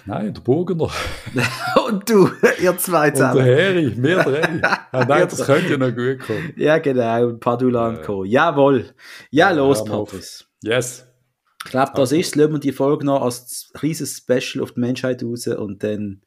Nein, 0.06 0.32
der 0.32 0.40
Burgener. 0.40 0.90
und 1.88 2.08
du, 2.08 2.30
ihr 2.60 2.76
zwei 2.78 3.10
zusammen. 3.10 3.38
Und 3.38 3.44
der 3.44 3.56
Heri, 3.56 4.02
wir 4.02 4.22
drei. 4.22 4.60
Ja, 4.92 5.04
nein, 5.04 5.28
das 5.28 5.44
könnte 5.44 5.72
ja 5.72 5.76
noch 5.76 5.94
gut 5.94 6.20
kommen. 6.20 6.52
Ja, 6.56 6.78
genau. 6.78 7.34
Padula 7.34 7.88
und 7.88 8.02
Co. 8.02 8.24
Jawohl. 8.24 8.86
Ja, 9.30 9.50
los, 9.50 9.84
Patrice. 9.84 10.44
Yes. 10.62 11.07
Ich 11.68 11.72
glaube, 11.72 11.92
das 11.96 12.12
ist 12.12 12.28
es. 12.28 12.34
Lassen 12.34 12.52
wir 12.52 12.60
die 12.60 12.72
Folge 12.72 13.04
noch 13.04 13.20
als 13.20 13.70
kleines 13.74 14.16
Special 14.16 14.64
auf 14.64 14.72
die 14.72 14.80
Menschheit 14.80 15.22
raus 15.22 15.46
und 15.48 15.84
dann. 15.84 16.22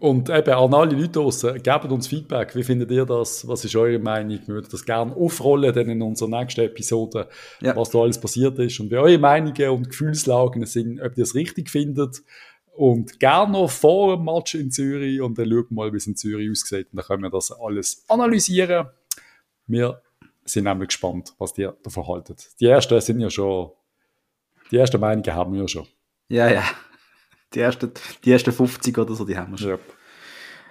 Und 0.00 0.30
eben 0.30 0.50
an 0.50 0.72
alle 0.72 0.96
Leute 0.96 1.10
draußen, 1.10 1.62
gebt 1.62 1.92
uns 1.92 2.08
Feedback. 2.08 2.56
Wie 2.56 2.62
findet 2.62 2.90
ihr 2.90 3.04
das? 3.04 3.46
Was 3.46 3.66
ist 3.66 3.76
eure 3.76 3.98
Meinung? 3.98 4.38
Wir 4.46 4.54
würden 4.54 4.68
das 4.70 4.86
gerne 4.86 5.14
aufrollen 5.14 5.74
dann 5.74 5.90
in 5.90 6.00
unserer 6.00 6.40
nächsten 6.40 6.62
Episode, 6.62 7.28
ja. 7.60 7.76
was 7.76 7.90
da 7.90 7.98
alles 7.98 8.18
passiert 8.18 8.58
ist 8.60 8.80
und 8.80 8.90
wie 8.90 8.96
eure 8.96 9.18
Meinungen 9.18 9.68
und 9.68 9.90
Gefühlslagen 9.90 10.64
sind, 10.64 11.02
ob 11.02 11.18
ihr 11.18 11.24
es 11.24 11.34
richtig 11.34 11.68
findet. 11.68 12.22
Und 12.74 13.20
gerne 13.20 13.52
noch 13.52 13.70
vor 13.70 14.16
dem 14.16 14.24
Match 14.24 14.54
in 14.54 14.70
Zürich 14.70 15.20
und 15.20 15.36
dann 15.36 15.50
schauen 15.50 15.66
wir 15.68 15.74
mal, 15.74 15.92
wie 15.92 15.98
es 15.98 16.06
in 16.06 16.16
Zürich 16.16 16.50
aussieht. 16.50 16.86
Und 16.92 16.96
dann 16.96 17.04
können 17.04 17.22
wir 17.24 17.30
das 17.30 17.52
alles 17.52 18.06
analysieren. 18.08 18.86
Wir 19.66 20.00
sind 20.46 20.64
nämlich 20.64 20.88
gespannt, 20.88 21.34
was 21.36 21.58
ihr 21.58 21.76
davon 21.82 22.08
haltet. 22.08 22.48
Die 22.58 22.68
ersten 22.68 22.98
sind 23.02 23.20
ja 23.20 23.28
schon 23.28 23.72
die 24.72 24.78
ersten 24.78 24.98
Meinungen 25.00 25.34
haben 25.34 25.52
wir 25.52 25.60
ja 25.60 25.68
schon. 25.68 25.86
Ja, 26.28 26.48
ja. 26.48 26.64
Die 27.54 27.60
ersten, 27.60 27.92
die 28.24 28.32
ersten 28.32 28.52
50 28.52 28.96
oder 28.98 29.14
so, 29.14 29.24
die 29.24 29.36
haben 29.36 29.52
wir 29.52 29.58
schon. 29.58 29.78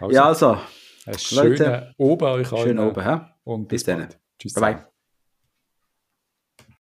Ja, 0.10 0.26
also. 0.26 0.54
Ja, 0.56 0.62
also 1.06 1.36
Leute, 1.36 1.94
oben 1.98 2.26
euch 2.26 2.48
Schön 2.48 2.80
oben, 2.80 3.04
hä? 3.04 3.20
Und 3.44 3.68
bis, 3.68 3.84
bis 3.84 3.96
dann. 3.96 4.10
Tschüss. 4.40 4.54
Bye, 4.54 4.74
bye. 4.76 4.91